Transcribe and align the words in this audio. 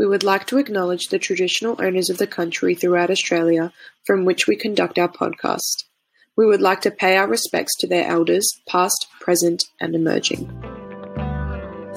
We 0.00 0.06
would 0.06 0.24
like 0.24 0.46
to 0.46 0.56
acknowledge 0.56 1.08
the 1.08 1.18
traditional 1.18 1.76
owners 1.78 2.08
of 2.08 2.16
the 2.16 2.26
country 2.26 2.74
throughout 2.74 3.10
Australia 3.10 3.70
from 4.06 4.24
which 4.24 4.46
we 4.46 4.56
conduct 4.56 4.98
our 4.98 5.10
podcast. 5.10 5.84
We 6.38 6.46
would 6.46 6.62
like 6.62 6.80
to 6.80 6.90
pay 6.90 7.18
our 7.18 7.28
respects 7.28 7.76
to 7.80 7.86
their 7.86 8.06
elders, 8.06 8.50
past, 8.66 9.08
present, 9.20 9.62
and 9.78 9.94
emerging. 9.94 10.50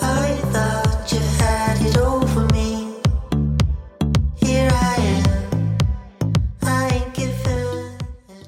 I 0.02 0.36
thought 0.52 1.12
you 1.13 1.20
had 1.20 1.81
it 1.81 1.97
all 1.97 2.28
for 2.28 2.46
me. 2.54 2.94
Here 4.36 4.70
I 4.70 4.96
am. 5.00 5.78
I 6.62 6.90
ain't 6.90 7.14
given. 7.14 7.98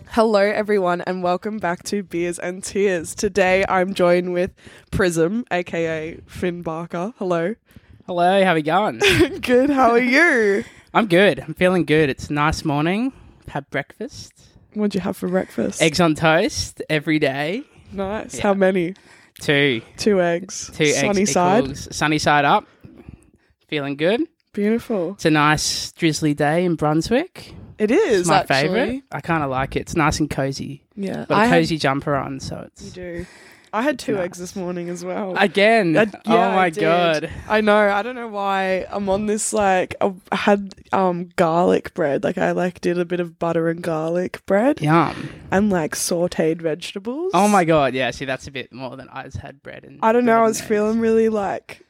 Hello, 0.08 0.42
everyone, 0.42 1.00
and 1.00 1.24
welcome 1.24 1.60
back 1.60 1.84
to 1.84 2.04
Beers 2.04 2.40
and 2.40 2.62
Tears. 2.62 3.16
Today 3.16 3.64
I'm 3.70 3.94
joined 3.94 4.34
with 4.34 4.52
Prism, 4.92 5.46
aka 5.50 6.20
Finn 6.28 6.62
Barker. 6.62 7.14
Hello. 7.20 7.56
Hello, 8.08 8.44
how 8.44 8.54
we 8.54 8.62
going? 8.62 9.00
Good, 9.42 9.70
how 9.70 9.92
are 9.92 10.00
you? 10.00 10.64
I'm 10.94 11.08
good. 11.08 11.40
I'm 11.40 11.54
feeling 11.56 11.84
good. 11.86 12.10
It's 12.10 12.30
a 12.30 12.34
nice 12.34 12.64
morning. 12.64 13.12
Had 13.50 13.70
breakfast. 13.70 14.32
What'd 14.74 14.96
you 14.96 15.02
have 15.02 15.18
for 15.18 15.28
breakfast? 15.28 15.82
Eggs 15.82 16.00
on 16.00 16.16
toast 16.16 16.82
every 16.90 17.20
day. 17.20 17.64
Nice. 17.92 18.36
Yeah. 18.36 18.44
How 18.44 18.54
many? 18.54 18.94
Two. 19.42 19.82
Two 19.98 20.22
eggs. 20.22 20.72
Two 20.74 20.86
Sunny 20.86 21.22
eggs 21.22 21.32
side. 21.32 21.78
sunny 21.78 22.18
side 22.20 22.46
up. 22.46 22.66
Feeling 23.68 23.98
good. 23.98 24.22
Beautiful. 24.54 25.14
It's 25.14 25.26
a 25.26 25.32
nice 25.32 25.92
drizzly 25.94 26.34
day 26.34 26.64
in 26.64 26.76
Brunswick. 26.76 27.54
It 27.78 27.92
is 27.92 28.22
It's 28.22 28.30
my 28.30 28.40
actually. 28.40 28.56
favourite. 28.62 29.04
I 29.12 29.20
kind 29.20 29.44
of 29.44 29.50
like 29.50 29.76
it. 29.76 29.80
It's 29.82 29.96
nice 29.98 30.20
and 30.22 30.30
cozy. 30.30 30.86
Yeah. 30.96 31.26
Got 31.28 31.32
a 31.32 31.36
I 31.36 31.50
cozy 31.50 31.78
jumper 31.78 32.16
on, 32.16 32.40
so 32.40 32.64
it's 32.68 32.86
you 32.86 32.92
do. 32.92 33.26
I 33.76 33.82
had 33.82 34.00
two 34.00 34.18
eggs 34.18 34.38
this 34.40 34.56
morning 34.56 34.90
as 34.90 35.04
well. 35.04 35.36
again. 35.38 35.98
I- 35.98 36.04
oh 36.26 36.34
yeah, 36.34 36.48
I 36.50 36.56
my 36.56 36.70
did. 36.70 36.82
god. 36.82 37.30
I 37.50 37.62
know. 37.62 37.78
I 37.78 38.02
don't 38.02 38.16
know 38.16 38.28
why 38.28 38.86
I'm 38.90 39.10
on 39.10 39.26
this. 39.26 39.52
Like, 39.54 39.96
I 40.02 40.14
had 40.32 40.74
um 40.94 41.30
garlic 41.36 41.94
bread. 41.94 42.24
Like, 42.24 42.38
I 42.38 42.52
like 42.52 42.82
did 42.82 42.98
a 42.98 43.06
bit 43.06 43.20
of 43.20 43.38
butter 43.38 43.68
and 43.70 43.82
garlic 43.82 44.46
bread 44.46 44.82
Yum. 44.82 45.30
and 45.52 45.70
like 45.70 45.96
sautéed 45.96 46.62
vegetables. 46.62 47.32
Oh 47.34 47.48
my 47.48 47.66
god. 47.66 47.94
Yeah. 47.94 48.12
See, 48.12 48.26
that's 48.26 48.48
a 48.48 48.52
bit 48.52 48.72
more 48.72 48.96
than 48.96 49.10
I 49.10 49.24
just 49.24 49.38
had 49.38 49.62
bread 49.62 49.84
and. 49.84 50.00
I 50.02 50.12
don't 50.14 50.26
know. 50.26 50.40
I 50.40 50.44
was 50.48 50.60
eggs. 50.60 50.68
feeling 50.70 51.00
really 51.00 51.30
like 51.30 51.82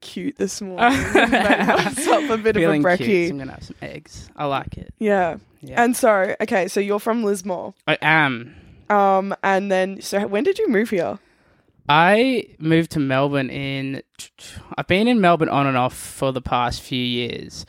cute 0.00 0.36
this 0.36 0.60
morning. 0.62 0.88
Myself 1.14 2.30
a 2.30 2.38
bit 2.38 2.54
Feeling 2.56 2.84
of 2.84 2.92
a 2.92 2.96
cute, 2.96 3.08
brekkie. 3.08 3.26
so 3.28 3.32
I'm 3.32 3.38
gonna 3.38 3.52
have 3.52 3.64
some 3.64 3.76
eggs. 3.82 4.28
I 4.36 4.44
like 4.46 4.76
it. 4.78 4.92
Yeah. 4.98 5.36
Yeah. 5.62 5.82
And 5.82 5.94
so, 5.94 6.34
okay, 6.40 6.68
so 6.68 6.80
you're 6.80 7.00
from 7.00 7.22
Lismore. 7.22 7.74
I 7.86 7.98
am. 8.00 8.54
Um, 8.88 9.34
and 9.42 9.70
then 9.70 10.00
so 10.00 10.26
when 10.26 10.42
did 10.42 10.58
you 10.58 10.68
move 10.68 10.90
here? 10.90 11.18
I 11.90 12.44
moved 12.60 12.92
to 12.92 13.00
Melbourne 13.00 13.50
in. 13.50 14.00
I've 14.78 14.86
been 14.86 15.08
in 15.08 15.20
Melbourne 15.20 15.48
on 15.48 15.66
and 15.66 15.76
off 15.76 15.92
for 15.92 16.32
the 16.32 16.40
past 16.40 16.82
few 16.82 17.02
years, 17.02 17.66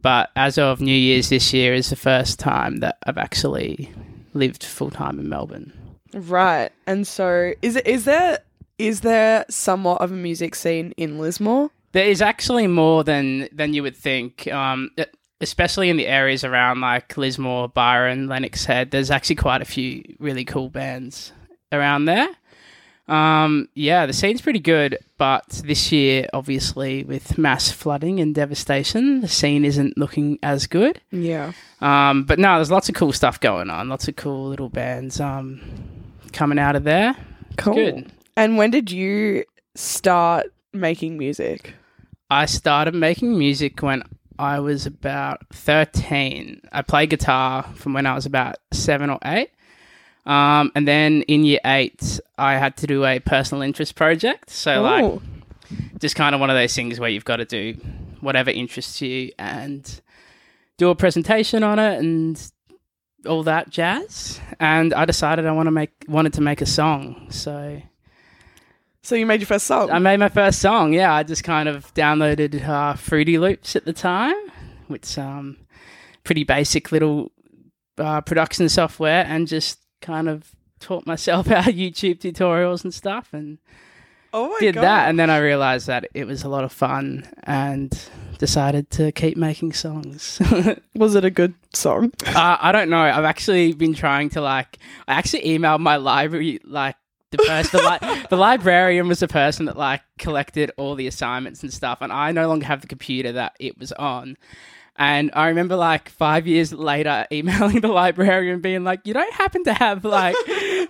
but 0.00 0.30
as 0.34 0.56
of 0.56 0.80
New 0.80 0.90
Year's 0.90 1.28
this 1.28 1.52
year 1.52 1.74
is 1.74 1.90
the 1.90 1.96
first 1.96 2.38
time 2.38 2.78
that 2.78 2.96
I've 3.04 3.18
actually 3.18 3.92
lived 4.32 4.64
full 4.64 4.90
time 4.90 5.20
in 5.20 5.28
Melbourne. 5.28 5.70
Right. 6.14 6.70
And 6.86 7.06
so 7.06 7.52
is 7.60 7.76
it 7.76 7.86
is 7.86 8.06
there 8.06 8.38
is 8.78 9.02
there 9.02 9.44
somewhat 9.50 10.00
of 10.00 10.12
a 10.12 10.16
music 10.16 10.54
scene 10.54 10.94
in 10.96 11.18
Lismore? 11.18 11.70
There 11.92 12.06
is 12.06 12.22
actually 12.22 12.68
more 12.68 13.04
than 13.04 13.50
than 13.52 13.74
you 13.74 13.82
would 13.82 13.96
think, 13.98 14.48
um, 14.48 14.92
especially 15.42 15.90
in 15.90 15.98
the 15.98 16.06
areas 16.06 16.42
around 16.42 16.80
like 16.80 17.18
Lismore, 17.18 17.68
Byron, 17.68 18.28
Lennox 18.28 18.64
Head. 18.64 18.92
There's 18.92 19.10
actually 19.10 19.36
quite 19.36 19.60
a 19.60 19.66
few 19.66 20.04
really 20.18 20.46
cool 20.46 20.70
bands 20.70 21.32
around 21.70 22.06
there. 22.06 22.30
Um, 23.08 23.68
yeah, 23.74 24.04
the 24.06 24.12
scene's 24.12 24.40
pretty 24.42 24.58
good, 24.58 24.98
but 25.16 25.62
this 25.64 25.90
year, 25.90 26.28
obviously, 26.32 27.04
with 27.04 27.38
mass 27.38 27.70
flooding 27.70 28.20
and 28.20 28.34
devastation, 28.34 29.22
the 29.22 29.28
scene 29.28 29.64
isn't 29.64 29.96
looking 29.96 30.38
as 30.42 30.66
good. 30.66 31.00
Yeah. 31.10 31.52
Um, 31.80 32.24
but 32.24 32.38
no, 32.38 32.56
there's 32.56 32.70
lots 32.70 32.88
of 32.88 32.94
cool 32.94 33.12
stuff 33.12 33.40
going 33.40 33.70
on. 33.70 33.88
Lots 33.88 34.08
of 34.08 34.16
cool 34.16 34.48
little 34.48 34.68
bands 34.68 35.20
um, 35.20 35.60
coming 36.32 36.58
out 36.58 36.76
of 36.76 36.84
there. 36.84 37.16
Cool. 37.56 37.74
good. 37.74 38.12
And 38.36 38.56
when 38.56 38.70
did 38.70 38.90
you 38.90 39.44
start 39.74 40.46
making 40.72 41.16
music? 41.16 41.74
I 42.30 42.44
started 42.44 42.94
making 42.94 43.38
music 43.38 43.82
when 43.82 44.02
I 44.38 44.60
was 44.60 44.86
about 44.86 45.40
13. 45.52 46.60
I 46.70 46.82
played 46.82 47.10
guitar 47.10 47.64
from 47.74 47.94
when 47.94 48.06
I 48.06 48.14
was 48.14 48.26
about 48.26 48.56
seven 48.70 49.10
or 49.10 49.18
eight. 49.24 49.50
Um, 50.28 50.70
and 50.74 50.86
then 50.86 51.22
in 51.22 51.44
year 51.44 51.60
eight, 51.64 52.20
I 52.36 52.54
had 52.54 52.76
to 52.78 52.86
do 52.86 53.04
a 53.04 53.18
personal 53.18 53.62
interest 53.62 53.94
project. 53.94 54.50
So, 54.50 54.82
like, 54.82 55.04
Oh. 55.04 55.22
just 55.98 56.16
kind 56.16 56.34
of 56.34 56.40
one 56.40 56.50
of 56.50 56.56
those 56.56 56.74
things 56.74 57.00
where 57.00 57.08
you've 57.10 57.24
got 57.24 57.36
to 57.36 57.44
do 57.44 57.74
whatever 58.20 58.50
interests 58.50 59.00
you 59.00 59.32
and 59.38 60.00
do 60.76 60.90
a 60.90 60.94
presentation 60.94 61.62
on 61.62 61.78
it 61.78 61.98
and 61.98 62.52
all 63.26 63.42
that 63.44 63.70
jazz. 63.70 64.38
And 64.60 64.92
I 64.94 65.04
decided 65.06 65.46
I 65.46 65.52
want 65.52 65.66
to 65.66 65.70
make 65.72 65.90
wanted 66.08 66.34
to 66.34 66.40
make 66.40 66.60
a 66.60 66.66
song. 66.66 67.26
So 67.30 67.80
So 69.02 69.14
you 69.16 69.24
made 69.26 69.40
your 69.40 69.46
first 69.46 69.66
song. 69.66 69.90
I 69.90 69.98
made 69.98 70.18
my 70.18 70.28
first 70.28 70.60
song. 70.60 70.92
Yeah, 70.92 71.12
I 71.14 71.22
just 71.22 71.42
kind 71.44 71.68
of 71.68 71.92
downloaded 71.94 72.66
uh, 72.68 72.94
Fruity 72.94 73.38
Loops 73.38 73.74
at 73.76 73.84
the 73.86 73.92
time, 73.94 74.36
which 74.88 75.16
um 75.18 75.56
pretty 76.22 76.44
basic 76.44 76.92
little 76.92 77.32
uh, 77.96 78.20
production 78.20 78.68
software, 78.68 79.24
and 79.26 79.48
just 79.48 79.78
kind 80.00 80.28
of 80.28 80.54
taught 80.80 81.06
myself 81.06 81.50
out 81.50 81.64
YouTube 81.64 82.20
tutorials 82.20 82.84
and 82.84 82.92
stuff, 82.92 83.28
and 83.32 83.58
oh 84.32 84.56
did 84.60 84.76
god. 84.76 84.82
that. 84.82 85.08
And 85.08 85.18
then 85.18 85.30
I 85.30 85.38
realized 85.38 85.86
that 85.86 86.08
it 86.14 86.26
was 86.26 86.42
a 86.42 86.48
lot 86.48 86.64
of 86.64 86.72
fun, 86.72 87.28
and 87.44 87.98
decided 88.38 88.90
to 88.92 89.12
keep 89.12 89.36
making 89.36 89.72
songs. 89.72 90.40
Was 90.94 91.14
it 91.16 91.24
a 91.24 91.30
good 91.30 91.54
song? 91.74 92.12
Uh, 92.24 92.56
I 92.60 92.70
don't 92.72 92.88
know. 92.88 93.00
I've 93.00 93.24
actually 93.24 93.72
been 93.72 93.94
trying 93.94 94.30
to 94.30 94.40
like. 94.40 94.78
I 95.06 95.14
actually 95.14 95.42
emailed 95.42 95.80
my 95.80 95.96
library 95.96 96.60
like 96.64 96.96
the 97.30 97.38
first 97.38 97.72
the, 97.72 97.78
li- 97.78 98.22
the 98.30 98.36
librarian 98.36 99.08
was 99.08 99.20
the 99.20 99.28
person 99.28 99.66
that 99.66 99.76
like 99.76 100.00
collected 100.18 100.70
all 100.76 100.94
the 100.94 101.06
assignments 101.06 101.62
and 101.62 101.72
stuff, 101.72 101.98
and 102.00 102.12
I 102.12 102.32
no 102.32 102.48
longer 102.48 102.66
have 102.66 102.80
the 102.80 102.86
computer 102.86 103.32
that 103.32 103.54
it 103.60 103.78
was 103.78 103.92
on. 103.92 104.36
And 104.98 105.30
I 105.34 105.48
remember 105.48 105.76
like 105.76 106.08
five 106.08 106.46
years 106.46 106.72
later 106.72 107.26
emailing 107.32 107.80
the 107.80 107.88
librarian 107.88 108.60
being 108.60 108.84
like, 108.84 109.00
You 109.04 109.14
don't 109.14 109.32
happen 109.32 109.64
to 109.64 109.72
have 109.72 110.04
like 110.04 110.36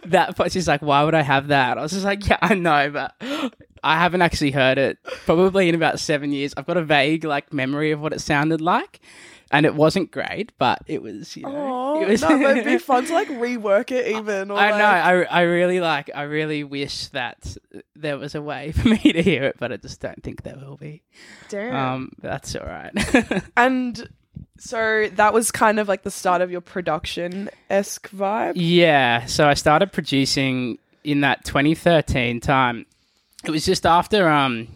that 0.06 0.34
but 0.36 0.50
she's 0.52 0.66
like, 0.66 0.82
Why 0.82 1.04
would 1.04 1.14
I 1.14 1.22
have 1.22 1.48
that? 1.48 1.78
I 1.78 1.82
was 1.82 1.92
just 1.92 2.04
like, 2.04 2.26
Yeah, 2.26 2.38
I 2.40 2.54
know, 2.54 2.90
but 2.90 3.14
I 3.84 3.98
haven't 3.98 4.22
actually 4.22 4.50
heard 4.50 4.78
it 4.78 4.98
probably 5.24 5.68
in 5.68 5.74
about 5.74 6.00
seven 6.00 6.32
years. 6.32 6.54
I've 6.56 6.66
got 6.66 6.76
a 6.76 6.84
vague 6.84 7.24
like 7.24 7.52
memory 7.52 7.90
of 7.92 8.00
what 8.00 8.12
it 8.12 8.20
sounded 8.20 8.60
like. 8.60 9.00
And 9.50 9.64
it 9.64 9.74
wasn't 9.74 10.10
great, 10.10 10.52
but 10.58 10.80
it 10.86 11.00
was, 11.02 11.34
you 11.36 11.44
know, 11.44 11.54
Oh, 11.98 12.02
it 12.02 12.08
was 12.08 12.20
no, 12.20 12.38
it'd 12.50 12.64
be 12.66 12.76
fun 12.92 13.06
to 13.06 13.12
like 13.14 13.28
rework 13.28 13.90
it 13.90 14.06
even. 14.16 14.50
Or 14.50 14.58
I 14.58 14.70
like, 14.70 14.78
know. 14.78 14.84
I, 14.84 15.22
I 15.22 15.40
really 15.42 15.80
like. 15.80 16.10
I 16.14 16.22
really 16.22 16.64
wish 16.64 17.06
that 17.08 17.56
there 17.96 18.18
was 18.18 18.34
a 18.34 18.42
way 18.42 18.72
for 18.76 18.88
me 18.88 18.98
to 18.98 19.22
hear 19.22 19.44
it, 19.44 19.56
but 19.58 19.72
I 19.72 19.78
just 19.78 20.00
don't 20.00 20.22
think 20.22 20.42
there 20.42 20.56
will 20.56 20.76
be. 20.76 21.02
Damn. 21.48 21.74
Um, 21.74 22.12
that's 22.20 22.54
all 22.56 22.66
right. 22.66 22.92
And 23.56 24.08
so 24.58 25.08
that 25.14 25.32
was 25.32 25.50
kind 25.50 25.78
of 25.80 25.88
like 25.88 26.02
the 26.02 26.10
start 26.10 26.42
of 26.42 26.50
your 26.50 26.60
production 26.60 27.48
esque 27.70 28.10
vibe. 28.10 28.52
yeah. 28.56 29.24
So 29.26 29.48
I 29.48 29.54
started 29.54 29.92
producing 29.92 30.78
in 31.04 31.22
that 31.22 31.44
2013 31.44 32.40
time. 32.40 32.84
It 33.44 33.50
was 33.50 33.64
just 33.64 33.86
after 33.86 34.28
um, 34.28 34.68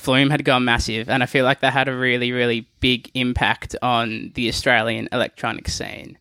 Flume 0.00 0.30
had 0.30 0.46
gone 0.46 0.64
massive, 0.64 1.10
and 1.10 1.22
I 1.22 1.26
feel 1.26 1.44
like 1.44 1.60
that 1.60 1.74
had 1.74 1.86
a 1.86 1.94
really, 1.94 2.32
really 2.32 2.66
big 2.80 3.10
impact 3.12 3.76
on 3.82 4.32
the 4.34 4.48
Australian 4.48 5.10
electronic 5.12 5.68
scene. 5.68 6.16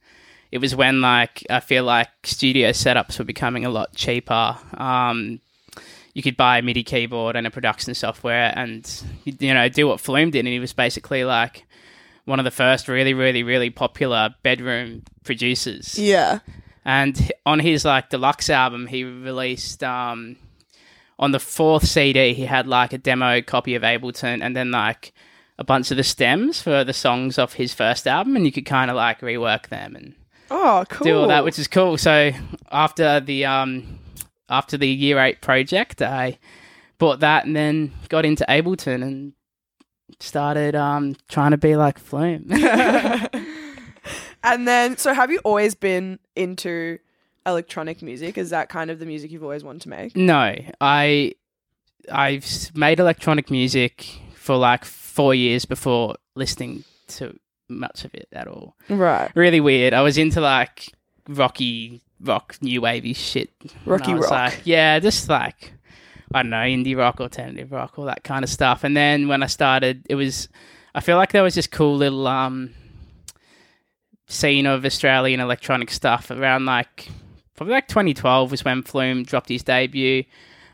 It 0.52 0.58
was 0.58 0.76
when, 0.76 1.00
like, 1.00 1.46
I 1.50 1.62
feel 1.62 1.86
like 1.86 2.10
studio 2.24 2.72
setups 2.72 3.18
were 3.18 3.26
becoming 3.26 3.64
a 3.64 3.70
lot 3.70 3.96
cheaper. 3.96 4.58
Um, 4.74 5.40
you 6.14 6.22
could 6.22 6.36
buy 6.36 6.58
a 6.58 6.62
MIDI 6.62 6.84
keyboard 6.84 7.38
and 7.38 7.48
a 7.48 7.52
production 7.52 7.94
software, 7.94 8.52
and 8.54 8.86
you, 9.24 9.34
you 9.40 9.54
know 9.54 9.70
do 9.70 9.88
what 9.88 10.02
Flume 10.02 10.32
did, 10.32 10.40
and 10.40 10.50
he 10.50 10.60
was 10.60 10.74
basically 10.74 11.24
like 11.24 11.66
one 12.26 12.38
of 12.40 12.44
the 12.44 12.52
first 12.52 12.90
really, 12.90 13.14
really, 13.14 13.44
really 13.44 13.70
popular 13.70 14.36
bedroom 14.44 15.04
producers. 15.24 15.98
Yeah. 15.98 16.40
And 16.84 17.32
on 17.46 17.60
his 17.60 17.86
like 17.86 18.10
deluxe 18.10 18.50
album, 18.50 18.88
he 18.88 19.06
released 19.06 19.84
um, 19.84 20.36
on 21.20 21.32
the 21.32 21.40
fourth 21.40 21.86
CD, 21.86 22.34
he 22.34 22.46
had 22.46 22.66
like 22.66 22.94
a 22.94 22.98
demo 22.98 23.42
copy 23.42 23.76
of 23.76 23.84
Ableton, 23.84 24.42
and 24.42 24.56
then 24.56 24.72
like 24.72 25.14
a 25.60 25.64
bunch 25.64 25.92
of 25.92 25.98
the 25.98 26.04
stems 26.04 26.62
for 26.62 26.84
the 26.84 26.94
songs 26.94 27.38
off 27.38 27.54
his 27.54 27.74
first 27.74 28.08
album, 28.08 28.36
and 28.38 28.46
you 28.46 28.52
could 28.52 28.66
kind 28.66 28.90
of 28.90 28.96
like 28.98 29.20
rework 29.20 29.68
them 29.68 29.96
and 29.96 30.16
Oh, 30.50 30.84
cool. 30.90 31.06
do 31.06 31.18
all 31.20 31.28
that, 31.28 31.44
which 31.44 31.60
is 31.60 31.68
cool. 31.68 31.98
So 31.98 32.32
after 32.72 33.20
the 33.20 33.46
um, 33.46 34.00
after 34.50 34.78
the 34.78 34.88
year 34.88 35.20
eight 35.20 35.42
project, 35.42 36.02
I 36.02 36.40
bought 36.98 37.20
that 37.20 37.46
and 37.46 37.56
then 37.56 37.92
got 38.08 38.26
into 38.26 38.46
Ableton 38.50 39.04
and 39.04 39.34
started 40.20 40.76
um, 40.76 41.16
trying 41.28 41.52
to 41.52 41.58
be 41.58 41.76
like 41.76 42.00
Flume. 42.00 42.48
and 44.44 44.68
then, 44.68 44.98
so 44.98 45.14
have 45.14 45.32
you 45.32 45.40
always 45.44 45.76
been 45.76 46.20
into 46.36 46.98
electronic 47.46 48.02
music? 48.02 48.38
Is 48.38 48.50
that 48.52 48.70
kind 48.70 48.90
of 48.92 49.00
the 49.00 49.06
music 49.06 49.32
you've 49.32 49.44
always 49.44 49.64
wanted 49.64 49.82
to 49.84 49.90
make? 49.90 50.16
No, 50.16 50.56
I 50.82 51.34
I've 52.12 52.72
made 52.76 53.00
electronic 53.00 53.52
music 53.52 54.08
for 54.36 54.56
like 54.56 54.86
four 54.86 55.36
years 55.36 55.66
before 55.66 56.16
listening 56.36 56.84
to 57.08 57.38
much 57.68 58.06
of 58.06 58.14
it 58.16 58.28
at 58.32 58.48
all. 58.48 58.76
Right. 58.90 59.30
Really 59.36 59.60
weird. 59.60 59.94
I 59.94 60.02
was 60.02 60.18
into 60.18 60.42
like 60.42 60.92
rocky 61.28 62.02
rock, 62.20 62.58
new 62.62 62.82
wavy 62.82 63.14
shit. 63.14 63.52
Rocky 63.86 64.14
rock. 64.14 64.32
like- 64.32 64.62
yeah, 64.66 65.00
just 65.00 65.30
like 65.30 65.74
I 66.34 66.44
don't 66.44 66.52
know, 66.52 66.58
indie 66.58 66.96
rock, 66.98 67.20
alternative 67.20 67.72
rock, 67.72 67.98
all 67.98 68.06
that 68.06 68.24
kind 68.24 68.44
of 68.44 68.50
stuff. 68.50 68.84
And 68.84 68.96
then 68.96 69.28
when 69.28 69.42
I 69.44 69.48
started, 69.48 70.06
it 70.10 70.16
was 70.16 70.48
I 70.96 71.02
feel 71.02 71.18
like 71.18 71.32
there 71.32 71.44
was 71.44 71.56
this 71.56 71.68
cool 71.68 71.96
little 71.98 72.28
um 72.28 72.74
scene 74.28 74.66
of 74.66 74.86
Australian 74.86 75.40
electronic 75.40 75.90
stuff 75.92 76.30
around 76.32 76.66
like 76.66 77.10
probably 77.60 77.74
like 77.74 77.90
2012 77.90 78.52
was 78.52 78.64
when 78.64 78.82
Flume 78.82 79.24
dropped 79.24 79.50
his 79.50 79.64
debut. 79.64 80.24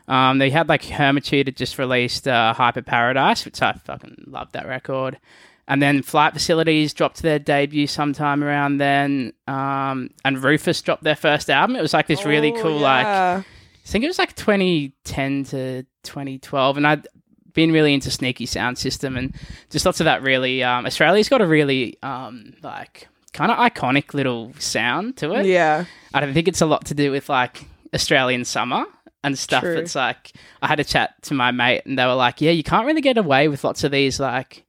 Um, 0.06 0.38
they 0.38 0.50
had 0.50 0.68
like 0.68 0.84
Hermitude 0.84 1.48
had 1.48 1.56
just 1.56 1.80
released 1.80 2.28
uh, 2.28 2.52
Hyper 2.52 2.80
Paradise, 2.80 3.44
which 3.44 3.60
I 3.60 3.72
fucking 3.72 4.26
loved 4.28 4.52
that 4.52 4.68
record. 4.68 5.18
And 5.66 5.82
then 5.82 6.02
Flight 6.02 6.32
Facilities 6.32 6.94
dropped 6.94 7.22
their 7.22 7.40
debut 7.40 7.88
sometime 7.88 8.44
around 8.44 8.78
then. 8.78 9.32
Um, 9.48 10.10
and 10.24 10.40
Rufus 10.40 10.80
dropped 10.80 11.02
their 11.02 11.16
first 11.16 11.50
album. 11.50 11.74
It 11.74 11.82
was 11.82 11.92
like 11.92 12.06
this 12.06 12.24
really 12.24 12.52
Oh, 12.52 12.62
cool, 12.62 12.78
like. 12.78 13.04
I 13.04 13.44
think 13.84 14.04
it 14.04 14.06
was 14.06 14.20
like 14.20 14.36
2010 14.36 15.44
to 15.46 15.82
2012. 16.04 16.76
And 16.76 16.86
I'd 16.86 17.08
been 17.52 17.72
really 17.72 17.94
into 17.94 18.12
Sneaky 18.12 18.46
Sound 18.46 18.78
System 18.78 19.16
and 19.16 19.34
just 19.70 19.84
lots 19.84 19.98
of 19.98 20.04
that 20.04 20.22
really. 20.22 20.62
Um, 20.62 20.86
Australia's 20.86 21.28
got 21.28 21.40
a 21.40 21.46
really, 21.48 21.96
um, 22.00 22.54
like, 22.62 23.08
kind 23.36 23.52
of 23.52 23.58
iconic 23.58 24.14
little 24.14 24.52
sound 24.58 25.18
to 25.18 25.34
it. 25.34 25.46
Yeah. 25.46 25.84
I 26.14 26.20
don't 26.20 26.32
think 26.32 26.48
it's 26.48 26.62
a 26.62 26.66
lot 26.66 26.86
to 26.86 26.94
do 26.94 27.10
with 27.10 27.28
like 27.28 27.66
Australian 27.94 28.44
summer 28.46 28.86
and 29.22 29.38
stuff. 29.38 29.62
True. 29.62 29.76
It's 29.76 29.94
like 29.94 30.32
I 30.62 30.66
had 30.66 30.80
a 30.80 30.84
chat 30.84 31.22
to 31.24 31.34
my 31.34 31.50
mate 31.50 31.82
and 31.84 31.98
they 31.98 32.06
were 32.06 32.14
like, 32.14 32.40
"Yeah, 32.40 32.52
you 32.52 32.62
can't 32.62 32.86
really 32.86 33.02
get 33.02 33.18
away 33.18 33.48
with 33.48 33.62
lots 33.62 33.84
of 33.84 33.92
these 33.92 34.18
like 34.18 34.64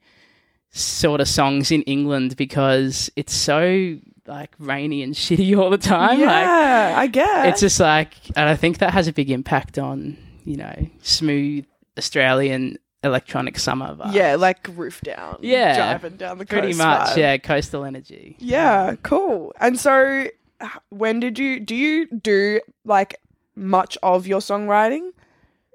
sort 0.72 1.22
of 1.22 1.30
songs 1.30 1.72
in 1.72 1.82
England 1.84 2.36
because 2.36 3.10
it's 3.16 3.34
so 3.34 3.98
like 4.26 4.52
rainy 4.60 5.02
and 5.02 5.14
shitty 5.16 5.58
all 5.58 5.70
the 5.70 5.78
time. 5.78 6.20
Like 6.20 6.46
yeah, 6.46 6.94
I 6.98 7.08
guess 7.08 7.48
it's 7.48 7.62
just 7.62 7.80
like, 7.80 8.14
and 8.36 8.50
I 8.50 8.56
think 8.56 8.80
that 8.80 8.92
has 8.92 9.08
a 9.08 9.14
big 9.14 9.32
impact 9.32 9.80
on 9.80 10.18
you 10.44 10.58
know 10.58 10.88
smooth 11.02 11.66
Australian 11.98 12.78
electronic 13.04 13.60
summer 13.60 13.96
yeah, 14.12 14.36
like 14.36 14.68
roof 14.76 15.02
down. 15.02 15.38
Yeah, 15.42 15.76
driving 15.76 16.18
down 16.18 16.38
the 16.38 16.46
coast. 16.46 16.60
pretty 16.62 16.78
much. 16.78 17.10
vibe. 17.10 17.18
Yeah, 17.18 17.38
coastal 17.38 17.86
energy. 17.86 18.36
Yeah, 18.40 18.96
cool. 19.04 19.54
And 19.60 19.80
so, 19.80 20.28
when 20.90 21.20
did 21.20 21.40
you 21.40 21.60
do 21.60 21.76
you 21.76 22.08
do 22.08 22.62
like 22.86 23.20
much 23.56 23.98
of 24.04 24.28
your 24.28 24.40
songwriting? 24.40 25.12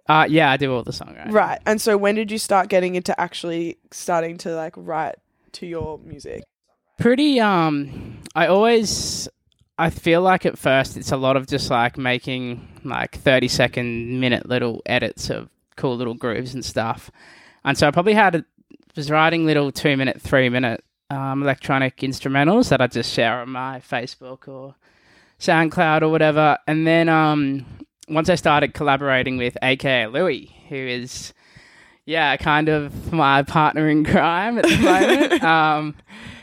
Uh, 0.09 0.27
yeah, 0.29 0.51
I 0.51 0.57
do 0.57 0.75
all 0.75 0.83
the 0.83 0.91
songwriting. 0.91 1.33
Right. 1.33 1.61
And 1.65 1.81
so, 1.81 1.97
when 1.97 2.17
did 2.17 2.31
you 2.31 2.39
start 2.39 2.69
getting 2.69 2.97
into 2.97 3.19
actually 3.21 3.79
starting 3.91 4.37
to 4.39 4.55
like 4.55 4.75
write 4.77 5.17
to 5.53 5.67
your 5.67 5.99
music? 5.99 6.43
pretty 6.99 7.41
um 7.41 8.21
i 8.37 8.47
always 8.47 9.29
i 9.79 9.91
feel 9.91 10.21
like 10.21 10.47
at 10.47 10.57
first 10.57 10.97
it's 10.97 11.11
a 11.11 11.17
lot 11.17 11.37
of 11.37 11.47
just 11.49 11.71
like 11.71 11.99
making 11.99 12.69
like 12.85 13.17
30 13.17 13.49
second 13.49 14.21
minute 14.21 14.49
little 14.49 14.83
edits 14.87 15.31
of 15.31 15.49
cool 15.77 15.97
little 15.97 16.15
grooves 16.15 16.55
and 16.55 16.65
stuff. 16.65 17.11
And 17.65 17.77
so 17.77 17.87
i 17.87 17.91
probably 17.91 18.15
had 18.15 18.45
was 18.97 19.11
writing 19.11 19.47
little 19.47 19.73
two 19.73 19.97
minute 19.97 20.21
three 20.21 20.49
minute 20.49 20.85
um, 21.11 21.43
electronic 21.43 21.99
instrumentals 21.99 22.71
that 22.71 22.81
i 22.81 22.87
just 22.87 23.13
share 23.13 23.41
on 23.41 23.51
my 23.51 23.81
facebook 23.81 24.49
or 24.49 24.75
soundcloud 25.39 26.03
or 26.03 26.09
whatever. 26.09 26.59
And 26.67 26.87
then 26.87 27.09
um 27.09 27.67
once 28.09 28.29
i 28.29 28.35
started 28.35 28.75
collaborating 28.75 29.37
with 29.37 29.57
aka 29.63 30.07
louis 30.07 30.55
who 30.69 30.77
is 30.77 31.33
yeah 32.05 32.37
kind 32.37 32.69
of 32.69 33.13
my 33.13 33.43
partner 33.43 33.89
in 33.89 34.05
crime 34.05 34.59
at 34.59 34.65
the 34.65 34.77
moment. 34.79 35.43
Um 35.45 35.95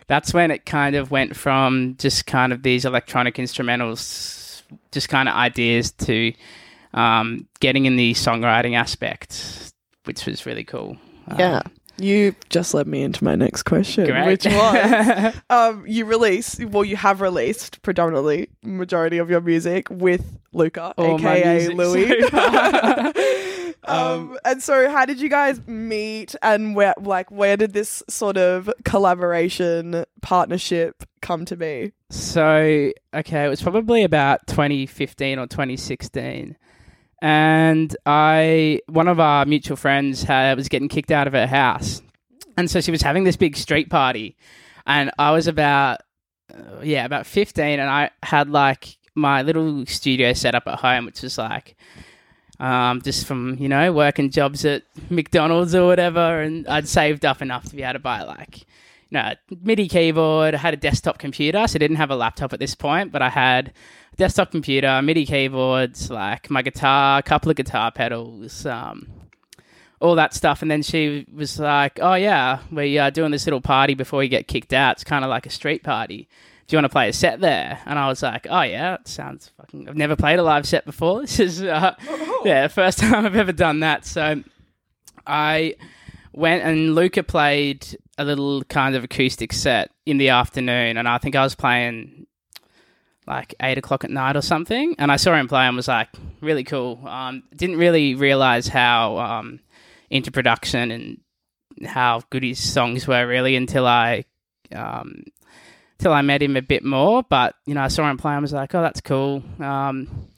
that's 0.10 0.34
when 0.34 0.50
it 0.50 0.66
kind 0.66 0.96
of 0.96 1.12
went 1.12 1.36
from 1.36 1.96
just 2.00 2.26
kind 2.26 2.52
of 2.52 2.64
these 2.64 2.84
electronic 2.84 3.36
instrumentals, 3.36 4.64
just 4.92 5.08
kind 5.08 5.30
of 5.30 5.36
ideas 5.36 5.92
to 5.92 6.34
um, 6.94 7.48
getting 7.60 7.86
in 7.86 7.96
the 7.96 8.14
songwriting 8.14 8.76
aspect, 8.76 9.74
which 10.06 10.26
was 10.26 10.46
really 10.46 10.64
cool. 10.64 10.98
Um, 11.28 11.62
You 11.98 12.34
just 12.50 12.74
led 12.74 12.88
me 12.88 13.04
into 13.04 13.24
my 13.24 13.36
next 13.36 13.64
question, 13.64 14.06
great. 14.06 14.26
which 14.26 14.46
was 14.46 15.36
um, 15.50 15.84
you 15.86 16.06
release, 16.06 16.58
well, 16.60 16.86
you 16.86 16.96
have 16.96 17.20
released 17.22 17.82
predominantly 17.82 18.50
majority 18.64 19.18
of 19.18 19.30
your 19.30 19.42
music 19.42 19.88
with 19.90 20.40
Luca, 20.54 20.94
All 20.98 21.18
my 21.18 21.38
aka 21.38 21.68
Louis. 21.68 22.08
so 22.22 22.28
far. 22.30 23.14
um, 23.86 24.38
and 24.46 24.62
so, 24.62 24.90
how 24.90 25.06
did 25.06 25.20
you 25.22 25.30
guys 25.30 25.66
meet, 25.68 26.36
and 26.42 26.76
where, 26.76 26.94
like, 27.00 27.32
where 27.32 27.58
did 27.58 27.74
this 27.74 28.04
sort 28.10 28.38
of 28.38 28.70
collaboration 28.86 30.06
partnership 30.22 31.04
come 31.22 31.46
to 31.46 31.56
be? 31.56 31.92
So, 32.10 32.92
okay, 33.14 33.46
it 33.46 33.50
was 33.50 33.62
probably 33.62 34.04
about 34.04 34.48
2015 34.48 35.40
or 35.40 35.48
2016. 35.48 36.58
And 37.22 37.96
I, 38.06 38.82
one 38.88 39.08
of 39.08 39.20
our 39.20 39.46
mutual 39.46 39.78
friends 39.78 40.24
had, 40.24 40.58
was 40.58 40.70
getting 40.70 40.88
kicked 40.88 41.12
out 41.12 41.28
of 41.28 41.34
her 41.34 41.48
house. 41.48 42.02
And 42.58 42.70
so 42.70 42.82
she 42.82 42.92
was 42.92 43.02
having 43.02 43.24
this 43.24 43.36
big 43.36 43.58
street 43.58 43.90
party. 43.90 44.38
And 44.86 45.12
I 45.20 45.32
was 45.32 45.48
about, 45.48 46.02
uh, 46.54 46.82
yeah, 46.82 47.06
about 47.06 47.26
15. 47.26 47.80
And 47.80 47.90
I 47.90 48.12
had 48.24 48.50
like 48.50 48.98
my 49.16 49.42
little 49.42 49.86
studio 49.86 50.34
set 50.34 50.56
up 50.56 50.64
at 50.68 50.80
home, 50.80 51.06
which 51.06 51.22
was 51.22 51.38
like, 51.38 51.76
um, 52.60 53.02
just 53.02 53.26
from, 53.26 53.58
you 53.60 53.70
know, 53.70 53.94
working 53.94 54.30
jobs 54.30 54.66
at 54.66 54.84
McDonald's 55.10 55.76
or 55.76 55.86
whatever. 55.86 56.42
And 56.42 56.68
I'd 56.68 56.88
saved 56.88 57.26
up 57.26 57.42
enough 57.42 57.66
to 57.66 57.76
be 57.76 57.84
able 57.84 57.94
to 57.94 58.00
buy 58.00 58.24
like, 58.24 58.66
no 59.12 59.34
MIDI 59.62 59.88
keyboard. 59.88 60.54
I 60.54 60.58
had 60.58 60.74
a 60.74 60.78
desktop 60.78 61.18
computer, 61.18 61.68
so 61.68 61.78
I 61.78 61.80
didn't 61.80 61.98
have 61.98 62.12
a 62.12 62.16
laptop 62.16 62.54
at 62.54 62.60
this 62.60 62.76
point, 62.76 63.12
but 63.12 63.22
I 63.22 63.30
had 63.30 63.74
a 64.14 64.16
desktop 64.18 64.52
computer, 64.52 65.02
MIDI 65.02 65.26
keyboards, 65.26 66.10
like 66.10 66.50
my 66.50 66.62
guitar, 66.62 67.20
a 67.20 67.24
couple 67.24 67.50
of 67.50 67.58
guitar 67.58 67.92
pedals, 67.92 68.66
um, 68.66 69.08
all 70.00 70.16
that 70.16 70.34
stuff. 70.34 70.62
And 70.62 70.70
then 70.70 70.84
she 70.84 71.26
was 71.34 71.60
like, 71.60 72.00
"Oh 72.02 72.14
yeah, 72.14 72.60
we 72.72 72.98
are 73.00 73.12
doing 73.12 73.32
this 73.32 73.46
little 73.46 73.62
party 73.62 73.96
before 73.96 74.24
you 74.24 74.30
get 74.30 74.48
kicked 74.48 74.74
out. 74.74 74.94
It's 74.94 75.04
kind 75.04 75.26
of 75.26 75.30
like 75.30 75.46
a 75.46 75.50
street 75.50 75.84
party. 75.84 76.30
Do 76.68 76.76
you 76.76 76.78
want 76.78 76.86
to 76.86 76.90
play 76.90 77.10
a 77.10 77.14
set 77.14 77.40
there?" 77.40 77.80
And 77.86 77.98
I 77.98 78.08
was 78.08 78.22
like, 78.22 78.46
"Oh 78.50 78.62
yeah, 78.62 78.92
that 78.92 79.08
sounds 79.08 79.52
fucking. 79.58 79.90
I've 79.90 79.98
never 79.98 80.16
played 80.16 80.38
a 80.40 80.44
live 80.44 80.68
set 80.68 80.86
before. 80.86 81.22
This 81.22 81.40
is 81.40 81.64
uh, 81.64 81.96
yeah, 82.46 82.64
the 82.64 82.70
first 82.70 83.00
time 83.00 83.26
I've 83.26 83.36
ever 83.36 83.52
done 83.52 83.80
that." 83.80 84.06
So 84.06 84.44
I 85.26 85.76
went 86.32 86.64
and 86.64 86.96
Luca 86.96 87.24
played 87.24 87.98
a 88.20 88.24
little 88.24 88.64
kind 88.66 88.96
of 88.96 89.04
acoustic 89.04 89.54
set 89.54 89.90
in 90.06 90.18
the 90.18 90.30
afternoon, 90.30 90.98
and 90.98 91.08
I 91.08 91.18
think 91.18 91.36
I 91.36 91.44
was 91.44 91.56
playing 91.56 92.28
like 93.26 93.56
eight 93.62 93.78
o'clock 93.78 94.04
at 94.04 94.10
night 94.10 94.36
or 94.36 94.42
something. 94.42 94.96
And 94.98 95.12
I 95.12 95.16
saw 95.16 95.36
him 95.36 95.48
play 95.48 95.66
and 95.66 95.76
was 95.76 95.88
like, 95.88 96.10
really 96.42 96.64
cool. 96.64 97.00
Um, 97.08 97.44
didn't 97.56 97.78
really 97.78 98.16
realize 98.16 98.68
how 98.68 99.18
um, 99.20 99.60
into 100.10 100.32
production 100.32 100.92
and 100.92 101.88
how 101.88 102.24
good 102.30 102.44
his 102.44 102.60
songs 102.60 103.08
were 103.08 103.26
really 103.26 103.56
until 103.56 103.88
I. 103.88 104.26
Um, 104.76 105.24
Till 105.98 106.14
I 106.14 106.22
met 106.22 106.42
him 106.42 106.56
a 106.56 106.62
bit 106.62 106.86
more, 106.86 107.24
but 107.24 107.56
you 107.66 107.74
know, 107.74 107.82
I 107.82 107.90
saw 107.90 108.10
him 108.10 108.16
play 108.16 108.32
and 108.32 108.42
was 108.42 108.54
like, 108.54 108.74
"Oh, 108.74 108.82
that's 108.82 109.02
cool." 109.02 109.44
Um, 109.60 110.30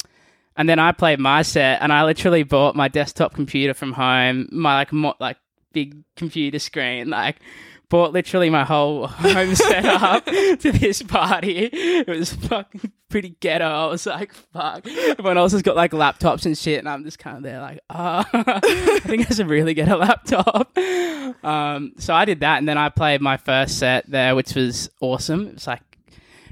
and 0.57 0.67
then 0.67 0.79
I 0.79 0.91
played 0.91 1.19
my 1.19 1.43
set, 1.43 1.83
and 1.83 1.93
I 1.93 2.03
literally 2.03 2.41
bought 2.41 2.75
my 2.75 2.87
desktop 2.87 3.35
computer 3.35 3.75
from 3.75 3.93
home, 3.93 4.49
my 4.51 4.73
like 4.73 4.91
mo- 4.91 5.13
like 5.19 5.37
big 5.71 6.03
computer 6.15 6.57
screen, 6.57 7.11
like 7.11 7.35
bought 7.91 8.13
literally 8.13 8.49
my 8.49 8.63
whole 8.63 9.05
home 9.07 9.53
setup 9.53 10.25
to 10.25 10.71
this 10.71 11.03
party. 11.03 11.69
It 11.71 12.07
was 12.07 12.33
fucking 12.33 12.93
pretty 13.09 13.35
ghetto. 13.41 13.65
I 13.65 13.85
was 13.87 14.05
like, 14.05 14.33
fuck. 14.33 14.87
Everyone 14.87 15.37
else 15.37 15.51
has 15.51 15.61
got 15.61 15.75
like 15.75 15.91
laptops 15.91 16.45
and 16.45 16.57
shit, 16.57 16.79
and 16.79 16.87
I'm 16.89 17.03
just 17.03 17.19
kind 17.19 17.37
of 17.37 17.43
there 17.43 17.59
like, 17.59 17.81
ah, 17.89 18.27
I 18.33 18.99
think 19.01 19.29
I 19.29 19.35
should 19.35 19.49
really 19.49 19.73
get 19.73 19.89
a 19.89 19.97
laptop. 19.97 20.75
Um, 21.45 21.93
so 21.97 22.13
I 22.15 22.23
did 22.25 22.39
that, 22.39 22.59
and 22.59 22.67
then 22.67 22.77
I 22.77 22.87
played 22.89 23.21
my 23.21 23.35
first 23.35 23.77
set 23.77 24.09
there, 24.09 24.35
which 24.35 24.55
was 24.55 24.89
awesome. 25.01 25.47
It 25.47 25.53
was 25.55 25.67
like 25.67 25.83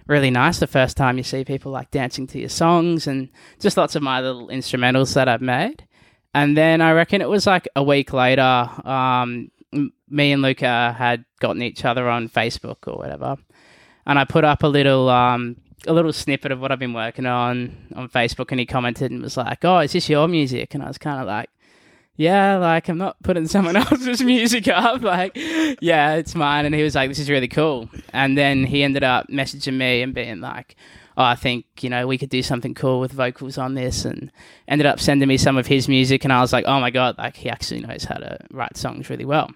really 0.07 0.31
nice 0.31 0.59
the 0.59 0.67
first 0.67 0.97
time 0.97 1.17
you 1.17 1.23
see 1.23 1.45
people 1.45 1.71
like 1.71 1.89
dancing 1.89 2.27
to 2.27 2.39
your 2.39 2.49
songs 2.49 3.07
and 3.07 3.29
just 3.59 3.77
lots 3.77 3.95
of 3.95 4.01
my 4.01 4.19
little 4.19 4.49
instrumentals 4.49 5.13
that 5.13 5.29
I've 5.29 5.41
made. 5.41 5.85
And 6.33 6.57
then 6.57 6.81
I 6.81 6.91
reckon 6.91 7.21
it 7.21 7.29
was 7.29 7.47
like 7.47 7.67
a 7.75 7.83
week 7.83 8.11
later, 8.11 8.41
um, 8.83 9.51
me 9.71 10.31
and 10.31 10.41
Luca 10.41 10.95
had 10.97 11.25
gotten 11.39 11.61
each 11.61 11.85
other 11.85 12.09
on 12.09 12.29
Facebook 12.29 12.87
or 12.87 12.97
whatever, 12.97 13.37
and 14.05 14.19
I 14.19 14.25
put 14.25 14.43
up 14.43 14.63
a 14.63 14.67
little 14.67 15.09
um, 15.09 15.57
a 15.87 15.93
little 15.93 16.13
snippet 16.13 16.51
of 16.51 16.59
what 16.59 16.71
I've 16.71 16.79
been 16.79 16.93
working 16.93 17.25
on 17.25 17.75
on 17.95 18.09
Facebook, 18.09 18.51
and 18.51 18.59
he 18.59 18.65
commented 18.65 19.11
and 19.11 19.21
was 19.21 19.37
like, 19.37 19.63
"Oh, 19.63 19.79
is 19.79 19.93
this 19.93 20.09
your 20.09 20.27
music?" 20.27 20.73
And 20.73 20.83
I 20.83 20.87
was 20.87 20.97
kind 20.97 21.19
of 21.19 21.27
like. 21.27 21.49
Yeah, 22.15 22.57
like 22.57 22.89
I'm 22.89 22.97
not 22.97 23.15
putting 23.23 23.47
someone 23.47 23.77
else's 23.77 24.21
music 24.21 24.67
up. 24.67 25.01
Like, 25.01 25.31
yeah, 25.79 26.15
it's 26.15 26.35
mine. 26.35 26.65
And 26.65 26.75
he 26.75 26.83
was 26.83 26.93
like, 26.93 27.09
"This 27.09 27.17
is 27.17 27.29
really 27.29 27.47
cool." 27.47 27.89
And 28.11 28.37
then 28.37 28.65
he 28.65 28.83
ended 28.83 29.05
up 29.05 29.29
messaging 29.29 29.77
me 29.77 30.01
and 30.01 30.13
being 30.13 30.41
like, 30.41 30.75
"Oh, 31.19 31.23
I 31.23 31.35
think 31.35 31.65
you 31.81 31.89
know 31.89 32.07
we 32.07 32.17
could 32.17 32.29
do 32.29 32.41
something 32.41 32.73
cool 32.73 32.99
with 32.99 33.11
vocals 33.11 33.59
on 33.59 33.75
this." 33.75 34.05
And 34.05 34.31
ended 34.67 34.87
up 34.87 34.99
sending 34.99 35.27
me 35.27 35.37
some 35.37 35.57
of 35.57 35.67
his 35.67 35.87
music, 35.87 36.23
and 36.23 36.33
I 36.33 36.41
was 36.41 36.51
like, 36.51 36.65
"Oh 36.65 36.79
my 36.79 36.89
god!" 36.89 37.17
Like 37.19 37.35
he 37.35 37.49
actually 37.49 37.81
knows 37.81 38.05
how 38.05 38.15
to 38.15 38.39
write 38.51 38.77
songs 38.77 39.09
really 39.09 39.25
well. 39.25 39.51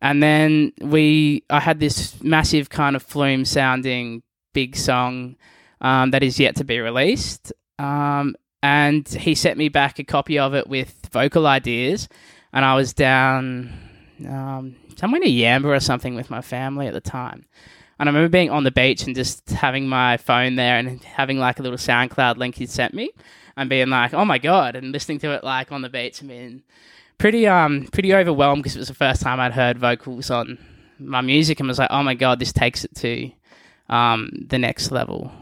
And 0.00 0.22
then 0.22 0.72
we, 0.80 1.44
I 1.50 1.60
had 1.60 1.80
this 1.80 2.22
massive 2.22 2.70
kind 2.70 2.94
of 2.94 3.02
flume 3.02 3.44
sounding 3.44 4.22
big 4.52 4.76
song 4.76 5.36
um, 5.80 6.12
that 6.12 6.22
is 6.22 6.38
yet 6.38 6.56
to 6.56 6.64
be 6.64 6.78
released. 6.78 7.52
Um, 7.78 8.36
and 8.62 9.06
he 9.08 9.34
sent 9.34 9.58
me 9.58 9.68
back 9.68 9.98
a 9.98 10.04
copy 10.04 10.38
of 10.38 10.54
it 10.54 10.68
with 10.68 11.08
vocal 11.12 11.46
ideas. 11.46 12.08
And 12.52 12.64
I 12.64 12.74
was 12.74 12.92
down 12.92 13.72
um, 14.26 14.76
somewhere 14.96 15.20
near 15.20 15.28
Yamba 15.28 15.76
or 15.76 15.80
something 15.80 16.14
with 16.14 16.30
my 16.30 16.40
family 16.40 16.86
at 16.86 16.94
the 16.94 17.00
time. 17.00 17.46
And 17.98 18.08
I 18.08 18.12
remember 18.12 18.28
being 18.28 18.50
on 18.50 18.64
the 18.64 18.70
beach 18.70 19.04
and 19.04 19.14
just 19.14 19.50
having 19.50 19.88
my 19.88 20.16
phone 20.16 20.56
there 20.56 20.78
and 20.78 21.02
having 21.02 21.38
like 21.38 21.58
a 21.58 21.62
little 21.62 21.78
SoundCloud 21.78 22.36
link 22.36 22.54
he 22.54 22.66
sent 22.66 22.94
me 22.94 23.10
and 23.56 23.68
being 23.68 23.88
like, 23.88 24.14
oh 24.14 24.24
my 24.24 24.38
God, 24.38 24.76
and 24.76 24.92
listening 24.92 25.18
to 25.20 25.32
it 25.32 25.42
like 25.42 25.72
on 25.72 25.82
the 25.82 25.88
beach 25.88 26.20
and 26.20 26.28
being 26.28 26.62
pretty 27.18 27.48
um 27.48 27.88
pretty 27.92 28.14
overwhelmed 28.14 28.62
because 28.62 28.76
it 28.76 28.78
was 28.78 28.88
the 28.88 28.94
first 28.94 29.20
time 29.20 29.40
I'd 29.40 29.52
heard 29.52 29.78
vocals 29.78 30.30
on 30.30 30.58
my 31.00 31.20
music 31.20 31.58
and 31.58 31.68
was 31.68 31.78
like, 31.78 31.90
oh 31.90 32.02
my 32.02 32.14
God, 32.14 32.38
this 32.38 32.52
takes 32.52 32.84
it 32.84 32.94
to 32.96 33.30
um 33.88 34.30
the 34.48 34.58
next 34.58 34.90
level. 34.92 35.32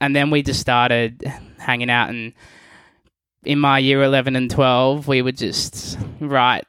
And 0.00 0.16
then 0.16 0.30
we 0.30 0.42
just 0.42 0.60
started 0.60 1.22
hanging 1.58 1.90
out 1.90 2.08
and 2.08 2.32
in 3.44 3.58
my 3.58 3.78
year 3.78 4.02
11 4.02 4.36
and 4.36 4.50
12, 4.50 5.08
we 5.08 5.22
would 5.22 5.36
just 5.36 5.98
write 6.20 6.66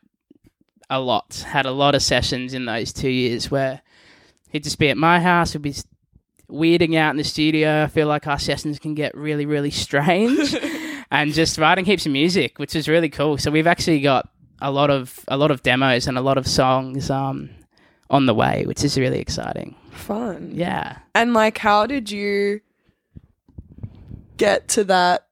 a 0.90 1.00
lot, 1.00 1.46
had 1.48 1.66
a 1.66 1.72
lot 1.72 1.96
of 1.96 2.02
sessions 2.02 2.54
in 2.54 2.66
those 2.66 2.94
two 2.94 3.10
years 3.10 3.52
where 3.52 3.82
he'd 4.52 4.64
just 4.64 4.80
be 4.80 4.90
at 4.90 4.98
my 4.98 5.20
house, 5.20 5.54
we'd 5.54 5.62
be 5.62 5.76
weirding 6.50 6.96
out 6.98 7.12
in 7.12 7.18
the 7.18 7.24
studio. 7.24 7.84
I 7.84 7.88
feel 7.88 8.08
like 8.08 8.28
our 8.28 8.40
sessions 8.40 8.80
can 8.80 8.94
get 8.94 9.16
really, 9.16 9.46
really 9.46 9.72
strange, 9.72 10.56
and 11.12 11.34
just 11.34 11.58
writing 11.58 11.86
heaps 11.86 12.06
of 12.06 12.12
music, 12.12 12.60
which 12.60 12.76
is 12.76 12.88
really 12.88 13.10
cool. 13.10 13.38
So 13.38 13.52
we've 13.52 13.68
actually 13.68 14.02
got 14.02 14.30
a 14.60 14.72
lot 14.72 14.90
of 14.90 15.20
a 15.28 15.38
lot 15.38 15.52
of 15.52 15.64
demos 15.64 16.08
and 16.08 16.18
a 16.18 16.22
lot 16.22 16.38
of 16.38 16.48
songs 16.48 17.10
um, 17.10 17.50
on 18.10 18.26
the 18.26 18.34
way, 18.34 18.66
which 18.66 18.84
is 18.84 18.98
really 18.98 19.20
exciting. 19.20 19.76
Fun. 19.92 20.52
Yeah. 20.54 21.00
And 21.16 21.34
like, 21.34 21.58
how 21.58 21.86
did 21.86 22.12
you 22.12 22.62
get 24.38 24.68
to 24.70 24.84
that 24.86 25.28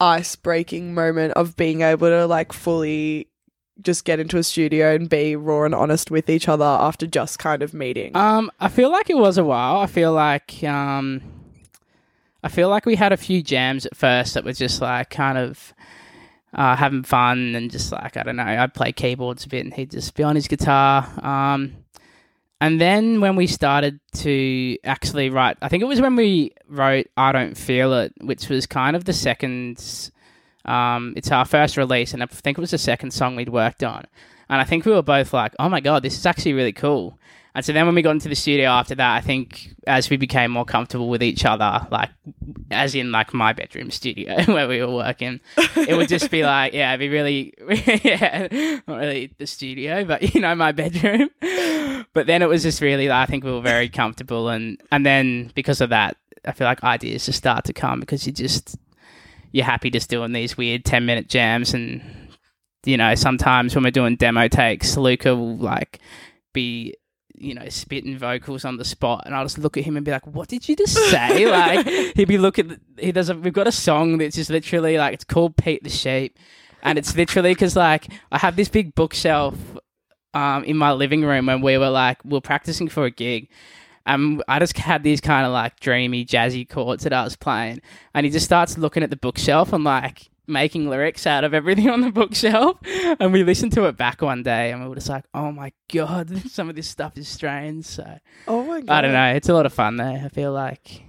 ice 0.00 0.36
breaking 0.36 0.94
moment 0.94 1.34
of 1.34 1.56
being 1.56 1.82
able 1.82 2.08
to 2.08 2.26
like 2.26 2.52
fully 2.52 3.28
just 3.82 4.04
get 4.04 4.20
into 4.20 4.38
a 4.38 4.42
studio 4.42 4.94
and 4.94 5.08
be 5.08 5.36
raw 5.36 5.64
and 5.64 5.74
honest 5.74 6.10
with 6.10 6.28
each 6.28 6.48
other 6.48 6.64
after 6.64 7.06
just 7.06 7.38
kind 7.38 7.62
of 7.62 7.74
meeting? 7.74 8.16
Um, 8.16 8.50
I 8.60 8.68
feel 8.68 8.90
like 8.90 9.10
it 9.10 9.16
was 9.16 9.38
a 9.38 9.44
while. 9.44 9.78
I 9.78 9.86
feel 9.86 10.12
like 10.12 10.62
um, 10.64 11.22
I 12.42 12.48
feel 12.48 12.68
like 12.68 12.86
we 12.86 12.96
had 12.96 13.12
a 13.12 13.16
few 13.16 13.42
jams 13.42 13.86
at 13.86 13.96
first 13.96 14.34
that 14.34 14.44
were 14.44 14.52
just 14.52 14.80
like 14.80 15.10
kind 15.10 15.38
of 15.38 15.74
uh, 16.54 16.76
having 16.76 17.02
fun 17.02 17.54
and 17.54 17.70
just 17.70 17.92
like 17.92 18.16
I 18.16 18.22
don't 18.22 18.36
know. 18.36 18.44
I'd 18.44 18.74
play 18.74 18.92
keyboards 18.92 19.44
a 19.44 19.48
bit 19.48 19.64
and 19.64 19.74
he'd 19.74 19.90
just 19.90 20.14
be 20.14 20.22
on 20.22 20.36
his 20.36 20.48
guitar. 20.48 21.06
Um, 21.22 21.76
and 22.60 22.80
then 22.80 23.20
when 23.20 23.36
we 23.36 23.46
started 23.46 24.00
to 24.14 24.78
actually 24.82 25.30
write, 25.30 25.58
I 25.62 25.68
think 25.68 25.82
it 25.82 25.86
was 25.86 26.00
when 26.00 26.16
we 26.16 26.52
wrote 26.68 27.06
"I 27.16 27.32
Don't 27.32 27.56
Feel 27.56 27.92
It," 27.94 28.12
which 28.20 28.48
was 28.48 28.66
kind 28.66 28.96
of 28.96 29.04
the 29.04 29.12
second. 29.12 30.10
Um, 30.68 31.14
it's 31.16 31.32
our 31.32 31.44
first 31.44 31.76
release, 31.76 32.12
and 32.12 32.22
I 32.22 32.26
think 32.26 32.58
it 32.58 32.60
was 32.60 32.72
the 32.72 32.78
second 32.78 33.12
song 33.12 33.36
we'd 33.36 33.48
worked 33.48 33.82
on. 33.82 34.04
And 34.50 34.60
I 34.60 34.64
think 34.64 34.84
we 34.84 34.92
were 34.92 35.02
both 35.02 35.32
like, 35.32 35.54
"Oh 35.58 35.68
my 35.68 35.80
god, 35.80 36.02
this 36.02 36.16
is 36.16 36.26
actually 36.26 36.52
really 36.52 36.72
cool." 36.72 37.18
And 37.54 37.64
so 37.64 37.72
then 37.72 37.86
when 37.86 37.94
we 37.94 38.02
got 38.02 38.12
into 38.12 38.28
the 38.28 38.36
studio 38.36 38.68
after 38.68 38.94
that, 38.94 39.16
I 39.16 39.20
think 39.20 39.74
as 39.86 40.10
we 40.10 40.16
became 40.16 40.50
more 40.50 40.64
comfortable 40.64 41.08
with 41.08 41.22
each 41.22 41.44
other, 41.44 41.86
like 41.90 42.10
as 42.70 42.94
in 42.94 43.10
like 43.10 43.34
my 43.34 43.52
bedroom 43.52 43.90
studio 43.90 44.42
where 44.46 44.68
we 44.68 44.80
were 44.80 44.92
working, 44.92 45.40
it 45.76 45.96
would 45.96 46.08
just 46.08 46.30
be 46.30 46.42
like, 46.44 46.72
yeah, 46.72 46.94
it'd 46.94 47.00
be 47.00 47.08
really, 47.08 47.54
yeah, 48.04 48.46
not 48.86 48.98
really 48.98 49.32
the 49.38 49.46
studio, 49.46 50.04
but 50.04 50.34
you 50.34 50.40
know, 50.40 50.54
my 50.54 50.72
bedroom. 50.72 51.30
But 52.12 52.26
then 52.26 52.42
it 52.42 52.48
was 52.48 52.62
just 52.62 52.80
really, 52.80 53.08
like, 53.08 53.28
I 53.28 53.30
think 53.30 53.42
we 53.42 53.50
were 53.50 53.60
very 53.60 53.88
comfortable, 53.88 54.48
and 54.50 54.80
and 54.92 55.04
then 55.04 55.50
because 55.54 55.80
of 55.80 55.90
that, 55.90 56.16
I 56.44 56.52
feel 56.52 56.66
like 56.66 56.84
ideas 56.84 57.26
just 57.26 57.38
start 57.38 57.64
to 57.64 57.72
come 57.72 58.00
because 58.00 58.26
you 58.26 58.32
just 58.32 58.76
you're 59.52 59.64
happy 59.64 59.90
just 59.90 60.10
doing 60.10 60.32
these 60.32 60.56
weird 60.56 60.84
ten 60.84 61.06
minute 61.06 61.28
jams, 61.28 61.74
and 61.74 62.02
you 62.84 62.96
know, 62.96 63.14
sometimes 63.14 63.74
when 63.74 63.84
we're 63.84 63.90
doing 63.90 64.16
demo 64.16 64.48
takes, 64.48 64.96
Luca 64.96 65.34
will 65.34 65.56
like 65.56 66.00
be 66.52 66.94
you 67.40 67.54
know, 67.54 67.68
spitting 67.68 68.18
vocals 68.18 68.64
on 68.64 68.76
the 68.76 68.84
spot, 68.84 69.22
and 69.24 69.34
I'll 69.34 69.44
just 69.44 69.58
look 69.58 69.76
at 69.76 69.84
him 69.84 69.96
and 69.96 70.04
be 70.04 70.10
like, 70.10 70.26
"What 70.26 70.48
did 70.48 70.68
you 70.68 70.76
just 70.76 70.94
say?" 71.10 71.46
like 71.50 71.86
he'd 71.86 72.28
be 72.28 72.38
looking. 72.38 72.78
He 72.98 73.12
does. 73.12 73.30
A, 73.30 73.34
we've 73.36 73.52
got 73.52 73.66
a 73.66 73.72
song 73.72 74.18
that's 74.18 74.36
just 74.36 74.50
literally 74.50 74.98
like 74.98 75.14
it's 75.14 75.24
called 75.24 75.56
Pete 75.56 75.82
the 75.82 75.90
Sheep, 75.90 76.38
and 76.82 76.98
it's 76.98 77.16
literally 77.16 77.52
because 77.52 77.76
like 77.76 78.08
I 78.32 78.38
have 78.38 78.56
this 78.56 78.68
big 78.68 78.94
bookshelf 78.94 79.56
um 80.34 80.62
in 80.64 80.76
my 80.76 80.92
living 80.92 81.22
room 81.22 81.46
when 81.46 81.62
we 81.62 81.78
were 81.78 81.88
like 81.88 82.22
we 82.24 82.36
are 82.36 82.42
practicing 82.42 82.88
for 82.88 83.04
a 83.04 83.10
gig. 83.10 83.48
Um, 84.08 84.42
I 84.48 84.58
just 84.58 84.76
had 84.78 85.02
these 85.02 85.20
kind 85.20 85.44
of 85.44 85.52
like 85.52 85.78
dreamy, 85.80 86.24
jazzy 86.24 86.66
chords 86.66 87.04
that 87.04 87.12
I 87.12 87.22
was 87.22 87.36
playing, 87.36 87.82
and 88.14 88.24
he 88.24 88.32
just 88.32 88.46
starts 88.46 88.78
looking 88.78 89.02
at 89.02 89.10
the 89.10 89.16
bookshelf 89.16 89.72
and 89.72 89.84
like 89.84 90.30
making 90.46 90.88
lyrics 90.88 91.26
out 91.26 91.44
of 91.44 91.52
everything 91.52 91.90
on 91.90 92.00
the 92.00 92.10
bookshelf. 92.10 92.78
And 93.20 93.34
we 93.34 93.44
listened 93.44 93.74
to 93.74 93.84
it 93.84 93.98
back 93.98 94.22
one 94.22 94.42
day, 94.42 94.72
and 94.72 94.82
we 94.82 94.88
were 94.88 94.94
just 94.94 95.10
like, 95.10 95.26
"Oh 95.34 95.52
my 95.52 95.72
god, 95.92 96.30
some 96.50 96.70
of 96.70 96.74
this 96.74 96.88
stuff 96.88 97.18
is 97.18 97.28
strange." 97.28 97.84
So 97.84 98.18
oh 98.48 98.64
my 98.64 98.80
god! 98.80 98.90
I 98.90 99.00
don't 99.02 99.12
know. 99.12 99.34
It's 99.34 99.50
a 99.50 99.54
lot 99.54 99.66
of 99.66 99.74
fun 99.74 99.96
though. 99.96 100.04
I 100.04 100.30
feel 100.30 100.52
like, 100.52 101.04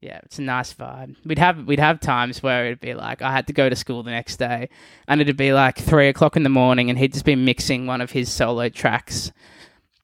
yeah, 0.00 0.18
it's 0.24 0.40
a 0.40 0.42
nice 0.42 0.74
vibe. 0.74 1.14
We'd 1.24 1.38
have 1.38 1.64
we'd 1.68 1.78
have 1.78 2.00
times 2.00 2.42
where 2.42 2.66
it'd 2.66 2.80
be 2.80 2.94
like 2.94 3.22
I 3.22 3.30
had 3.30 3.46
to 3.46 3.52
go 3.52 3.68
to 3.68 3.76
school 3.76 4.02
the 4.02 4.10
next 4.10 4.38
day, 4.38 4.70
and 5.06 5.20
it'd 5.20 5.36
be 5.36 5.52
like 5.52 5.78
three 5.78 6.08
o'clock 6.08 6.36
in 6.36 6.42
the 6.42 6.48
morning, 6.48 6.90
and 6.90 6.98
he'd 6.98 7.12
just 7.12 7.24
be 7.24 7.36
mixing 7.36 7.86
one 7.86 8.00
of 8.00 8.10
his 8.10 8.32
solo 8.32 8.68
tracks 8.68 9.30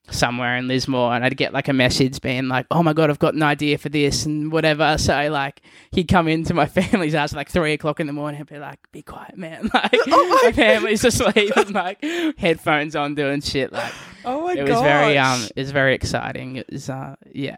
somewhere 0.09 0.57
in 0.57 0.67
Lismore, 0.67 1.13
and 1.13 1.23
I'd 1.23 1.37
get 1.37 1.53
like 1.53 1.67
a 1.67 1.73
message 1.73 2.19
being 2.21 2.47
like, 2.47 2.65
"Oh 2.71 2.83
my 2.83 2.93
god, 2.93 3.09
I've 3.09 3.19
got 3.19 3.33
an 3.33 3.43
idea 3.43 3.77
for 3.77 3.89
this," 3.89 4.25
and 4.25 4.51
whatever. 4.51 4.97
So 4.97 5.29
like, 5.29 5.61
he'd 5.91 6.07
come 6.07 6.27
into 6.27 6.53
my 6.53 6.65
family's 6.67 7.13
house 7.13 7.33
at 7.33 7.37
like 7.37 7.49
three 7.49 7.73
o'clock 7.73 7.99
in 7.99 8.07
the 8.07 8.13
morning 8.13 8.39
and 8.41 8.49
be 8.49 8.57
like, 8.57 8.79
"Be 8.91 9.01
quiet, 9.01 9.37
man!" 9.37 9.69
Like, 9.73 9.93
my 10.07 10.51
family's 10.53 11.03
asleep 11.05 11.55
and 11.55 11.71
like 11.73 12.03
headphones 12.37 12.95
on 12.95 13.15
doing 13.15 13.41
shit. 13.41 13.71
Like, 13.71 13.93
Oh 14.25 14.43
my 14.47 14.53
it 14.53 14.65
god! 14.65 14.69
was 14.69 14.81
very 14.81 15.17
um 15.17 15.41
it 15.55 15.61
was 15.61 15.71
very 15.71 15.95
exciting 15.95 16.57
it 16.57 16.67
was 16.71 16.89
uh 16.89 17.15
yeah 17.33 17.57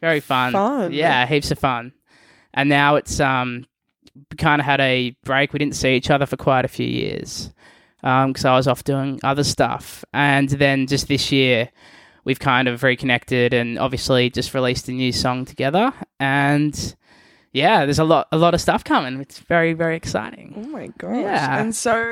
very 0.00 0.20
fun 0.20 0.52
Fun. 0.52 0.92
yeah 0.92 1.26
heaps 1.26 1.50
of 1.50 1.58
fun 1.58 1.92
and 2.54 2.68
now 2.68 2.94
it's 2.94 3.18
um 3.18 3.66
we 4.14 4.36
kind 4.36 4.60
of 4.60 4.66
had 4.66 4.80
a 4.80 5.16
break 5.24 5.52
we 5.52 5.58
didn't 5.58 5.74
see 5.74 5.94
each 5.96 6.10
other 6.10 6.26
for 6.26 6.36
quite 6.36 6.64
a 6.64 6.68
few 6.68 6.86
years 6.86 7.52
um 8.02 8.32
because 8.32 8.44
i 8.44 8.56
was 8.56 8.66
off 8.68 8.84
doing 8.84 9.20
other 9.22 9.44
stuff. 9.44 10.04
And 10.12 10.48
then 10.48 10.86
just 10.86 11.08
this 11.08 11.30
year 11.32 11.70
we've 12.24 12.38
kind 12.38 12.68
of 12.68 12.82
reconnected 12.82 13.54
and 13.54 13.78
obviously 13.78 14.30
just 14.30 14.54
released 14.54 14.88
a 14.88 14.92
new 14.92 15.12
song 15.12 15.44
together. 15.44 15.92
And 16.18 16.96
yeah 17.52 17.84
there's 17.84 17.98
a 17.98 18.04
lot 18.04 18.28
a 18.32 18.38
lot 18.38 18.54
of 18.54 18.60
stuff 18.60 18.84
coming. 18.84 19.20
It's 19.20 19.38
very 19.38 19.72
very 19.72 19.96
exciting. 19.96 20.54
Oh 20.56 20.68
my 20.68 20.88
gosh. 20.98 21.16
Yeah. 21.16 21.60
And 21.60 21.74
so 21.74 22.10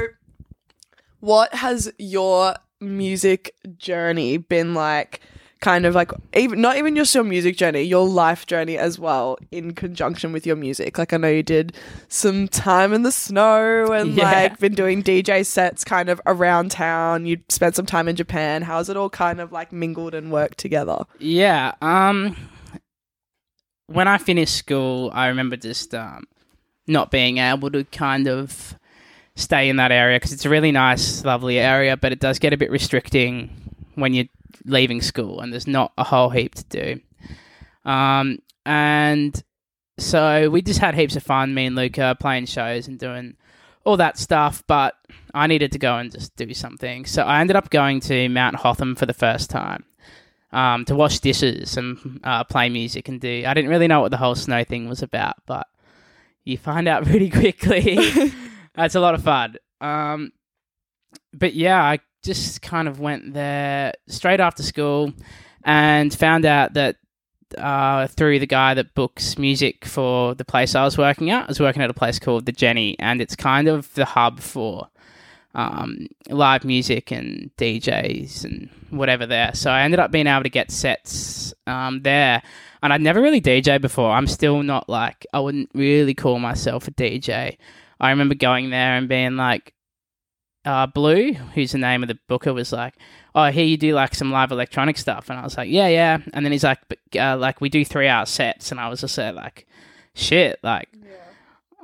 what 1.20 1.54
has 1.54 1.92
your 1.98 2.54
music 2.80 3.54
journey 3.76 4.36
been 4.36 4.74
like 4.74 5.20
kind 5.60 5.84
of 5.86 5.94
like 5.94 6.12
even 6.34 6.60
not 6.60 6.76
even 6.76 6.94
just 6.94 7.14
your 7.14 7.24
music 7.24 7.56
journey, 7.56 7.82
your 7.82 8.06
life 8.06 8.46
journey 8.46 8.78
as 8.78 8.98
well 8.98 9.36
in 9.50 9.74
conjunction 9.74 10.32
with 10.32 10.46
your 10.46 10.54
music. 10.56 10.98
Like 10.98 11.12
I 11.12 11.16
know 11.16 11.28
you 11.28 11.42
did 11.42 11.74
some 12.08 12.46
time 12.48 12.92
in 12.92 13.02
the 13.02 13.10
snow 13.12 13.90
and 13.92 14.14
Yeah. 14.14 14.30
like 14.30 14.58
been 14.60 14.74
doing 14.74 15.02
DJ 15.02 15.44
sets 15.44 15.84
kind 15.84 16.08
of 16.08 16.20
around 16.26 16.70
town. 16.70 17.26
You 17.26 17.38
spent 17.48 17.74
some 17.74 17.86
time 17.86 18.06
in 18.08 18.14
Japan. 18.16 18.62
How's 18.62 18.88
it 18.88 18.96
all 18.96 19.10
kind 19.10 19.40
of 19.40 19.50
like 19.50 19.72
mingled 19.72 20.14
and 20.14 20.30
worked 20.30 20.58
together? 20.58 20.98
Yeah. 21.18 21.72
Um, 21.82 22.36
when 23.86 24.06
I 24.06 24.18
finished 24.18 24.54
school, 24.56 25.10
I 25.14 25.28
remember 25.28 25.56
just 25.56 25.94
um, 25.94 26.24
not 26.86 27.10
being 27.10 27.38
able 27.38 27.70
to 27.70 27.84
kind 27.84 28.28
of 28.28 28.74
stay 29.34 29.68
in 29.68 29.76
that 29.76 29.92
area 29.92 30.16
because 30.16 30.32
it's 30.32 30.44
a 30.44 30.50
really 30.50 30.72
nice, 30.72 31.24
lovely 31.24 31.58
area, 31.58 31.96
but 31.96 32.12
it 32.12 32.20
does 32.20 32.38
get 32.38 32.52
a 32.52 32.56
bit 32.56 32.70
restricting 32.70 33.50
when 33.94 34.12
you're 34.14 34.26
leaving 34.64 35.00
school 35.00 35.40
and 35.40 35.52
there's 35.52 35.66
not 35.66 35.92
a 35.98 36.04
whole 36.04 36.30
heap 36.30 36.54
to 36.54 36.64
do. 36.64 37.00
Um, 37.84 38.38
and 38.66 39.42
so 39.98 40.50
we 40.50 40.62
just 40.62 40.80
had 40.80 40.94
heaps 40.94 41.16
of 41.16 41.22
fun, 41.22 41.54
me 41.54 41.66
and 41.66 41.76
Luca, 41.76 42.16
playing 42.20 42.46
shows 42.46 42.88
and 42.88 42.98
doing 42.98 43.36
all 43.84 43.96
that 43.96 44.18
stuff, 44.18 44.62
but 44.66 44.94
I 45.32 45.46
needed 45.46 45.72
to 45.72 45.78
go 45.78 45.96
and 45.96 46.10
just 46.10 46.36
do 46.36 46.52
something. 46.52 47.06
So 47.06 47.22
I 47.22 47.40
ended 47.40 47.56
up 47.56 47.70
going 47.70 48.00
to 48.00 48.28
Mount 48.28 48.56
Hotham 48.56 48.94
for 48.94 49.06
the 49.06 49.14
first 49.14 49.50
time 49.50 49.84
um, 50.52 50.84
to 50.86 50.94
wash 50.94 51.20
dishes 51.20 51.76
and 51.76 52.20
uh, 52.24 52.44
play 52.44 52.68
music 52.68 53.08
and 53.08 53.20
do. 53.20 53.44
I 53.46 53.54
didn't 53.54 53.70
really 53.70 53.88
know 53.88 54.00
what 54.00 54.10
the 54.10 54.16
whole 54.16 54.34
snow 54.34 54.64
thing 54.64 54.88
was 54.88 55.02
about, 55.02 55.36
but 55.46 55.66
you 56.44 56.58
find 56.58 56.88
out 56.88 57.04
pretty 57.06 57.30
quickly. 57.30 57.98
It's 58.80 58.94
a 58.94 59.00
lot 59.00 59.14
of 59.14 59.24
fun. 59.24 59.56
Um, 59.80 60.30
but 61.32 61.54
yeah, 61.54 61.82
I 61.82 61.98
just 62.22 62.62
kind 62.62 62.88
of 62.88 63.00
went 63.00 63.32
there 63.34 63.92
straight 64.08 64.40
after 64.40 64.62
school 64.62 65.12
and 65.64 66.12
found 66.12 66.44
out 66.44 66.74
that 66.74 66.96
uh, 67.56 68.06
through 68.08 68.38
the 68.38 68.46
guy 68.46 68.74
that 68.74 68.94
books 68.94 69.38
music 69.38 69.84
for 69.84 70.34
the 70.34 70.44
place 70.44 70.74
I 70.74 70.84
was 70.84 70.98
working 70.98 71.30
at, 71.30 71.44
I 71.44 71.48
was 71.48 71.60
working 71.60 71.82
at 71.82 71.90
a 71.90 71.94
place 71.94 72.18
called 72.18 72.46
the 72.46 72.52
Jenny, 72.52 72.96
and 72.98 73.20
it's 73.20 73.36
kind 73.36 73.68
of 73.68 73.92
the 73.94 74.04
hub 74.04 74.40
for 74.40 74.88
um, 75.54 76.08
live 76.28 76.64
music 76.64 77.10
and 77.10 77.50
DJs 77.56 78.44
and 78.44 78.68
whatever 78.90 79.26
there. 79.26 79.54
So 79.54 79.70
I 79.70 79.82
ended 79.82 80.00
up 80.00 80.10
being 80.10 80.26
able 80.26 80.42
to 80.42 80.50
get 80.50 80.70
sets 80.70 81.54
um, 81.66 82.02
there. 82.02 82.42
And 82.82 82.92
I'd 82.92 83.00
never 83.00 83.20
really 83.20 83.40
DJ 83.40 83.80
before. 83.80 84.12
I'm 84.12 84.28
still 84.28 84.62
not 84.62 84.88
like, 84.88 85.26
I 85.32 85.40
wouldn't 85.40 85.70
really 85.74 86.14
call 86.14 86.38
myself 86.38 86.86
a 86.86 86.92
DJ. 86.92 87.56
I 87.98 88.10
remember 88.10 88.36
going 88.36 88.70
there 88.70 88.94
and 88.96 89.08
being 89.08 89.36
like, 89.36 89.74
uh, 90.68 90.86
Blue, 90.86 91.32
who's 91.32 91.72
the 91.72 91.78
name 91.78 92.02
of 92.02 92.08
the 92.08 92.18
booker, 92.28 92.52
was 92.52 92.72
like, 92.72 92.94
"Oh, 93.34 93.50
here 93.50 93.64
you 93.64 93.78
do 93.78 93.94
like 93.94 94.14
some 94.14 94.30
live 94.30 94.52
electronic 94.52 94.98
stuff," 94.98 95.30
and 95.30 95.38
I 95.38 95.42
was 95.42 95.56
like, 95.56 95.70
"Yeah, 95.70 95.88
yeah." 95.88 96.18
And 96.34 96.44
then 96.44 96.52
he's 96.52 96.62
like, 96.62 96.80
uh, 97.18 97.38
"Like 97.38 97.62
we 97.62 97.70
do 97.70 97.86
three 97.86 98.06
hour 98.06 98.26
sets," 98.26 98.70
and 98.70 98.78
I 98.78 98.90
was 98.90 99.00
just 99.00 99.16
there 99.16 99.32
like, 99.32 99.66
"Shit!" 100.12 100.60
Like 100.62 100.90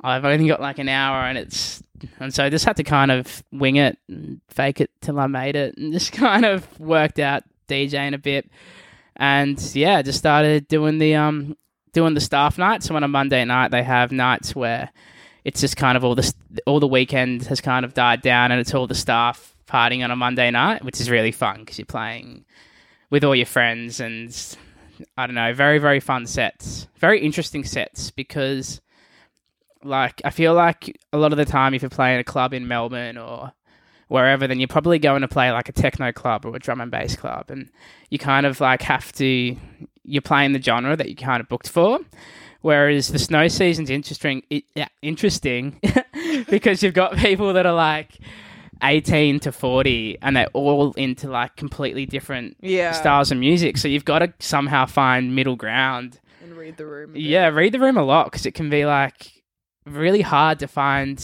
I've 0.03 0.23
only 0.23 0.47
got 0.47 0.61
like 0.61 0.77
an 0.77 0.87
hour, 0.87 1.21
and 1.21 1.35
it's 1.35 1.81
and 2.19 2.31
so 2.31 2.45
I 2.45 2.51
just 2.51 2.63
had 2.65 2.77
to 2.77 2.83
kind 2.83 3.09
of 3.09 3.43
wing 3.51 3.77
it 3.77 3.97
and 4.07 4.39
fake 4.49 4.79
it 4.79 4.91
till 5.01 5.19
I 5.19 5.25
made 5.25 5.55
it, 5.55 5.75
and 5.77 5.91
just 5.99 6.11
kind 6.11 6.45
of 6.45 6.79
worked 6.79 7.17
out 7.17 7.41
DJing 7.67 8.13
a 8.13 8.19
bit, 8.19 8.51
and 9.15 9.59
yeah, 9.73 10.03
just 10.03 10.19
started 10.19 10.67
doing 10.67 10.99
the 10.99 11.15
um 11.15 11.57
doing 11.93 12.13
the 12.13 12.21
staff 12.21 12.59
nights. 12.59 12.85
So 12.85 12.95
on 12.95 13.03
a 13.03 13.07
Monday 13.07 13.43
night, 13.45 13.71
they 13.71 13.81
have 13.81 14.11
nights 14.11 14.55
where 14.55 14.91
it's 15.45 15.61
just 15.61 15.77
kind 15.77 15.95
of 15.95 16.03
all 16.03 16.15
the 16.15 16.33
all 16.65 16.79
the 16.79 16.87
weekend 16.87 17.43
has 17.43 17.61
kind 17.61 17.85
of 17.85 17.93
died 17.93 18.21
down, 18.21 18.51
and 18.51 18.59
it's 18.59 18.73
all 18.73 18.87
the 18.87 18.95
staff 18.95 19.55
partying 19.67 20.03
on 20.03 20.11
a 20.11 20.15
Monday 20.15 20.51
night, 20.51 20.83
which 20.83 20.99
is 20.99 21.09
really 21.09 21.31
fun 21.31 21.59
because 21.59 21.77
you're 21.77 21.85
playing 21.85 22.43
with 23.11 23.23
all 23.23 23.35
your 23.35 23.45
friends, 23.45 23.99
and 23.99 24.35
I 25.15 25.27
don't 25.27 25.35
know, 25.35 25.53
very 25.53 25.77
very 25.77 25.99
fun 25.99 26.25
sets, 26.25 26.87
very 26.97 27.21
interesting 27.21 27.63
sets 27.63 28.11
because 28.11 28.81
like 29.83 30.19
I 30.25 30.31
feel 30.31 30.55
like 30.55 30.99
a 31.13 31.17
lot 31.17 31.31
of 31.31 31.37
the 31.37 31.45
time 31.45 31.75
if 31.75 31.83
you're 31.83 31.89
playing 31.89 32.19
a 32.19 32.23
club 32.23 32.53
in 32.53 32.67
Melbourne 32.67 33.17
or 33.17 33.53
wherever, 34.07 34.47
then 34.47 34.59
you're 34.59 34.67
probably 34.67 34.97
going 34.97 35.21
to 35.21 35.27
play 35.27 35.51
like 35.51 35.69
a 35.69 35.73
techno 35.73 36.11
club 36.11 36.45
or 36.45 36.55
a 36.55 36.59
drum 36.59 36.81
and 36.81 36.89
bass 36.89 37.15
club, 37.15 37.51
and 37.51 37.69
you 38.09 38.17
kind 38.17 38.47
of 38.47 38.59
like 38.59 38.81
have 38.81 39.11
to 39.13 39.55
you're 40.03 40.21
playing 40.23 40.53
the 40.53 40.61
genre 40.61 40.95
that 40.95 41.09
you 41.09 41.15
kind 41.15 41.39
of 41.41 41.49
booked 41.49 41.69
for. 41.69 41.99
Whereas 42.65 43.09
the 43.09 43.19
snow 43.19 43.47
season's 43.47 43.91
interesting, 43.91 44.41
it, 44.49 44.63
yeah, 44.73 44.87
interesting 45.03 45.79
because 46.49 46.81
you've 46.81 46.95
got 46.95 47.15
people 47.15 47.53
that 47.53 47.67
are 47.67 47.75
like 47.75 48.17
18 48.81 49.39
to 49.41 49.51
40 49.51 50.17
and 50.23 50.35
they're 50.35 50.47
all 50.53 50.91
into 50.93 51.29
like 51.29 51.55
completely 51.57 52.07
different 52.07 52.57
Yeah. 52.61 52.93
styles 52.93 53.31
of 53.31 53.37
music. 53.37 53.77
So 53.77 53.87
you've 53.87 54.03
got 54.03 54.19
to 54.19 54.33
somehow 54.39 54.87
find 54.87 55.35
middle 55.35 55.55
ground. 55.55 56.19
And 56.41 56.57
read 56.57 56.77
the 56.77 56.87
room. 56.87 57.11
Yeah, 57.15 57.49
read 57.49 57.71
the 57.71 57.79
room 57.79 57.97
a 57.97 58.03
lot 58.03 58.31
because 58.31 58.47
it 58.47 58.55
can 58.55 58.71
be 58.71 58.83
like 58.83 59.31
really 59.85 60.21
hard 60.21 60.57
to 60.61 60.67
find 60.67 61.23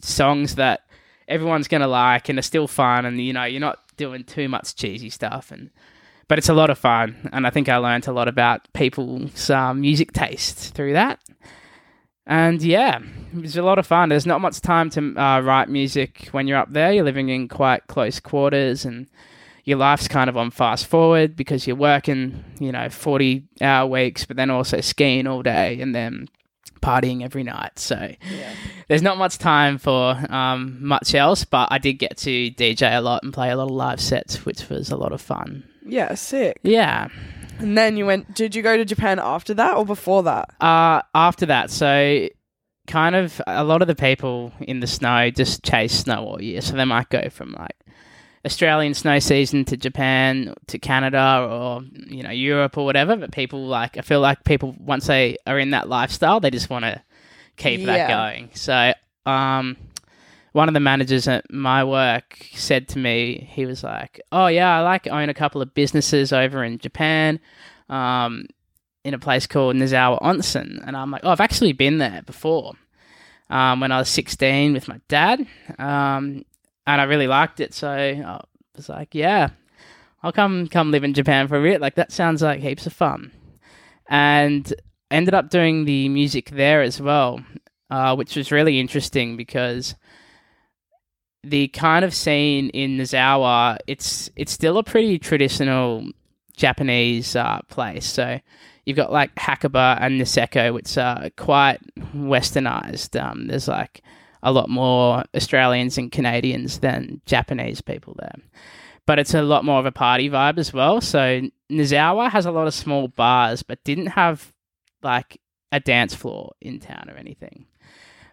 songs 0.00 0.54
that 0.54 0.80
everyone's 1.28 1.68
gonna 1.68 1.88
like 1.88 2.30
and 2.30 2.38
are 2.38 2.42
still 2.42 2.68
fun, 2.68 3.04
and 3.04 3.20
you 3.20 3.34
know 3.34 3.44
you're 3.44 3.60
not 3.60 3.80
doing 3.98 4.24
too 4.24 4.48
much 4.48 4.74
cheesy 4.76 5.10
stuff, 5.10 5.50
and 5.52 5.68
but 6.28 6.38
it's 6.38 6.48
a 6.48 6.54
lot 6.54 6.70
of 6.70 6.78
fun, 6.78 7.30
and 7.32 7.46
I 7.46 7.50
think 7.50 7.68
I 7.68 7.76
learned 7.76 8.06
a 8.06 8.12
lot 8.12 8.28
about 8.28 8.72
people's 8.72 9.50
um, 9.50 9.80
music 9.80 10.12
taste 10.12 10.74
through 10.74 10.94
that. 10.94 11.20
And 12.26 12.62
yeah, 12.62 13.00
it 13.34 13.42
was 13.42 13.56
a 13.56 13.62
lot 13.62 13.78
of 13.78 13.86
fun. 13.86 14.08
There's 14.08 14.26
not 14.26 14.40
much 14.40 14.60
time 14.60 14.88
to 14.90 15.14
uh, 15.16 15.40
write 15.40 15.68
music 15.68 16.28
when 16.32 16.46
you're 16.46 16.58
up 16.58 16.72
there. 16.72 16.92
You're 16.92 17.04
living 17.04 17.28
in 17.28 17.48
quite 17.48 17.86
close 17.86 18.18
quarters, 18.20 18.84
and 18.84 19.08
your 19.64 19.78
life's 19.78 20.08
kind 20.08 20.30
of 20.30 20.36
on 20.36 20.50
fast 20.50 20.86
forward 20.86 21.36
because 21.36 21.66
you're 21.66 21.76
working, 21.76 22.44
you 22.60 22.72
know, 22.72 22.88
40 22.88 23.44
hour 23.60 23.86
weeks, 23.86 24.24
but 24.24 24.36
then 24.36 24.50
also 24.50 24.80
skiing 24.80 25.26
all 25.26 25.42
day 25.42 25.80
and 25.80 25.94
then 25.94 26.28
partying 26.82 27.22
every 27.22 27.42
night. 27.42 27.78
So 27.78 28.14
there's 28.88 29.02
not 29.02 29.16
much 29.16 29.38
time 29.38 29.78
for 29.78 30.16
um, 30.30 30.78
much 30.80 31.14
else, 31.14 31.44
but 31.44 31.68
I 31.70 31.78
did 31.78 31.94
get 31.94 32.18
to 32.18 32.50
DJ 32.50 32.96
a 32.96 33.00
lot 33.00 33.22
and 33.22 33.32
play 33.32 33.50
a 33.50 33.56
lot 33.56 33.64
of 33.64 33.70
live 33.70 34.00
sets, 34.00 34.44
which 34.44 34.68
was 34.68 34.90
a 34.90 34.96
lot 34.96 35.12
of 35.12 35.20
fun. 35.20 35.64
Yeah, 35.84 36.14
sick. 36.14 36.58
Yeah. 36.62 37.08
And 37.58 37.76
then 37.78 37.96
you 37.96 38.06
went. 38.06 38.34
Did 38.34 38.54
you 38.54 38.62
go 38.62 38.76
to 38.76 38.84
Japan 38.84 39.18
after 39.22 39.54
that 39.54 39.76
or 39.76 39.84
before 39.84 40.22
that? 40.24 40.50
Uh, 40.60 41.02
after 41.14 41.46
that, 41.46 41.70
so 41.70 42.28
kind 42.86 43.14
of 43.14 43.40
a 43.46 43.64
lot 43.64 43.80
of 43.80 43.88
the 43.88 43.94
people 43.94 44.52
in 44.60 44.80
the 44.80 44.86
snow 44.86 45.30
just 45.30 45.62
chase 45.62 45.92
snow 45.92 46.24
all 46.24 46.42
year. 46.42 46.60
So 46.60 46.74
they 46.76 46.84
might 46.84 47.08
go 47.10 47.28
from 47.30 47.52
like 47.58 47.76
Australian 48.44 48.92
snow 48.94 49.18
season 49.20 49.64
to 49.66 49.76
Japan 49.76 50.52
to 50.66 50.78
Canada 50.78 51.46
or 51.48 51.82
you 52.08 52.22
know 52.24 52.30
Europe 52.30 52.76
or 52.76 52.84
whatever. 52.84 53.14
But 53.16 53.30
people 53.30 53.64
like 53.66 53.96
I 53.96 54.00
feel 54.00 54.20
like 54.20 54.42
people 54.44 54.74
once 54.78 55.06
they 55.06 55.36
are 55.46 55.58
in 55.58 55.70
that 55.70 55.88
lifestyle, 55.88 56.40
they 56.40 56.50
just 56.50 56.68
want 56.70 56.84
to 56.84 57.00
keep 57.56 57.80
Yeah. 57.80 57.86
that 57.86 58.08
going. 58.08 58.50
So 58.54 58.92
um, 59.26 59.76
one 60.54 60.68
of 60.68 60.74
the 60.74 60.80
managers 60.80 61.26
at 61.26 61.50
my 61.50 61.82
work 61.82 62.38
said 62.54 62.86
to 62.88 62.98
me, 62.98 63.48
he 63.50 63.66
was 63.66 63.82
like, 63.82 64.20
"Oh 64.30 64.46
yeah, 64.46 64.78
I 64.78 64.82
like 64.82 65.08
own 65.08 65.28
a 65.28 65.34
couple 65.34 65.60
of 65.60 65.74
businesses 65.74 66.32
over 66.32 66.62
in 66.62 66.78
Japan." 66.78 67.40
Um, 67.88 68.46
in 69.04 69.14
a 69.14 69.18
place 69.18 69.46
called 69.46 69.76
Nozawa 69.76 70.20
Onsen, 70.22 70.82
and 70.86 70.96
I'm 70.96 71.10
like, 71.10 71.20
oh, 71.24 71.30
I've 71.30 71.40
actually 71.40 71.72
been 71.74 71.98
there 71.98 72.22
before 72.24 72.72
um, 73.50 73.80
when 73.80 73.92
I 73.92 73.98
was 73.98 74.08
16 74.08 74.72
with 74.72 74.88
my 74.88 75.00
dad, 75.08 75.40
um, 75.78 76.44
and 76.86 77.00
I 77.00 77.04
really 77.04 77.26
liked 77.26 77.60
it. 77.60 77.74
So 77.74 77.90
I 77.90 78.40
was 78.74 78.88
like, 78.88 79.14
yeah, 79.14 79.50
I'll 80.22 80.32
come 80.32 80.68
come 80.68 80.90
live 80.90 81.04
in 81.04 81.14
Japan 81.14 81.48
for 81.48 81.58
a 81.58 81.62
bit. 81.62 81.80
Like 81.80 81.96
that 81.96 82.12
sounds 82.12 82.42
like 82.42 82.60
heaps 82.60 82.86
of 82.86 82.92
fun, 82.92 83.32
and 84.08 84.72
ended 85.10 85.34
up 85.34 85.50
doing 85.50 85.84
the 85.84 86.08
music 86.08 86.50
there 86.50 86.80
as 86.80 87.00
well, 87.00 87.44
uh, 87.90 88.14
which 88.16 88.36
was 88.36 88.50
really 88.50 88.80
interesting 88.80 89.36
because 89.36 89.94
the 91.44 91.68
kind 91.68 92.04
of 92.04 92.14
scene 92.14 92.70
in 92.70 92.96
Nozawa, 92.96 93.78
it's 93.86 94.30
it's 94.36 94.52
still 94.52 94.78
a 94.78 94.82
pretty 94.82 95.18
traditional 95.18 96.08
Japanese 96.56 97.36
uh, 97.36 97.60
place. 97.68 98.06
So 98.06 98.40
you've 98.84 98.96
got 98.96 99.12
like 99.12 99.34
Hakuba 99.34 99.98
and 100.00 100.20
Niseko, 100.20 100.72
which 100.72 100.96
are 100.98 101.30
quite 101.36 101.78
westernized. 102.14 103.20
Um, 103.20 103.46
there's 103.46 103.68
like 103.68 104.02
a 104.42 104.52
lot 104.52 104.68
more 104.68 105.24
Australians 105.34 105.98
and 105.98 106.12
Canadians 106.12 106.80
than 106.80 107.20
Japanese 107.26 107.80
people 107.80 108.14
there. 108.18 108.36
But 109.06 109.18
it's 109.18 109.34
a 109.34 109.42
lot 109.42 109.64
more 109.64 109.78
of 109.78 109.86
a 109.86 109.92
party 109.92 110.30
vibe 110.30 110.58
as 110.58 110.72
well. 110.72 111.00
So 111.00 111.42
Nozawa 111.70 112.30
has 112.30 112.46
a 112.46 112.52
lot 112.52 112.66
of 112.66 112.74
small 112.74 113.08
bars, 113.08 113.62
but 113.62 113.84
didn't 113.84 114.06
have 114.06 114.52
like 115.02 115.40
a 115.72 115.80
dance 115.80 116.14
floor 116.14 116.52
in 116.60 116.80
town 116.80 117.10
or 117.10 117.16
anything. 117.16 117.66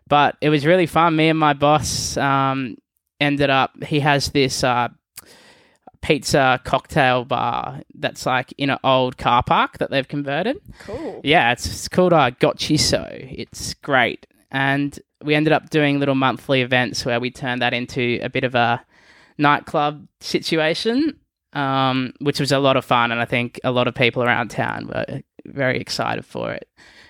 But 0.07 0.37
it 0.41 0.49
was 0.49 0.65
really 0.65 0.85
fun. 0.85 1.15
Me 1.15 1.29
and 1.29 1.39
my 1.39 1.53
boss 1.53 2.15
um, 2.17 2.77
ended 3.21 3.49
up. 3.49 3.83
He 3.83 4.01
has 4.01 4.29
this 4.31 4.63
uh, 4.63 4.89
pizza 6.01 6.59
cocktail 6.63 7.23
bar 7.23 7.81
that's 7.95 8.25
like 8.25 8.53
in 8.57 8.69
an 8.69 8.79
old 8.83 9.17
car 9.17 9.43
park 9.43 9.77
that 9.77 9.91
they've 9.91 10.07
converted. 10.07 10.57
Cool. 10.79 11.21
Yeah, 11.23 11.51
it's, 11.51 11.65
it's 11.65 11.87
called 11.87 12.11
uh, 12.11 12.31
Gochiso. 12.31 13.07
It's 13.31 13.75
great. 13.75 14.27
And 14.51 14.99
we 15.23 15.35
ended 15.35 15.53
up 15.53 15.69
doing 15.69 15.99
little 15.99 16.15
monthly 16.15 16.61
events 16.61 17.05
where 17.05 17.19
we 17.19 17.31
turned 17.31 17.61
that 17.61 17.73
into 17.73 18.19
a 18.21 18.29
bit 18.29 18.43
of 18.43 18.55
a 18.55 18.83
nightclub 19.37 20.07
situation, 20.19 21.19
um, 21.53 22.13
which 22.19 22.39
was 22.39 22.51
a 22.51 22.59
lot 22.59 22.75
of 22.75 22.83
fun. 22.83 23.11
And 23.11 23.21
I 23.21 23.25
think 23.25 23.59
a 23.63 23.71
lot 23.71 23.87
of 23.87 23.95
people 23.95 24.23
around 24.23 24.49
town 24.49 24.87
were 24.87 25.21
very 25.45 25.79
excited 25.79 26.25
for 26.25 26.51
it. 26.51 26.67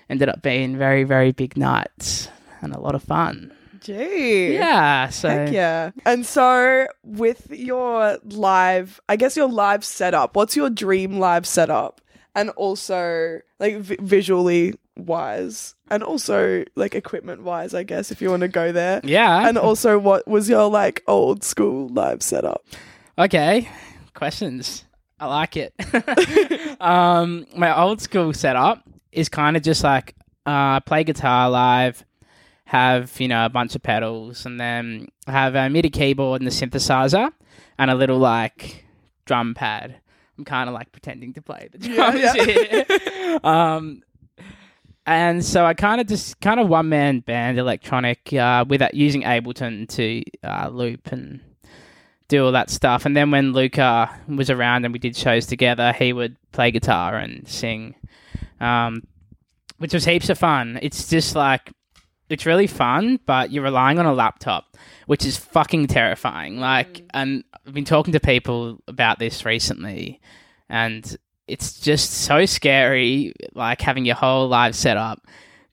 Ended 0.10 0.28
up 0.28 0.42
being 0.42 0.78
very, 0.78 1.06
very 1.06 1.32
big 1.32 1.56
nights 1.56 2.28
and 2.62 2.76
a 2.76 2.80
lot 2.80 2.96
of 2.96 3.04
fun. 3.04 3.54
Gee. 3.82 4.54
Yeah. 4.54 5.10
So, 5.10 5.30
Heck 5.30 5.52
yeah. 5.52 5.92
And 6.06 6.26
so 6.26 6.88
with 7.04 7.50
your 7.52 8.20
live, 8.24 9.00
I 9.10 9.16
guess 9.16 9.36
your 9.36 9.50
live 9.50 9.84
setup, 9.84 10.36
what's 10.36 10.56
your 10.56 10.70
dream 10.70 11.20
live 11.20 11.46
setup? 11.46 12.00
And 12.36 12.50
also 12.52 13.40
like 13.60 13.78
vi- 13.78 13.98
visually 14.00 14.76
wise 14.96 15.76
and 15.90 16.04
also 16.04 16.64
like 16.76 16.96
equipment 16.96 17.44
wise, 17.44 17.74
I 17.74 17.84
guess, 17.84 18.12
if 18.12 18.22
you 18.22 18.30
want 18.30 18.42
to 18.42 18.48
go 18.48 18.72
there. 18.72 19.02
yeah. 19.04 19.48
And 19.48 19.58
also 19.58 19.98
what 20.00 20.28
was 20.28 20.48
your 20.48 20.70
like 20.70 21.04
old 21.08 21.44
school 21.44 21.90
live 21.90 22.22
setup? 22.22 22.64
Okay, 23.18 23.68
questions. 24.14 24.86
I 25.20 25.26
like 25.28 25.58
it. 25.58 25.74
um, 26.82 27.46
my 27.56 27.78
old 27.80 28.02
school 28.02 28.34
setup 28.34 28.84
is 29.12 29.28
kind 29.30 29.58
of 29.58 29.64
just 29.64 29.84
like 29.84 30.16
uh, 30.46 30.80
play 30.80 31.04
guitar 31.04 31.50
live, 31.50 32.04
have 32.72 33.20
you 33.20 33.28
know 33.28 33.46
a 33.46 33.50
bunch 33.50 33.76
of 33.76 33.84
pedals, 33.84 34.46
and 34.46 34.58
then 34.58 35.10
have 35.28 35.56
a 35.56 35.70
MIDI 35.70 35.90
keyboard 35.90 36.40
and 36.40 36.48
a 36.48 36.52
synthesizer, 36.52 37.30
and 37.78 37.92
a 37.92 37.96
little 37.96 38.18
like 38.18 38.86
drum 39.26 39.54
pad. 39.54 40.00
I'm 40.38 40.46
kind 40.46 40.70
of 40.70 40.74
like 40.74 40.90
pretending 40.94 41.34
to 41.34 41.42
play 41.42 41.68
the 41.70 41.80
drums 41.80 42.22
yeah. 42.22 42.34
here. 42.34 43.40
um, 43.44 44.04
and 45.06 45.44
so 45.44 45.66
I 45.66 45.74
kind 45.74 46.00
of 46.00 46.08
just 46.08 46.40
kind 46.40 46.62
of 46.62 46.70
one 46.70 46.88
man 46.88 47.20
band 47.20 47.60
electronic 47.60 48.32
uh, 48.32 48.64
with 48.66 48.82
using 48.94 49.24
Ableton 49.24 49.90
to 49.90 50.24
uh, 50.42 50.70
loop 50.70 51.12
and 51.12 51.42
do 52.30 52.46
all 52.46 52.54
that 52.54 52.70
stuff. 52.70 53.06
And 53.06 53.18
then 53.18 53.32
when 53.32 53.52
Luca 53.52 54.18
was 54.30 54.50
around 54.50 54.86
and 54.86 54.94
we 54.94 55.00
did 55.00 55.18
shows 55.18 55.46
together, 55.46 55.92
he 55.92 56.14
would 56.14 56.38
play 56.54 56.72
guitar 56.72 57.18
and 57.18 57.46
sing, 57.50 57.96
um, 58.62 59.04
which 59.78 59.94
was 59.94 60.06
heaps 60.06 60.30
of 60.30 60.40
fun. 60.40 60.80
It's 60.82 61.10
just 61.10 61.36
like 61.36 61.74
it's 62.32 62.46
really 62.46 62.68
fun, 62.68 63.20
but 63.26 63.52
you're 63.52 63.64
relying 63.64 64.00
on 64.00 64.06
a 64.06 64.14
laptop, 64.14 64.78
which 65.08 65.26
is 65.26 65.38
fucking 65.38 65.88
terrifying. 65.88 66.60
Like, 66.60 66.94
Mm. 67.00 67.06
and 67.14 67.44
I've 67.68 67.74
been 67.74 67.86
talking 67.86 68.14
to 68.14 68.20
people 68.20 68.80
about 68.88 69.20
this 69.20 69.46
recently, 69.46 70.20
and 70.70 71.16
it's 71.48 71.80
just 71.80 72.12
so 72.12 72.46
scary, 72.46 73.34
like 73.54 73.82
having 73.82 74.06
your 74.06 74.16
whole 74.16 74.48
live 74.48 74.76
set 74.76 74.98
up, 74.98 75.22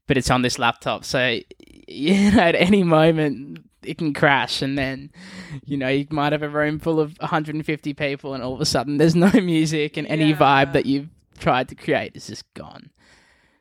but 0.07 0.17
it's 0.17 0.31
on 0.31 0.43
this 0.43 0.59
laptop. 0.59 1.05
So, 1.05 1.39
you 1.89 2.31
know, 2.33 2.41
at 2.41 2.55
any 2.55 2.83
moment 2.83 3.65
it 3.85 3.97
can 3.97 4.13
crash, 4.13 4.61
and 4.61 4.77
then, 4.77 5.11
you 5.65 5.77
know, 5.77 5.89
you 5.89 6.07
might 6.11 6.33
have 6.33 6.43
a 6.43 6.49
room 6.49 6.79
full 6.81 6.99
of 6.99 7.17
150 7.21 7.95
people, 7.95 8.35
and 8.35 8.43
all 8.43 8.55
of 8.55 8.61
a 8.61 8.67
sudden 8.67 8.97
there's 8.97 9.15
no 9.15 9.31
music, 9.41 9.97
and 9.97 10.07
any 10.09 10.31
Yeah. 10.31 10.37
vibe 10.37 10.73
that 10.73 10.85
you've 10.87 11.09
tried 11.39 11.69
to 11.69 11.75
create 11.77 12.13
is 12.17 12.27
just 12.27 12.53
gone. 12.55 12.91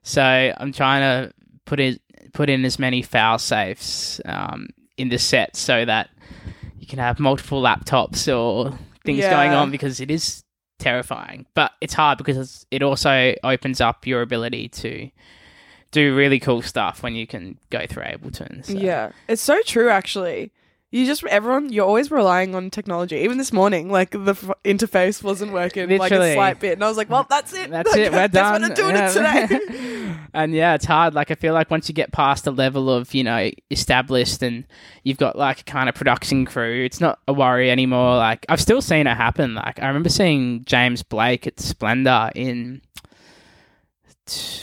So 0.01 0.21
I'm 0.57 0.71
trying 0.73 1.01
to 1.01 1.33
put 1.65 1.79
in 1.79 1.99
put 2.37 2.51
in 2.51 2.63
as 2.65 2.77
many 2.77 3.01
fail 3.01 3.39
safes 3.39 4.21
um, 4.25 4.67
in 4.95 5.09
the 5.09 5.17
set 5.17 5.55
so 5.55 5.83
that 5.83 6.07
you 6.79 6.85
can 6.85 6.99
have 6.99 7.19
multiple 7.19 7.63
laptops 7.63 8.31
or 8.31 8.77
things 9.03 9.21
going 9.21 9.53
on 9.53 9.71
because 9.71 9.99
it 9.99 10.11
is 10.11 10.43
terrifying. 10.77 11.47
But 11.55 11.71
it's 11.81 11.95
hard 11.95 12.19
because 12.19 12.67
it 12.69 12.83
also 12.83 13.33
opens 13.43 13.81
up 13.81 14.05
your 14.05 14.21
ability 14.21 14.69
to 14.69 15.09
do 15.89 16.15
really 16.15 16.39
cool 16.39 16.61
stuff 16.61 17.01
when 17.01 17.15
you 17.15 17.25
can 17.25 17.57
go 17.71 17.87
through 17.89 18.03
Ableton. 18.03 18.63
So. 18.63 18.73
Yeah, 18.73 19.13
it's 19.27 19.41
so 19.41 19.59
true. 19.63 19.89
Actually, 19.89 20.51
you 20.97 21.05
just 21.05 21.23
everyone 21.25 21.71
you're 21.71 21.85
always 21.85 22.09
relying 22.11 22.55
on 22.55 22.69
technology. 22.69 23.15
Even 23.17 23.37
this 23.37 23.53
morning, 23.53 23.89
like 23.91 24.11
the 24.11 24.31
f- 24.31 24.51
interface 24.65 25.21
wasn't 25.23 25.51
working, 25.53 25.89
like 25.97 26.11
a 26.11 26.33
slight 26.33 26.59
bit, 26.59 26.73
and 26.73 26.83
I 26.83 26.87
was 26.87 26.97
like, 26.97 27.09
"Well, 27.09 27.25
that's 27.29 27.53
it. 27.53 27.69
That's 27.69 27.91
Like, 27.91 27.99
it. 27.99 28.11
We're 28.11 28.27
That's 28.27 28.33
done. 28.33 28.61
what 28.61 28.71
I'm 28.71 28.75
doing 28.75 28.95
it 28.95 29.11
today." 29.13 30.15
and 30.33 30.53
yeah, 30.53 30.73
it's 30.75 30.85
hard. 30.85 31.13
Like 31.13 31.31
I 31.31 31.35
feel 31.35 31.53
like 31.53 31.69
once 31.71 31.87
you 31.87 31.93
get 31.95 32.11
past 32.11 32.47
a 32.47 32.51
level 32.51 32.89
of 32.89 33.13
you 33.13 33.23
know 33.23 33.49
established 33.71 34.41
and 34.41 34.65
you've 35.03 35.17
got 35.17 35.37
like 35.37 35.61
a 35.61 35.63
kind 35.63 35.87
of 35.89 35.95
production 35.95 36.45
crew, 36.45 36.83
it's 36.83 36.99
not 36.99 37.19
a 37.27 37.33
worry 37.33 37.69
anymore. 37.71 38.17
Like 38.17 38.45
I've 38.49 38.61
still 38.61 38.81
seen 38.81 39.07
it 39.07 39.15
happen. 39.15 39.55
Like 39.55 39.81
I 39.81 39.87
remember 39.87 40.09
seeing 40.09 40.63
James 40.65 41.03
Blake 41.03 41.47
at 41.47 41.59
Splendour 41.59 42.31
in. 42.35 42.81
t- 44.25 44.61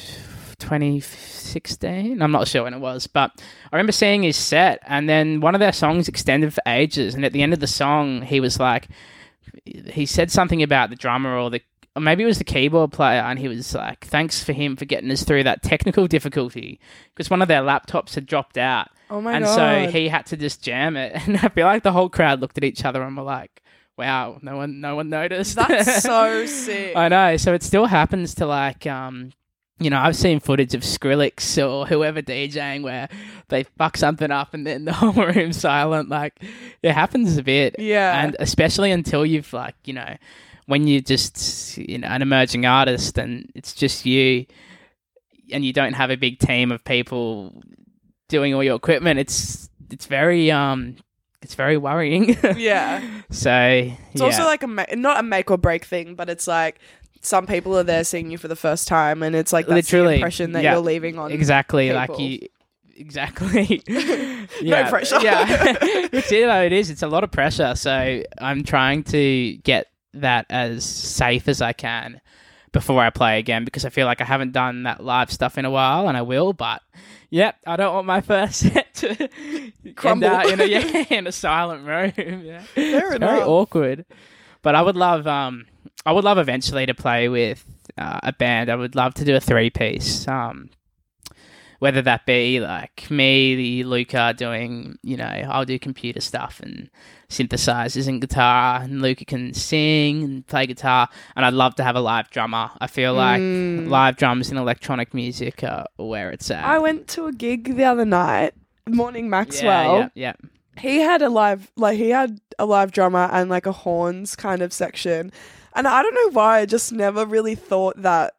2016 0.58 2.20
i'm 2.22 2.32
not 2.32 2.48
sure 2.48 2.64
when 2.64 2.74
it 2.74 2.80
was 2.80 3.06
but 3.06 3.30
i 3.72 3.76
remember 3.76 3.92
seeing 3.92 4.22
his 4.22 4.36
set 4.36 4.80
and 4.86 5.08
then 5.08 5.40
one 5.40 5.54
of 5.54 5.60
their 5.60 5.72
songs 5.72 6.08
extended 6.08 6.52
for 6.52 6.62
ages 6.66 7.14
and 7.14 7.24
at 7.24 7.32
the 7.32 7.42
end 7.42 7.52
of 7.52 7.60
the 7.60 7.66
song 7.66 8.22
he 8.22 8.40
was 8.40 8.58
like 8.58 8.88
he 9.86 10.06
said 10.06 10.30
something 10.30 10.62
about 10.62 10.90
the 10.90 10.96
drummer 10.96 11.36
or 11.36 11.50
the 11.50 11.60
or 11.96 12.02
maybe 12.02 12.24
it 12.24 12.26
was 12.26 12.38
the 12.38 12.44
keyboard 12.44 12.90
player 12.92 13.20
and 13.20 13.38
he 13.38 13.48
was 13.48 13.74
like 13.74 14.04
thanks 14.06 14.42
for 14.42 14.52
him 14.52 14.76
for 14.76 14.84
getting 14.84 15.10
us 15.10 15.22
through 15.22 15.44
that 15.44 15.62
technical 15.62 16.06
difficulty 16.06 16.80
because 17.14 17.30
one 17.30 17.40
of 17.42 17.48
their 17.48 17.62
laptops 17.62 18.14
had 18.14 18.26
dropped 18.26 18.58
out 18.58 18.88
oh 19.10 19.20
my 19.20 19.34
and 19.34 19.44
god! 19.44 19.54
so 19.86 19.90
he 19.90 20.08
had 20.08 20.26
to 20.26 20.36
just 20.36 20.62
jam 20.62 20.96
it 20.96 21.12
and 21.26 21.36
i 21.38 21.48
feel 21.48 21.66
like 21.66 21.82
the 21.82 21.92
whole 21.92 22.08
crowd 22.08 22.40
looked 22.40 22.58
at 22.58 22.64
each 22.64 22.84
other 22.84 23.02
and 23.02 23.16
were 23.16 23.22
like 23.22 23.62
wow 23.96 24.38
no 24.42 24.56
one 24.56 24.80
no 24.80 24.96
one 24.96 25.08
noticed 25.08 25.54
That's 25.54 26.02
so 26.02 26.46
sick. 26.46 26.96
i 26.96 27.08
know 27.08 27.36
so 27.36 27.54
it 27.54 27.62
still 27.62 27.86
happens 27.86 28.34
to 28.36 28.46
like 28.46 28.86
um 28.86 29.30
you 29.80 29.90
know, 29.90 29.98
I've 29.98 30.16
seen 30.16 30.40
footage 30.40 30.74
of 30.74 30.82
Skrillex 30.82 31.58
or 31.68 31.87
whoever 31.87 32.22
DJing 32.22 32.82
where 32.82 33.08
they 33.48 33.64
fuck 33.64 33.96
something 33.96 34.30
up 34.30 34.54
and 34.54 34.66
then 34.66 34.84
the 34.87 34.92
whole 34.92 35.12
room's 35.12 35.58
silent. 35.60 36.08
Like, 36.08 36.40
it 36.82 36.92
happens 36.92 37.37
a 37.37 37.42
bit 37.42 37.76
yeah, 37.78 38.22
and 38.24 38.37
especially 38.38 38.90
until 38.92 39.26
you've 39.26 39.52
like 39.52 39.74
you 39.84 39.92
know 39.94 40.16
when 40.66 40.87
you're 40.87 41.00
just 41.02 41.76
you 41.76 41.98
know 41.98 42.08
an 42.08 42.22
emerging 42.22 42.64
artist 42.66 43.18
and 43.18 43.50
it's 43.54 43.74
just 43.74 44.06
you 44.06 44.46
and 45.52 45.64
you 45.64 45.72
don't 45.72 45.92
have 45.92 46.10
a 46.10 46.16
big 46.16 46.38
team 46.38 46.72
of 46.72 46.82
people 46.84 47.62
doing 48.28 48.54
all 48.54 48.64
your 48.64 48.74
equipment 48.76 49.18
it's 49.20 49.68
it's 49.90 50.06
very 50.06 50.50
um 50.50 50.96
it's 51.42 51.54
very 51.54 51.76
worrying 51.76 52.34
yeah. 52.56 53.02
so 53.28 53.52
It's 53.52 53.98
yeah. 54.14 54.24
also 54.24 54.44
like 54.44 54.62
a 54.62 54.66
ma- 54.66 54.87
not 54.94 55.20
a 55.20 55.22
make 55.22 55.50
or 55.50 55.58
break 55.58 55.84
thing, 55.84 56.14
but 56.14 56.30
it's 56.30 56.46
like 56.46 56.78
some 57.24 57.46
people 57.46 57.76
are 57.76 57.82
there 57.82 58.04
seeing 58.04 58.30
you 58.30 58.38
for 58.38 58.48
the 58.48 58.56
first 58.56 58.87
time, 58.88 59.22
and 59.22 59.34
it's 59.34 59.52
like 59.52 59.66
that's 59.66 59.92
Literally, 59.92 60.14
the 60.14 60.14
impression 60.16 60.52
that 60.52 60.62
yeah. 60.62 60.72
you're 60.72 60.82
leaving 60.82 61.18
on. 61.18 61.30
exactly 61.30 61.92
like 61.92 62.18
you 62.18 62.48
exactly 62.96 63.82
No 64.62 64.88
pressure. 64.88 65.20
yeah 65.20 65.46
it's 66.12 66.30
you 66.30 66.46
know 66.46 66.62
it 66.62 66.72
is 66.72 66.90
it's 66.90 67.02
a 67.02 67.08
lot 67.08 67.24
of 67.24 67.30
pressure 67.30 67.74
so 67.74 68.22
i'm 68.38 68.62
trying 68.62 69.02
to 69.04 69.56
get 69.64 69.88
that 70.12 70.46
as 70.48 70.84
safe 70.84 71.48
as 71.48 71.60
i 71.60 71.72
can 71.72 72.20
before 72.72 73.00
i 73.02 73.10
play 73.10 73.38
again 73.38 73.64
because 73.64 73.84
i 73.84 73.88
feel 73.88 74.06
like 74.06 74.20
i 74.20 74.24
haven't 74.24 74.52
done 74.52 74.84
that 74.84 75.02
live 75.02 75.30
stuff 75.32 75.58
in 75.58 75.64
a 75.64 75.70
while 75.70 76.08
and 76.08 76.16
i 76.16 76.22
will 76.22 76.52
but 76.52 76.82
yep 77.30 77.56
i 77.66 77.74
don't 77.76 77.94
want 77.94 78.06
my 78.06 78.20
first 78.20 78.60
set 78.72 78.94
to 78.94 79.28
Crumble. 79.96 80.26
end 80.28 80.34
out 80.34 80.50
in 80.50 80.60
a, 80.60 80.64
yeah, 80.64 81.04
in 81.10 81.26
a 81.26 81.32
silent 81.32 81.87
room 81.87 82.44
yeah. 82.44 82.62
Fair 82.62 83.12
it's 83.12 83.18
very 83.18 83.42
awkward 83.42 84.04
but 84.62 84.74
i 84.76 84.82
would 84.82 84.96
love 84.96 85.26
um 85.26 85.66
i 86.06 86.12
would 86.12 86.24
love 86.24 86.38
eventually 86.38 86.86
to 86.86 86.94
play 86.94 87.28
with 87.28 87.64
uh, 87.98 88.20
a 88.22 88.32
band 88.32 88.70
i 88.70 88.76
would 88.76 88.94
love 88.94 89.14
to 89.14 89.24
do 89.24 89.34
a 89.36 89.40
three 89.40 89.70
piece 89.70 90.26
um 90.28 90.68
whether 91.80 92.00
that 92.00 92.24
be 92.24 92.60
like 92.60 93.10
me, 93.10 93.54
the 93.56 93.84
Luca 93.84 94.32
doing, 94.34 94.96
you 95.02 95.18
know, 95.18 95.24
I'll 95.26 95.66
do 95.66 95.78
computer 95.78 96.20
stuff 96.20 96.60
and 96.62 96.88
synthesizers 97.28 98.08
and 98.08 98.22
guitar, 98.22 98.80
and 98.80 99.02
Luca 99.02 99.26
can 99.26 99.52
sing 99.52 100.22
and 100.22 100.46
play 100.46 100.66
guitar, 100.66 101.08
and 101.36 101.44
I'd 101.44 101.52
love 101.52 101.74
to 101.74 101.84
have 101.84 101.94
a 101.94 102.00
live 102.00 102.30
drummer. 102.30 102.70
I 102.80 102.86
feel 102.86 103.12
like 103.12 103.42
Mm. 103.42 103.88
live 103.90 104.16
drums 104.16 104.50
in 104.50 104.56
electronic 104.56 105.12
music 105.12 105.62
are 105.62 105.86
where 105.96 106.30
it's 106.30 106.50
at. 106.50 106.64
I 106.64 106.78
went 106.78 107.06
to 107.08 107.26
a 107.26 107.32
gig 107.32 107.76
the 107.76 107.84
other 107.84 108.06
night. 108.06 108.54
Morning 108.88 109.24
yeah, 109.24 109.30
Maxwell. 109.30 109.98
yeah, 109.98 110.08
yeah. 110.14 110.32
he 110.78 111.00
had 111.00 111.20
a 111.20 111.28
live 111.28 111.70
like 111.76 111.98
he 111.98 112.10
had 112.10 112.38
a 112.58 112.64
live 112.64 112.92
drummer 112.92 113.28
and 113.32 113.50
like 113.50 113.66
a 113.66 113.72
horns 113.72 114.36
kind 114.36 114.62
of 114.62 114.72
section 114.72 115.32
and 115.74 115.87
i 115.88 116.02
don't 116.02 116.14
know 116.14 116.30
why 116.30 116.58
i 116.60 116.66
just 116.66 116.92
never 116.92 117.24
really 117.26 117.54
thought 117.54 117.94
that 118.02 118.34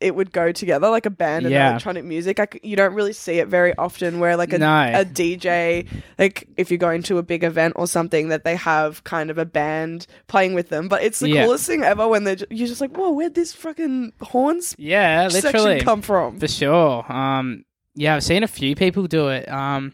it 0.00 0.14
would 0.14 0.32
go 0.32 0.50
together 0.50 0.88
like 0.88 1.04
a 1.04 1.10
band 1.10 1.44
and 1.44 1.52
Yeah. 1.52 1.70
electronic 1.72 2.04
music 2.06 2.38
like 2.38 2.58
you 2.62 2.74
don't 2.74 2.94
really 2.94 3.12
see 3.12 3.34
it 3.38 3.48
very 3.48 3.76
often 3.76 4.18
where 4.18 4.34
like 4.34 4.52
a, 4.54 4.58
No. 4.58 4.66
a 4.94 5.04
dj 5.04 5.86
like 6.18 6.48
if 6.56 6.70
you're 6.70 6.78
going 6.78 7.02
to 7.02 7.18
a 7.18 7.22
big 7.22 7.44
event 7.44 7.74
or 7.76 7.86
something 7.86 8.28
that 8.28 8.42
they 8.44 8.56
have 8.56 9.04
kind 9.04 9.30
of 9.30 9.36
a 9.36 9.44
band 9.44 10.06
playing 10.26 10.54
with 10.54 10.70
them 10.70 10.88
but 10.88 11.02
it's 11.02 11.18
the 11.18 11.28
Yeah. 11.28 11.44
coolest 11.44 11.66
thing 11.66 11.82
ever 11.82 12.08
when 12.08 12.24
they're 12.24 12.36
ju- 12.36 12.46
you're 12.50 12.68
just 12.68 12.80
like 12.80 12.96
whoa 12.96 13.10
where'd 13.10 13.34
this 13.34 13.52
fucking 13.52 14.14
horns 14.22 14.74
Yeah, 14.78 15.28
literally. 15.30 15.40
section 15.80 15.84
come 15.84 16.00
from 16.00 16.38
For 16.40 16.48
sure. 16.48 17.12
Um, 17.12 17.64
yeah, 17.94 18.14
I've 18.14 18.24
seen 18.24 18.42
a 18.42 18.48
few 18.48 18.74
people 18.76 19.06
do 19.06 19.28
it. 19.28 19.50
Um, 19.50 19.92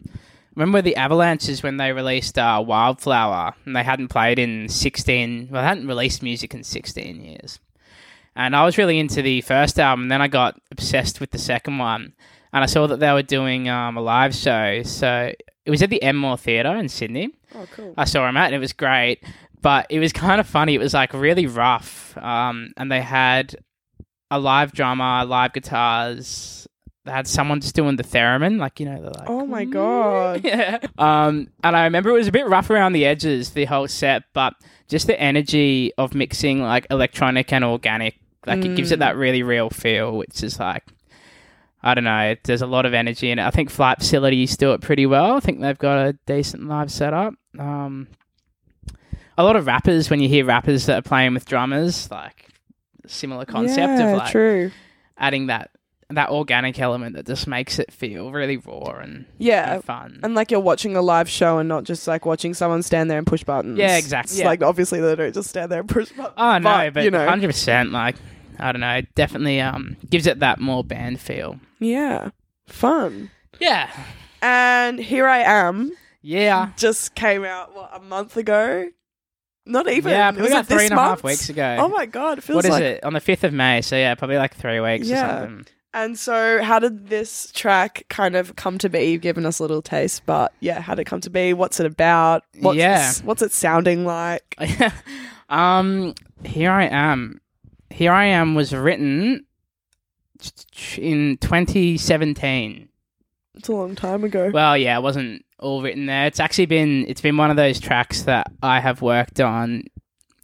remember 0.57 0.81
the 0.81 0.95
Avalanches 0.95 1.61
when 1.61 1.77
they 1.77 1.93
released 1.93 2.37
uh, 2.37 2.63
Wildflower 2.65 3.53
and 3.65 3.75
they 3.75 3.83
hadn't 3.83 4.07
played 4.07 4.39
in 4.39 4.67
16, 4.67 5.49
well, 5.51 5.61
they 5.61 5.67
hadn't 5.67 5.87
released 5.87 6.23
music 6.23 6.53
in 6.53 6.63
16 6.63 7.23
years. 7.23 7.59
And 8.35 8.55
I 8.55 8.65
was 8.65 8.77
really 8.77 8.99
into 8.99 9.21
the 9.21 9.41
first 9.41 9.79
album, 9.79 10.03
and 10.03 10.11
then 10.11 10.21
I 10.21 10.27
got 10.27 10.59
obsessed 10.71 11.19
with 11.19 11.31
the 11.31 11.39
second 11.39 11.77
one. 11.79 12.13
And 12.53 12.63
I 12.63 12.67
saw 12.67 12.87
that 12.87 12.99
they 12.99 13.11
were 13.11 13.23
doing 13.23 13.67
um, 13.69 13.97
a 13.97 14.01
live 14.01 14.33
show. 14.33 14.83
So 14.83 15.31
it 15.65 15.71
was 15.71 15.81
at 15.81 15.89
the 15.89 16.01
Enmore 16.03 16.37
Theatre 16.37 16.75
in 16.75 16.87
Sydney. 16.87 17.29
oh 17.55 17.65
cool 17.71 17.93
I 17.97 18.05
saw 18.05 18.25
them 18.25 18.37
at, 18.37 18.47
and 18.47 18.55
it 18.55 18.59
was 18.59 18.73
great. 18.73 19.23
But 19.61 19.87
it 19.89 19.99
was 19.99 20.13
kind 20.13 20.39
of 20.39 20.47
funny. 20.47 20.75
It 20.75 20.79
was 20.79 20.93
like 20.93 21.13
really 21.13 21.47
rough. 21.47 22.15
Um, 22.17 22.73
and 22.77 22.91
they 22.91 23.01
had 23.01 23.55
a 24.29 24.39
live 24.39 24.71
drummer, 24.71 25.25
live 25.25 25.53
guitars. 25.53 26.66
Had 27.07 27.27
someone 27.27 27.61
just 27.61 27.75
doing 27.75 27.95
the 27.95 28.03
theremin, 28.03 28.59
like 28.59 28.79
you 28.79 28.85
know, 28.85 29.01
they're 29.01 29.11
like, 29.11 29.29
oh 29.29 29.45
my 29.45 29.65
god 29.65 30.41
yeah. 30.43 30.79
Um, 30.97 31.49
and 31.63 31.75
I 31.75 31.85
remember 31.85 32.09
it 32.09 32.13
was 32.13 32.27
a 32.27 32.31
bit 32.31 32.47
rough 32.47 32.69
around 32.69 32.93
the 32.93 33.05
edges, 33.05 33.51
the 33.51 33.65
whole 33.65 33.87
set, 33.87 34.23
but 34.33 34.53
just 34.87 35.07
the 35.07 35.19
energy 35.19 35.91
of 35.97 36.13
mixing 36.13 36.61
like 36.61 36.87
electronic 36.89 37.51
and 37.53 37.63
organic, 37.63 38.19
like 38.45 38.63
it 38.63 38.75
gives 38.75 38.91
it 38.91 38.97
Mm. 38.97 38.99
that 38.99 39.15
really 39.17 39.43
real 39.43 39.69
feel, 39.69 40.17
which 40.17 40.43
is 40.43 40.59
like. 40.59 40.83
I 41.83 41.93
don't 41.93 42.03
know. 42.03 42.35
There's 42.43 42.63
a 42.63 42.67
lot 42.67 42.85
of 42.87 42.93
energy 42.95 43.29
in 43.29 43.37
it. 43.37 43.45
I 43.45 43.51
think 43.51 43.69
Flight 43.69 43.99
Facilities 43.99 44.57
do 44.57 44.73
it 44.73 44.81
pretty 44.81 45.05
well. 45.05 45.35
I 45.37 45.39
think 45.39 45.61
they've 45.61 45.77
got 45.77 46.07
a 46.07 46.13
decent 46.25 46.67
live 46.67 46.91
setup. 46.91 47.35
Um, 47.57 48.07
a 49.37 49.43
lot 49.43 49.55
of 49.55 49.67
rappers, 49.67 50.09
when 50.09 50.19
you 50.19 50.27
hear 50.27 50.43
rappers 50.43 50.87
that 50.87 50.97
are 50.97 51.01
playing 51.07 51.35
with 51.35 51.45
drummers, 51.45 52.09
like 52.09 52.47
similar 53.05 53.45
concept 53.45 53.77
yeah, 53.99 54.09
of 54.09 54.17
like 54.17 54.31
true 54.31 54.71
adding 55.17 55.47
that 55.47 55.69
that 56.09 56.29
organic 56.29 56.79
element 56.79 57.15
that 57.17 57.25
just 57.25 57.47
makes 57.47 57.79
it 57.79 57.91
feel 57.91 58.31
really 58.31 58.55
raw 58.57 58.91
and, 59.01 59.25
yeah 59.37 59.73
and 59.75 59.83
fun. 59.83 60.19
And 60.23 60.35
like 60.35 60.51
you're 60.51 60.59
watching 60.61 60.95
a 60.95 61.01
live 61.01 61.27
show 61.29 61.57
and 61.59 61.67
not 61.67 61.83
just 61.83 62.07
like 62.07 62.25
watching 62.25 62.53
someone 62.53 62.81
stand 62.81 63.11
there 63.11 63.17
and 63.17 63.27
push 63.27 63.43
buttons. 63.43 63.77
Yeah, 63.77 63.97
exactly. 63.97 64.31
It's 64.31 64.39
Yeah. 64.39 64.45
like 64.45 64.63
obviously 64.63 65.01
they 65.01 65.15
don't 65.15 65.33
just 65.33 65.49
stand 65.49 65.69
there 65.71 65.81
and 65.81 65.89
push 65.89 66.09
buttons. 66.11 66.35
oh 66.37 66.57
no, 66.59 66.89
but 66.91 67.03
you 67.03 67.11
know, 67.11 67.27
hundred 67.27 67.47
percent. 67.47 67.91
Like 67.91 68.15
I 68.57 68.71
don't 68.71 68.79
know, 68.81 69.01
definitely 69.15 69.59
um 69.59 69.97
gives 70.09 70.27
it 70.27 70.39
that 70.39 70.59
more 70.61 70.83
band 70.83 71.19
feel. 71.19 71.59
yeah, 71.79 72.29
fun. 72.67 73.29
Yeah, 73.59 73.89
And 74.41 74.99
here 74.99 75.27
I 75.27 75.39
am. 75.39 75.91
yeah, 76.21 76.69
Just 76.77 77.15
came 77.15 77.43
out 77.43 77.75
what 77.75 77.89
a 77.93 77.99
month 77.99 78.37
ago. 78.37 78.87
Not 79.65 79.89
even. 79.89 80.11
yeah. 80.13 80.31
Probably 80.31 80.51
about 80.51 80.67
three 80.67 80.77
this 80.77 80.91
and 80.91 80.99
a 80.99 81.03
half 81.03 81.23
weeks 81.23 81.49
ago. 81.49 81.75
Oh 81.81 81.89
my 81.89 82.05
god! 82.05 82.37
It 82.37 82.43
feels 82.45 82.55
what 82.55 82.65
is 82.65 82.71
like 82.71 82.83
it 82.83 83.03
on 83.03 83.11
the 83.13 83.19
fifth 83.19 83.43
of 83.43 83.51
May? 83.51 83.81
So 83.81 83.97
yeah, 83.97 84.15
probably 84.15 84.37
like 84.37 84.55
three 84.55 84.79
weeks 84.79 85.07
Yeah. 85.09 85.25
or 85.25 85.39
something. 85.47 85.65
And 85.93 86.17
so, 86.19 86.61
how 86.61 86.79
did 86.79 87.07
this 87.07 87.51
track 87.53 88.03
kind 88.09 88.35
of 88.35 88.55
come 88.55 88.77
to 88.79 88.89
be? 88.89 89.05
You've 89.11 89.21
given 89.21 89.45
us 89.45 89.59
a 89.59 89.63
little 89.63 89.81
taste, 89.81 90.23
but 90.25 90.53
yeah, 90.59 90.79
how 90.81 90.93
did 90.95 91.01
it 91.03 91.05
come 91.05 91.21
to 91.21 91.29
be? 91.29 91.53
What's 91.53 91.79
it 91.79 91.85
about? 91.85 92.43
What's 92.59 92.77
Yeah. 92.77 92.97
this- 93.07 93.23
what's 93.23 93.41
it 93.41 93.51
sounding 93.51 94.05
like? 94.05 94.55
um, 95.49 96.13
here 96.43 96.71
I 96.71 96.85
am. 96.85 97.41
Here 97.89 98.11
I 98.11 98.25
am 98.25 98.53
was 98.53 98.73
written 98.73 99.45
in 100.97 101.37
2017. 101.37 102.89
It's 103.55 103.67
a 103.67 103.71
long 103.71 103.95
time 103.95 104.23
ago. 104.23 104.51
Well, 104.53 104.77
yeah, 104.77 104.97
it 104.97 105.01
wasn't 105.01 105.43
all 105.59 105.81
written 105.81 106.05
there. 106.05 106.27
It's 106.27 106.39
actually 106.39 106.67
been 106.67 107.05
it's 107.07 107.21
been 107.21 107.37
one 107.37 107.49
of 107.49 107.57
those 107.57 107.79
tracks 107.79 108.23
that 108.23 108.51
I 108.61 108.79
have 108.81 109.01
worked 109.01 109.39
on 109.39 109.83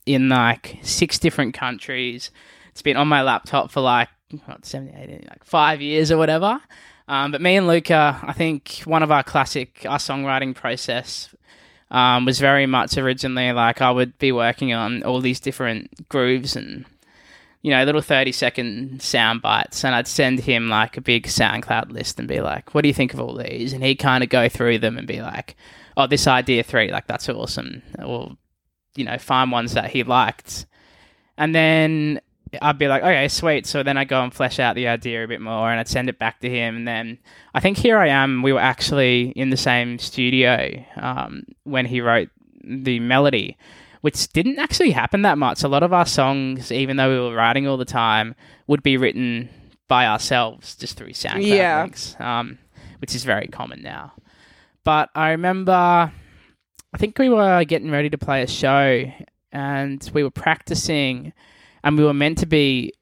in 0.08 0.30
like 0.30 0.80
six 0.82 1.20
different 1.20 1.54
countries. 1.54 2.32
It's 2.72 2.82
been 2.82 2.98
on 2.98 3.08
my 3.08 3.22
laptop 3.22 3.70
for 3.70 3.82
like 3.82 4.10
what, 4.46 4.66
70, 4.66 4.96
80, 4.96 5.28
like 5.30 5.44
five 5.44 5.82
years 5.82 6.12
or 6.12 6.18
whatever. 6.18 6.60
Um, 7.08 7.32
but 7.32 7.42
me 7.42 7.58
and 7.58 7.68
Luca, 7.68 8.20
I 8.24 8.34
think 8.34 8.82
one 8.86 9.04
of 9.04 9.12
our 9.12 9.24
classic 9.24 9.86
our 9.88 9.98
songwriting 9.98 10.56
process 10.56 11.34
um, 11.92 12.26
was 12.26 12.40
very 12.40 12.66
much 12.66 12.98
originally 12.98 13.52
like 13.52 13.82
I 13.82 13.92
would 13.92 14.18
be 14.18 14.32
working 14.32 14.74
on 14.74 15.04
all 15.04 15.22
these 15.22 15.40
different 15.40 16.10
grooves 16.10 16.56
and 16.56 16.86
you 17.62 17.72
know 17.72 17.84
little 17.84 18.02
30 18.02 18.32
second 18.32 19.02
sound 19.02 19.42
bites. 19.42 19.84
And 19.84 19.94
I'd 19.94 20.08
send 20.08 20.40
him 20.40 20.70
like 20.70 20.98
a 20.98 21.02
big 21.02 21.28
SoundCloud 21.28 21.92
list 21.92 22.20
and 22.20 22.28
be 22.28 22.42
like 22.42 22.74
what 22.74 22.82
do 22.82 22.88
you 22.88 22.94
think 22.94 23.14
of 23.14 23.20
all 23.20 23.36
these? 23.36 23.74
And 23.74 23.84
he'd 23.84 23.96
kind 23.96 24.24
of 24.24 24.30
go 24.30 24.48
through 24.48 24.80
them 24.80 24.98
and 24.98 25.08
be 25.08 25.22
like 25.22 25.56
oh 25.98 26.08
this 26.08 26.26
idea 26.26 26.64
3 26.64 26.92
like 26.92 27.08
that's 27.08 27.28
awesome. 27.30 27.84
Or 28.04 28.38
you 28.96 29.04
know 29.04 29.18
find 29.18 29.52
ones 29.52 29.74
that 29.74 29.92
he 29.92 30.04
liked. 30.04 30.66
And 31.38 31.54
then 31.54 32.22
I'd 32.62 32.78
be 32.78 32.88
like, 32.88 33.02
okay, 33.04 33.28
sweet. 33.28 33.66
So 33.66 33.84
then 33.84 33.98
I 33.98 34.04
go 34.06 34.22
and 34.24 34.34
flesh 34.34 34.60
out 34.60 34.76
the 34.76 34.88
idea 34.88 35.24
a 35.24 35.28
bit 35.28 35.42
more, 35.42 35.70
and 35.72 35.80
I'd 35.80 35.88
send 35.88 36.10
it 36.10 36.20
back 36.20 36.40
to 36.42 36.50
him. 36.50 36.76
And 36.78 36.88
then 36.88 37.18
I 37.54 37.60
think 37.60 37.78
here 37.78 37.98
I 37.98 38.08
am. 38.08 38.42
We 38.44 38.54
were 38.54 38.60
actually 38.60 39.30
in 39.36 39.50
the 39.50 39.58
same 39.58 40.00
studio 40.00 40.84
um, 40.98 41.44
when 41.64 41.86
he 41.86 42.02
wrote 42.02 42.30
the 42.64 43.00
melody, 43.00 43.58
which 44.02 44.28
didn't 44.30 44.60
actually 44.60 44.92
happen 44.92 45.22
that 45.24 45.38
much. 45.38 45.64
A 45.64 45.68
lot 45.68 45.84
of 45.84 45.94
our 45.94 46.06
songs, 46.06 46.72
even 46.72 46.98
though 46.98 47.10
we 47.10 47.20
were 47.30 47.36
writing 47.36 47.68
all 47.68 47.78
the 47.78 47.86
time, 47.86 48.36
would 48.68 48.84
be 48.84 48.98
written 48.98 49.50
by 49.88 50.08
ourselves 50.08 50.76
just 50.76 50.98
through 50.98 51.10
SoundCloud 51.10 51.46
Yeah. 51.46 51.82
links, 51.84 52.16
um, 52.20 52.58
which 53.00 53.14
is 53.16 53.24
very 53.24 53.48
common 53.48 53.82
now. 53.82 54.14
But 54.84 55.10
I 55.16 55.32
remember, 55.32 55.72
I 55.72 56.98
think 56.98 57.18
we 57.18 57.30
were 57.30 57.64
getting 57.66 57.92
ready 57.92 58.10
to 58.10 58.18
play 58.18 58.42
a 58.44 58.48
show, 58.48 59.04
and 59.52 60.10
we 60.14 60.24
were 60.24 60.32
practicing 60.32 61.32
and 61.84 61.98
we 61.98 62.04
were 62.04 62.14
meant 62.14 62.38
to 62.40 62.46
be 62.46 62.94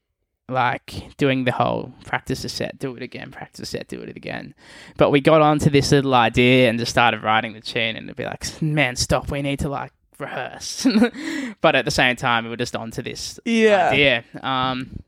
like 0.50 1.15
doing 1.17 1.46
the 1.46 1.52
whole 1.52 1.94
practice 2.04 2.44
a 2.44 2.50
set, 2.50 2.78
do 2.78 2.94
it 2.96 3.02
again, 3.04 3.32
practice 3.32 3.62
a 3.62 3.65
set, 3.65 3.88
do 3.88 4.02
it 4.02 4.15
again. 4.17 4.54
But 4.98 5.10
we 5.12 5.22
got 5.22 5.41
onto 5.41 5.70
this 5.70 5.91
little 5.91 6.13
idea 6.13 6.70
and 6.70 6.78
just 6.78 6.91
started 6.91 7.24
writing 7.24 7.54
the 7.54 7.62
tune, 7.62 7.96
and 7.96 8.06
it'd 8.08 8.17
be 8.17 8.26
like, 8.26 8.62
man, 8.62 8.96
stop, 8.98 9.32
we 9.32 9.41
need 9.41 9.60
to 9.60 9.70
like 9.70 9.94
rehearse. 10.20 10.86
but 11.62 11.76
at 11.76 11.86
the 11.86 11.91
same 11.91 12.15
time, 12.17 12.44
we 12.44 12.50
were 12.50 12.58
just 12.58 12.76
onto 12.76 13.02
this 13.02 13.39
Yeah. 13.46 13.89
idea. 13.91 14.24
Um, 14.44 15.00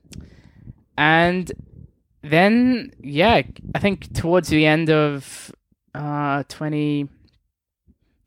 and 0.97 1.51
then, 2.21 2.93
yeah, 3.01 3.41
I 3.75 3.79
think 3.79 4.13
towards 4.13 4.47
the 4.49 4.65
end 4.65 4.89
of 4.89 5.51
uh, 5.93 6.43
20, 6.47 7.09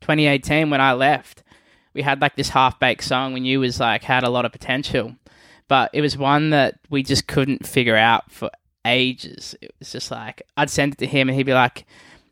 2018, 0.01 0.69
when 0.69 0.81
I 0.81 0.93
left, 0.93 1.43
we 1.93 2.01
had 2.03 2.21
like 2.21 2.35
this 2.35 2.49
half 2.49 2.79
baked 2.79 3.03
song 3.03 3.33
we 3.33 3.39
knew 3.39 3.59
was 3.59 3.79
like 3.79 4.03
had 4.03 4.23
a 4.23 4.29
lot 4.29 4.45
of 4.45 4.51
potential, 4.51 5.15
but 5.67 5.89
it 5.93 6.01
was 6.01 6.17
one 6.17 6.51
that 6.51 6.79
we 6.89 7.03
just 7.03 7.27
couldn't 7.27 7.65
figure 7.65 7.95
out 7.95 8.31
for 8.31 8.49
ages. 8.85 9.55
It 9.61 9.73
was 9.79 9.91
just 9.91 10.11
like 10.11 10.41
I'd 10.55 10.69
send 10.69 10.93
it 10.93 10.97
to 10.99 11.07
him 11.07 11.29
and 11.29 11.35
he'd 11.35 11.43
be 11.43 11.53
like, 11.53 11.85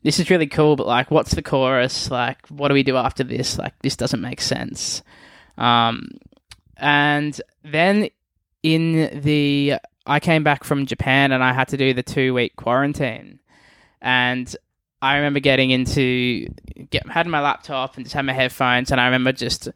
"This 0.03 0.19
is 0.19 0.29
really 0.29 0.47
cool, 0.47 0.75
but 0.75 0.87
like, 0.87 1.11
what's 1.11 1.35
the 1.35 1.41
chorus? 1.41 2.09
Like, 2.09 2.47
what 2.47 2.69
do 2.69 2.73
we 2.73 2.83
do 2.83 2.97
after 2.97 3.23
this? 3.23 3.57
Like, 3.57 3.73
this 3.81 3.95
doesn't 3.95 4.21
make 4.21 4.41
sense." 4.41 5.03
Um, 5.57 6.09
and 6.77 7.39
then 7.63 8.09
in 8.63 9.21
the 9.21 9.75
I 10.05 10.19
came 10.19 10.43
back 10.43 10.63
from 10.63 10.85
Japan 10.85 11.31
and 11.31 11.43
I 11.43 11.53
had 11.53 11.69
to 11.69 11.77
do 11.77 11.93
the 11.93 12.03
two 12.03 12.33
week 12.33 12.55
quarantine, 12.55 13.39
and 14.01 14.53
I 15.01 15.17
remember 15.17 15.39
getting 15.39 15.71
into 15.71 16.47
get 16.89 17.07
had 17.09 17.27
my 17.27 17.41
laptop 17.41 17.95
and 17.95 18.05
just 18.05 18.15
had 18.15 18.25
my 18.25 18.33
headphones, 18.33 18.91
and 18.91 19.01
I 19.01 19.05
remember 19.05 19.31
just 19.31 19.69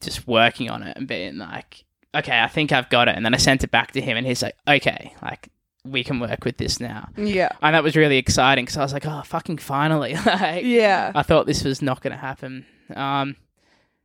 just 0.00 0.26
working 0.26 0.70
on 0.70 0.82
it 0.82 0.96
and 0.96 1.06
being 1.08 1.38
like, 1.38 1.84
okay, 2.14 2.40
I 2.40 2.48
think 2.48 2.72
I've 2.72 2.88
got 2.90 3.08
it. 3.08 3.16
And 3.16 3.24
then 3.24 3.34
I 3.34 3.38
sent 3.38 3.64
it 3.64 3.70
back 3.70 3.92
to 3.92 4.00
him, 4.00 4.16
and 4.16 4.26
he's 4.26 4.42
like, 4.42 4.56
okay, 4.68 5.14
like 5.22 5.48
we 5.84 6.02
can 6.02 6.18
work 6.18 6.44
with 6.44 6.56
this 6.56 6.80
now. 6.80 7.08
Yeah. 7.16 7.50
And 7.60 7.74
that 7.74 7.82
was 7.82 7.96
really 7.96 8.16
exciting 8.16 8.64
because 8.64 8.76
I 8.76 8.82
was 8.82 8.92
like, 8.92 9.06
oh, 9.06 9.22
fucking 9.24 9.58
finally! 9.58 10.14
like, 10.26 10.64
Yeah. 10.64 11.12
I 11.14 11.22
thought 11.22 11.46
this 11.46 11.64
was 11.64 11.82
not 11.82 12.00
going 12.00 12.12
to 12.12 12.18
happen. 12.18 12.64
Um, 12.94 13.36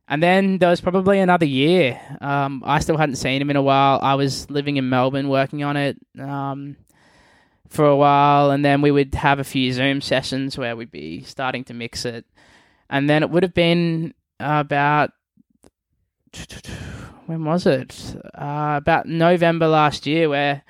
and 0.08 0.22
then 0.22 0.58
there 0.58 0.68
was 0.68 0.80
probably 0.80 1.20
another 1.20 1.46
year. 1.46 2.00
Um, 2.20 2.62
I 2.66 2.80
still 2.80 2.96
hadn't 2.96 3.14
seen 3.16 3.40
him 3.40 3.48
in 3.50 3.56
a 3.56 3.62
while. 3.62 4.00
I 4.02 4.14
was 4.14 4.50
living 4.50 4.76
in 4.76 4.88
Melbourne 4.88 5.28
working 5.28 5.62
on 5.62 5.76
it 5.76 5.96
um, 6.18 6.76
for 7.68 7.86
a 7.86 7.96
while, 7.96 8.50
and 8.50 8.64
then 8.64 8.82
we 8.82 8.90
would 8.90 9.14
have 9.14 9.38
a 9.38 9.44
few 9.44 9.72
Zoom 9.72 10.00
sessions 10.00 10.58
where 10.58 10.74
we'd 10.74 10.90
be 10.90 11.22
starting 11.22 11.64
to 11.64 11.74
mix 11.74 12.04
it. 12.04 12.26
And 12.90 13.08
then 13.08 13.22
it 13.22 13.30
would 13.30 13.44
have 13.44 13.54
been 13.54 14.12
about 14.40 15.12
when 17.30 17.44
was 17.44 17.64
it? 17.64 18.16
Uh, 18.34 18.74
about 18.76 19.06
November 19.06 19.68
last 19.68 20.04
year, 20.04 20.28
where 20.28 20.62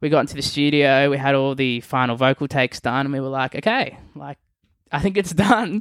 we 0.00 0.08
got 0.08 0.20
into 0.20 0.36
the 0.36 0.42
studio. 0.42 1.10
We 1.10 1.16
had 1.16 1.34
all 1.34 1.54
the 1.56 1.80
final 1.80 2.14
vocal 2.14 2.46
takes 2.46 2.80
done, 2.80 3.06
and 3.06 3.12
we 3.12 3.20
were 3.20 3.28
like, 3.28 3.56
okay, 3.56 3.98
like 4.14 4.38
I 4.92 5.00
think 5.00 5.16
it's 5.16 5.32
done, 5.50 5.80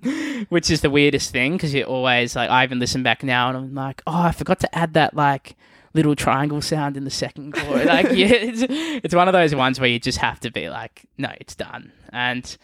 which 0.50 0.72
is 0.72 0.82
the 0.82 0.90
weirdest 0.90 1.32
thing 1.32 1.54
because 1.54 1.74
you 1.74 1.84
always 1.84 2.36
like 2.36 2.50
I 2.50 2.64
even 2.64 2.80
listen 2.80 3.04
back 3.04 3.24
now 3.24 3.50
and 3.50 3.58
I'm 3.58 3.76
like, 3.76 4.02
oh, 4.08 4.22
I 4.22 4.32
forgot 4.32 4.60
to 4.62 4.76
add 4.76 4.94
that 4.96 5.16
like 5.16 5.56
little 5.94 6.16
triangle 6.16 6.62
sound 6.62 6.98
in 6.98 7.04
the 7.04 7.12
second 7.12 7.54
chord. 7.54 7.86
like, 7.86 8.08
yeah, 8.12 8.34
it's, 8.34 8.66
it's 8.68 9.16
one 9.16 9.28
of 9.28 9.34
those 9.34 9.54
ones 9.54 9.80
where 9.80 9.90
you 9.90 10.00
just 10.00 10.18
have 10.18 10.40
to 10.42 10.52
be 10.52 10.70
like, 10.70 11.06
no, 11.18 11.32
it's 11.40 11.56
done. 11.56 11.92
And 12.12 12.58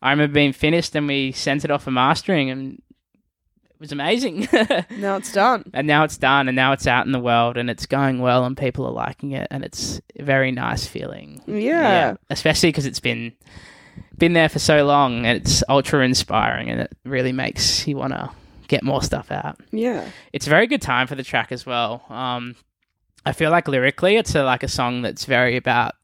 I 0.00 0.10
remember 0.10 0.32
being 0.32 0.52
finished 0.52 0.94
and 0.94 1.08
we 1.08 1.32
sent 1.32 1.64
it 1.64 1.70
off 1.70 1.82
for 1.82 1.90
mastering 1.90 2.48
and 2.48 2.80
was 3.80 3.92
amazing. 3.92 4.48
Now 4.90 5.16
it's 5.16 5.32
done. 5.32 5.70
and 5.72 5.86
now 5.86 6.04
it's 6.04 6.16
done 6.16 6.48
and 6.48 6.56
now 6.56 6.72
it's 6.72 6.86
out 6.86 7.06
in 7.06 7.12
the 7.12 7.20
world 7.20 7.56
and 7.56 7.70
it's 7.70 7.86
going 7.86 8.18
well 8.20 8.44
and 8.44 8.56
people 8.56 8.84
are 8.86 8.92
liking 8.92 9.32
it 9.32 9.46
and 9.50 9.64
it's 9.64 10.00
a 10.18 10.22
very 10.22 10.50
nice 10.50 10.86
feeling. 10.86 11.40
Yeah. 11.46 12.16
especially 12.30 12.70
because 12.70 12.86
it's 12.86 13.00
been 13.00 13.32
been 14.16 14.32
there 14.32 14.48
for 14.48 14.58
so 14.58 14.84
long 14.84 15.24
and 15.24 15.38
it's 15.38 15.62
ultra 15.68 16.04
inspiring 16.04 16.68
and 16.70 16.80
it 16.80 16.92
really 17.04 17.32
makes 17.32 17.86
you 17.86 17.96
want 17.96 18.12
to 18.12 18.30
get 18.66 18.82
more 18.82 19.02
stuff 19.02 19.30
out. 19.30 19.60
Yeah. 19.70 20.08
It's 20.32 20.46
a 20.46 20.50
very 20.50 20.66
good 20.66 20.82
time 20.82 21.06
for 21.06 21.14
the 21.14 21.22
track 21.22 21.52
as 21.52 21.64
well. 21.64 22.04
Um, 22.08 22.56
I 23.24 23.32
feel 23.32 23.50
like 23.50 23.68
lyrically, 23.68 24.16
it's 24.16 24.34
a, 24.34 24.42
like 24.42 24.62
a 24.62 24.68
song 24.68 25.02
that's 25.02 25.24
very 25.24 25.56
about 25.56 25.94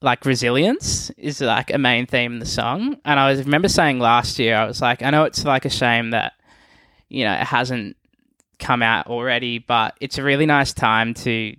like 0.00 0.24
resilience 0.24 1.10
is 1.16 1.40
like 1.40 1.72
a 1.72 1.78
main 1.78 2.06
theme 2.06 2.34
in 2.34 2.38
the 2.38 2.46
song. 2.46 2.96
And 3.04 3.18
I 3.18 3.30
was 3.30 3.40
remember 3.44 3.68
saying 3.68 3.98
last 3.98 4.38
year, 4.38 4.54
I 4.56 4.64
was 4.64 4.80
like, 4.80 5.02
I 5.02 5.10
know 5.10 5.24
it's 5.24 5.44
like 5.44 5.64
a 5.64 5.70
shame 5.70 6.10
that 6.10 6.34
you 7.08 7.24
know 7.24 7.32
it 7.32 7.44
hasn't 7.46 7.96
come 8.58 8.82
out 8.82 9.06
already, 9.06 9.58
but 9.58 9.96
it's 10.00 10.18
a 10.18 10.22
really 10.22 10.46
nice 10.46 10.72
time 10.72 11.14
to 11.14 11.54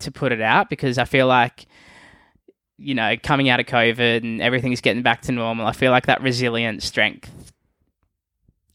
to 0.00 0.10
put 0.10 0.32
it 0.32 0.40
out 0.40 0.68
because 0.68 0.98
I 0.98 1.04
feel 1.04 1.26
like 1.26 1.66
you 2.78 2.94
know 2.94 3.14
coming 3.22 3.48
out 3.48 3.60
of 3.60 3.66
COVID 3.66 4.22
and 4.24 4.40
everything's 4.42 4.80
getting 4.80 5.02
back 5.02 5.22
to 5.22 5.32
normal. 5.32 5.66
I 5.66 5.72
feel 5.72 5.90
like 5.92 6.06
that 6.06 6.20
resilient 6.22 6.82
strength 6.82 7.30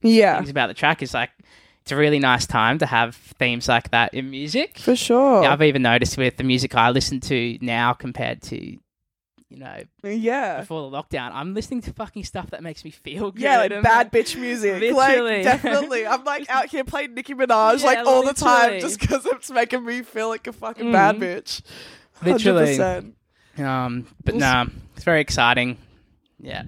Yeah. 0.01 0.37
things 0.37 0.49
about 0.49 0.67
the 0.67 0.73
track 0.73 1.01
is 1.01 1.13
like 1.13 1.31
it's 1.81 1.91
a 1.91 1.95
really 1.95 2.19
nice 2.19 2.45
time 2.45 2.77
to 2.79 2.85
have 2.85 3.15
themes 3.15 3.67
like 3.69 3.91
that 3.91 4.13
in 4.13 4.29
music. 4.29 4.77
For 4.77 4.95
sure. 4.95 5.43
Yeah, 5.43 5.53
I've 5.53 5.61
even 5.61 5.81
noticed 5.81 6.17
with 6.17 6.35
the 6.37 6.43
music 6.43 6.75
I 6.75 6.89
listen 6.89 7.19
to 7.21 7.57
now 7.61 7.93
compared 7.93 8.41
to 8.43 8.77
you 9.49 9.57
know 9.57 9.81
Yeah. 10.03 10.59
before 10.61 10.89
the 10.89 10.97
lockdown, 10.97 11.31
I'm 11.33 11.53
listening 11.53 11.81
to 11.83 11.93
fucking 11.93 12.23
stuff 12.25 12.49
that 12.51 12.61
makes 12.63 12.83
me 12.83 12.91
feel 12.91 13.31
good. 13.31 13.41
Yeah, 13.41 13.57
like 13.59 13.71
I'm 13.71 13.81
bad 13.81 14.11
bitch 14.11 14.39
music. 14.39 14.81
Literally. 14.81 15.37
Like, 15.37 15.43
definitely. 15.63 16.05
I'm 16.05 16.23
like 16.23 16.49
out 16.49 16.67
here 16.67 16.83
playing 16.83 17.13
Nicki 17.13 17.33
Minaj 17.33 17.79
Yeah, 17.79 17.85
like 17.85 18.05
all 18.07 18.23
the 18.25 18.33
time 18.33 18.79
just 18.79 18.99
because 18.99 19.25
it's 19.25 19.49
making 19.49 19.85
me 19.85 20.01
feel 20.03 20.27
like 20.29 20.47
a 20.47 20.53
fucking 20.53 20.91
bad 20.91 21.15
Mhm. 21.15 21.19
bitch. 21.21 21.61
Literally. 22.23 22.77
100%. 22.77 23.13
Um, 23.59 24.07
but 24.23 24.35
Well, 24.35 24.39
nah, 24.39 24.71
it's 24.95 25.03
very 25.03 25.21
exciting. 25.21 25.77
Yeah. 26.39 26.63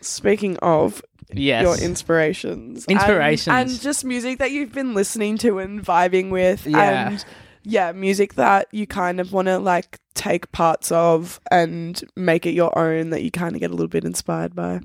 Speaking 0.00 0.56
of 0.58 1.02
Yes. 1.32 1.62
your 1.62 1.76
inspirations, 1.78 2.84
and- 2.88 2.96
Inspirations. 2.98 3.48
and, 3.72 3.80
just 3.80 4.04
music 4.04 4.38
that 4.38 4.50
you've 4.52 4.72
been 4.72 4.94
listening 4.94 5.38
to 5.38 5.58
and 5.58 5.84
vibing 5.84 6.30
with, 6.30 6.66
Yeah. 6.66 7.08
and 7.08 7.24
yeah, 7.68 7.90
music 7.90 8.34
that 8.34 8.68
you 8.70 8.86
kind 8.86 9.18
of 9.20 9.32
want 9.32 9.46
to 9.46 9.58
like 9.58 9.98
take 10.14 10.52
parts 10.52 10.92
of 10.92 11.40
and 11.50 12.00
make 12.14 12.46
it 12.46 12.52
your 12.52 12.76
own 12.78 13.10
that 13.10 13.24
you 13.24 13.30
kind 13.32 13.56
of 13.56 13.60
get 13.60 13.72
a 13.72 13.74
little 13.74 13.88
bit 13.88 14.04
inspired 14.04 14.54
by. 14.54 14.80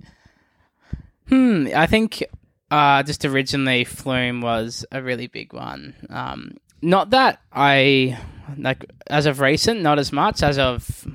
Hmm. 1.29 1.67
I 1.75 1.85
think 1.85 2.23
uh, 2.71 3.03
just 3.03 3.23
originally 3.23 3.83
Flume 3.83 4.41
was 4.41 4.83
a 4.91 5.03
really 5.03 5.27
big 5.27 5.53
one. 5.53 5.93
Um, 6.09 6.57
not 6.81 7.11
that 7.11 7.39
I 7.53 8.17
like 8.57 8.83
as 9.07 9.27
of 9.27 9.41
recent, 9.41 9.81
not 9.81 9.99
as 9.99 10.11
much 10.11 10.41
as 10.41 10.57
of 10.57 11.07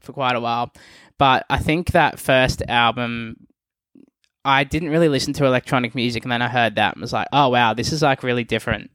for 0.00 0.12
quite 0.12 0.36
a 0.36 0.40
while. 0.40 0.72
But 1.18 1.44
I 1.50 1.58
think 1.58 1.90
that 1.90 2.20
first 2.20 2.62
album, 2.68 3.48
I 4.44 4.62
didn't 4.62 4.90
really 4.90 5.08
listen 5.08 5.32
to 5.34 5.46
electronic 5.46 5.96
music, 5.96 6.22
and 6.22 6.30
then 6.30 6.42
I 6.42 6.48
heard 6.48 6.76
that 6.76 6.94
and 6.94 7.02
was 7.02 7.12
like, 7.12 7.26
oh 7.32 7.48
wow, 7.48 7.74
this 7.74 7.92
is 7.92 8.02
like 8.02 8.22
really 8.22 8.44
different. 8.44 8.92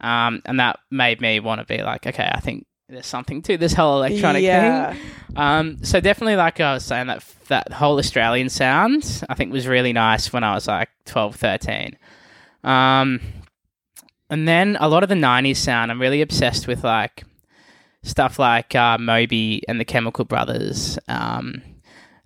Um, 0.00 0.42
and 0.44 0.58
that 0.60 0.78
made 0.90 1.20
me 1.20 1.40
want 1.40 1.60
to 1.60 1.66
be 1.66 1.82
like, 1.82 2.06
okay, 2.06 2.30
I 2.32 2.40
think 2.40 2.66
there's 2.88 3.06
something 3.06 3.42
to 3.42 3.56
this 3.56 3.72
whole 3.72 3.98
electronic 4.02 4.42
Yeah. 4.42 4.94
thing. 4.94 5.02
Um, 5.36 5.84
so 5.84 6.00
definitely, 6.00 6.36
like 6.36 6.58
I 6.60 6.74
was 6.74 6.84
saying, 6.84 7.06
that 7.08 7.24
that 7.48 7.72
whole 7.72 7.98
Australian 7.98 8.48
sound 8.48 9.24
I 9.28 9.34
think 9.34 9.52
was 9.52 9.66
really 9.66 9.92
nice 9.92 10.32
when 10.32 10.42
I 10.44 10.54
was 10.54 10.66
like 10.68 10.88
12, 11.06 11.36
13. 11.36 11.96
Um, 12.64 13.20
and 14.28 14.46
then 14.46 14.76
a 14.80 14.88
lot 14.88 15.02
of 15.02 15.08
the 15.08 15.14
'90s 15.14 15.56
sound, 15.56 15.90
I'm 15.90 16.00
really 16.00 16.20
obsessed 16.22 16.66
with 16.66 16.84
like 16.84 17.24
stuff 18.02 18.38
like 18.38 18.74
uh, 18.74 18.96
Moby 18.98 19.62
and 19.68 19.78
the 19.80 19.84
Chemical 19.84 20.24
Brothers, 20.24 20.98
um, 21.08 21.62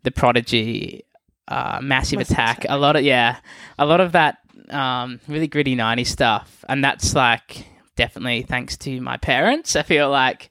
the 0.02 0.10
Prodigy, 0.10 1.04
uh, 1.48 1.78
Massive, 1.82 2.18
Massive 2.18 2.20
Attack. 2.20 2.58
Attack. 2.64 2.66
A 2.70 2.76
lot 2.78 2.96
of 2.96 3.02
yeah, 3.02 3.38
a 3.78 3.86
lot 3.86 4.00
of 4.00 4.12
that 4.12 4.38
um, 4.70 5.20
really 5.28 5.48
gritty 5.48 5.76
'90s 5.76 6.06
stuff, 6.06 6.64
and 6.68 6.84
that's 6.84 7.14
like 7.14 7.66
definitely 7.96 8.42
thanks 8.42 8.76
to 8.78 9.00
my 9.00 9.16
parents. 9.16 9.76
I 9.76 9.82
feel 9.82 10.10
like 10.10 10.50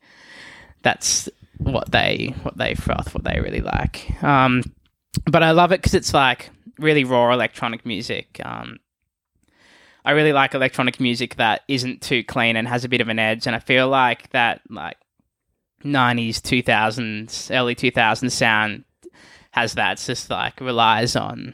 that's 0.82 1.30
what 1.58 1.92
they 1.92 2.36
what 2.44 2.58
they 2.58 2.76
froth, 2.76 3.14
what 3.14 3.24
they 3.24 3.40
really 3.40 3.62
like. 3.62 4.22
Um, 4.24 4.64
but 5.26 5.44
I 5.44 5.52
love 5.52 5.72
it 5.72 5.82
because 5.82 5.94
it's 5.94 6.14
like 6.14 6.50
really 6.80 7.04
raw 7.04 7.32
electronic 7.34 7.86
music. 7.86 8.40
Um, 8.44 8.80
I 10.06 10.12
really 10.12 10.34
like 10.34 10.54
electronic 10.54 11.00
music 11.00 11.36
that 11.36 11.62
isn't 11.68 12.02
too 12.02 12.24
clean 12.24 12.58
and 12.58 12.68
has 12.68 12.84
a 12.84 12.90
bit 12.90 13.02
of 13.02 13.08
an 13.10 13.20
edge, 13.20 13.48
and 13.48 13.56
I 13.56 13.60
feel 13.60 13.88
like 13.88 14.30
that 14.32 14.62
like 14.70 14.98
'90s, 15.84 16.42
2000s, 16.42 17.56
early 17.56 17.76
2000s 17.76 18.32
sound 18.32 18.84
has 19.52 19.76
that. 19.76 19.94
It's 19.94 20.08
just 20.08 20.30
like 20.30 20.60
relies 20.60 21.16
on 21.16 21.54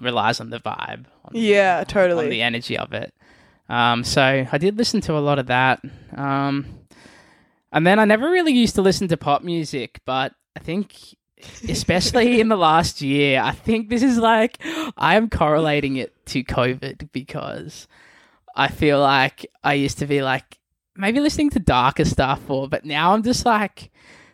relies 0.00 0.40
on 0.40 0.50
the 0.50 0.58
vibe. 0.60 1.04
On 1.24 1.32
the- 1.32 1.38
Yeah, 1.40 1.84
totally. 1.84 2.24
on 2.24 2.30
the 2.30 2.42
energy 2.42 2.76
of 2.78 2.92
it. 2.92 3.12
Um, 3.68 4.02
so 4.02 4.46
I 4.50 4.58
did 4.58 4.76
listen 4.78 5.00
to 5.02 5.16
a 5.16 5.20
lot 5.20 5.38
of 5.38 5.46
that. 5.46 5.80
Um, 6.16 6.66
and 7.72 7.86
then 7.86 7.98
I 8.00 8.04
never 8.04 8.28
really 8.30 8.52
used 8.52 8.74
to 8.74 8.82
listen 8.82 9.06
to 9.08 9.16
pop 9.16 9.42
music, 9.42 10.00
but 10.04 10.34
I 10.56 10.60
think, 10.60 10.96
especially 11.68 12.40
in 12.40 12.48
the 12.48 12.56
last 12.56 13.00
year, 13.00 13.40
I 13.40 13.52
think 13.52 13.88
this 13.88 14.02
is 14.02 14.18
like, 14.18 14.58
I 14.96 15.14
am 15.14 15.30
correlating 15.30 15.96
it 15.96 16.14
to 16.26 16.42
COVID 16.42 17.10
because 17.12 17.86
I 18.56 18.68
feel 18.68 19.00
like 19.00 19.46
I 19.62 19.74
used 19.74 19.98
to 19.98 20.06
be 20.06 20.22
like, 20.22 20.58
maybe 20.96 21.20
listening 21.20 21.50
to 21.50 21.60
darker 21.60 22.04
stuff, 22.04 22.40
or, 22.50 22.68
but 22.68 22.84
now 22.84 23.14
I'm 23.14 23.22
just 23.22 23.46
like, 23.46 23.89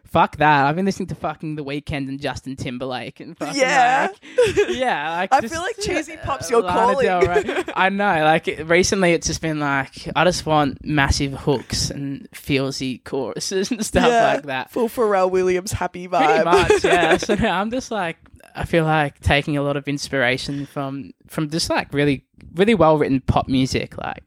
fuck 0.08 0.36
that. 0.36 0.66
I've 0.66 0.76
been 0.76 0.84
listening 0.84 1.08
to 1.08 1.14
fucking 1.14 1.56
The 1.56 1.64
Weeknd 1.64 2.08
and 2.08 2.20
Justin 2.20 2.56
Timberlake 2.56 3.20
and 3.20 3.36
fucking 3.36 3.60
Yeah. 3.60 4.08
like, 4.10 4.56
yeah, 4.70 5.16
like 5.16 5.32
I 5.32 5.40
just- 5.40 5.52
feel 5.52 5.62
like 5.62 5.76
cheesy 5.80 6.16
pop's 6.22 6.50
your 6.50 6.62
Lana 6.62 6.78
calling. 6.78 7.06
Del 7.06 7.20
Rey. 7.22 7.64
I 7.76 7.88
know. 7.88 8.04
Like 8.24 8.48
it- 8.48 8.66
recently, 8.66 9.12
it's 9.12 9.26
just 9.26 9.40
been 9.40 9.58
like 9.60 10.08
I 10.16 10.24
just 10.24 10.46
want 10.46 10.84
massive 10.84 11.32
hooks 11.32 11.90
and 11.90 12.28
feelsy 12.32 13.02
choruses 13.04 13.70
and 13.70 13.84
stuff 13.84 14.06
Yeah, 14.08 14.34
like 14.34 14.42
that. 14.44 14.70
Full 14.70 14.88
Pharrell 14.88 15.30
Williams 15.30 15.72
happy 15.72 16.08
vibe. 16.08 16.26
Pretty 16.26 16.44
much, 16.44 16.84
yeah. 16.84 17.16
So 17.16 17.34
now 17.34 17.60
I'm 17.60 17.70
just 17.70 17.90
like 17.90 18.16
I 18.54 18.64
feel 18.64 18.84
like 18.84 19.20
taking 19.20 19.56
a 19.56 19.62
lot 19.62 19.76
of 19.76 19.86
inspiration 19.88 20.66
from 20.66 21.12
from 21.26 21.50
just 21.50 21.68
like 21.68 21.92
really 21.92 22.24
really 22.54 22.74
well 22.74 22.96
written 22.96 23.20
pop 23.20 23.48
music 23.48 23.98
like 23.98 24.22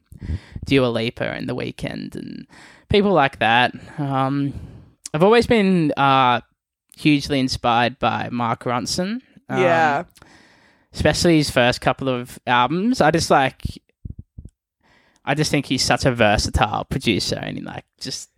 Dua 0.66 0.88
Lipa 0.88 1.24
and 1.30 1.48
The 1.48 1.56
Weeknd 1.56 2.16
and 2.16 2.46
people 2.90 3.12
like 3.14 3.40
that. 3.40 3.74
Um, 3.98 4.54
I've 5.14 5.24
always 5.24 5.48
been 5.48 5.92
uh, 5.98 6.42
hugely 6.96 7.40
inspired 7.40 8.00
by 8.00 8.30
Mark 8.32 8.64
Ronson. 8.64 9.22
Um, 9.50 9.64
yeah. 9.64 10.04
especially 10.94 11.38
his 11.38 11.50
first 11.50 11.82
couple 11.82 12.08
of 12.08 12.38
albums. 12.46 13.02
I 13.02 13.10
just 13.10 13.32
like, 13.32 13.64
I 15.26 15.34
just 15.34 15.50
think 15.50 15.66
he's 15.66 15.84
such 15.84 16.06
a 16.06 16.12
versatile 16.14 16.86
producer 16.86 17.40
and 17.42 17.58
he's 17.58 17.66
like 17.66 17.86
just 18.00 18.30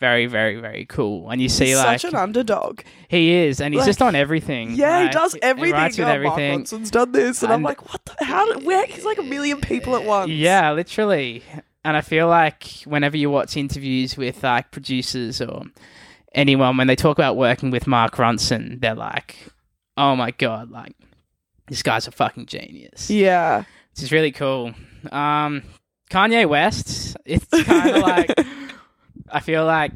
very, 0.00 0.26
very, 0.26 0.60
very 0.60 0.84
cool. 0.86 1.30
And 1.30 1.40
you 1.40 1.48
see 1.48 1.66
He's 1.66 1.76
like 1.76 2.00
such 2.00 2.12
an 2.12 2.18
underdog. 2.18 2.80
he 3.08 3.32
is, 3.32 3.60
and 3.60 3.72
he's 3.72 3.80
Like, 3.80 3.86
just 3.86 4.02
on 4.02 4.14
everything. 4.14 4.72
Yeah, 4.72 5.04
he 5.04 5.08
does 5.10 5.36
everything. 5.40 5.72
writes 5.72 5.98
with 5.98 6.08
oh, 6.08 6.10
everything. 6.10 6.50
Mark 6.50 6.62
Ronson's 6.62 6.90
done 6.90 7.12
this, 7.12 7.42
and, 7.42 7.52
I'm 7.52 7.62
like, 7.62 7.90
what? 7.90 8.04
The, 8.04 8.24
how? 8.24 8.52
Did, 8.52 8.66
where? 8.66 8.84
He's 8.86 9.04
like 9.04 9.18
a 9.18 9.22
million 9.22 9.60
people 9.60 9.96
at 9.96 10.04
once. 10.04 10.30
Yeah, 10.30 10.72
literally. 10.72 11.42
And 11.84 11.96
I 11.96 12.00
feel 12.00 12.28
like 12.28 12.64
whenever 12.86 13.16
you 13.16 13.28
watch 13.30 13.56
interviews 13.56 14.16
with 14.16 14.42
like 14.42 14.70
producers 14.70 15.40
or 15.42 15.64
anyone, 16.34 16.76
when 16.76 16.86
they 16.86 16.96
talk 16.96 17.18
about 17.18 17.36
working 17.36 17.70
with 17.70 17.86
Mark 17.86 18.16
Ronson, 18.16 18.80
they're 18.80 18.94
like, 18.94 19.36
"Oh 19.96 20.16
my 20.16 20.30
god, 20.30 20.70
like 20.70 20.94
this 21.68 21.82
guy's 21.82 22.06
a 22.06 22.10
fucking 22.10 22.46
genius." 22.46 23.10
Yeah. 23.10 23.64
which 23.90 24.02
is 24.02 24.12
really 24.12 24.32
cool. 24.32 24.72
Um, 25.12 25.62
Kanye 26.10 26.48
West, 26.48 27.16
it's 27.26 27.44
kind 27.64 27.90
of 27.96 28.02
like 28.02 28.32
I 29.30 29.40
feel 29.40 29.66
like 29.66 29.92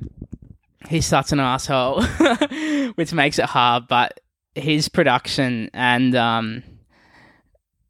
he's 0.88 1.06
such 1.06 1.32
an 1.32 1.40
asshole, 1.40 2.02
which 2.96 3.12
makes 3.14 3.38
it 3.38 3.46
hard. 3.46 3.88
But 3.88 4.20
his 4.54 4.88
production 4.90 5.70
and 5.72 6.14
um, 6.14 6.62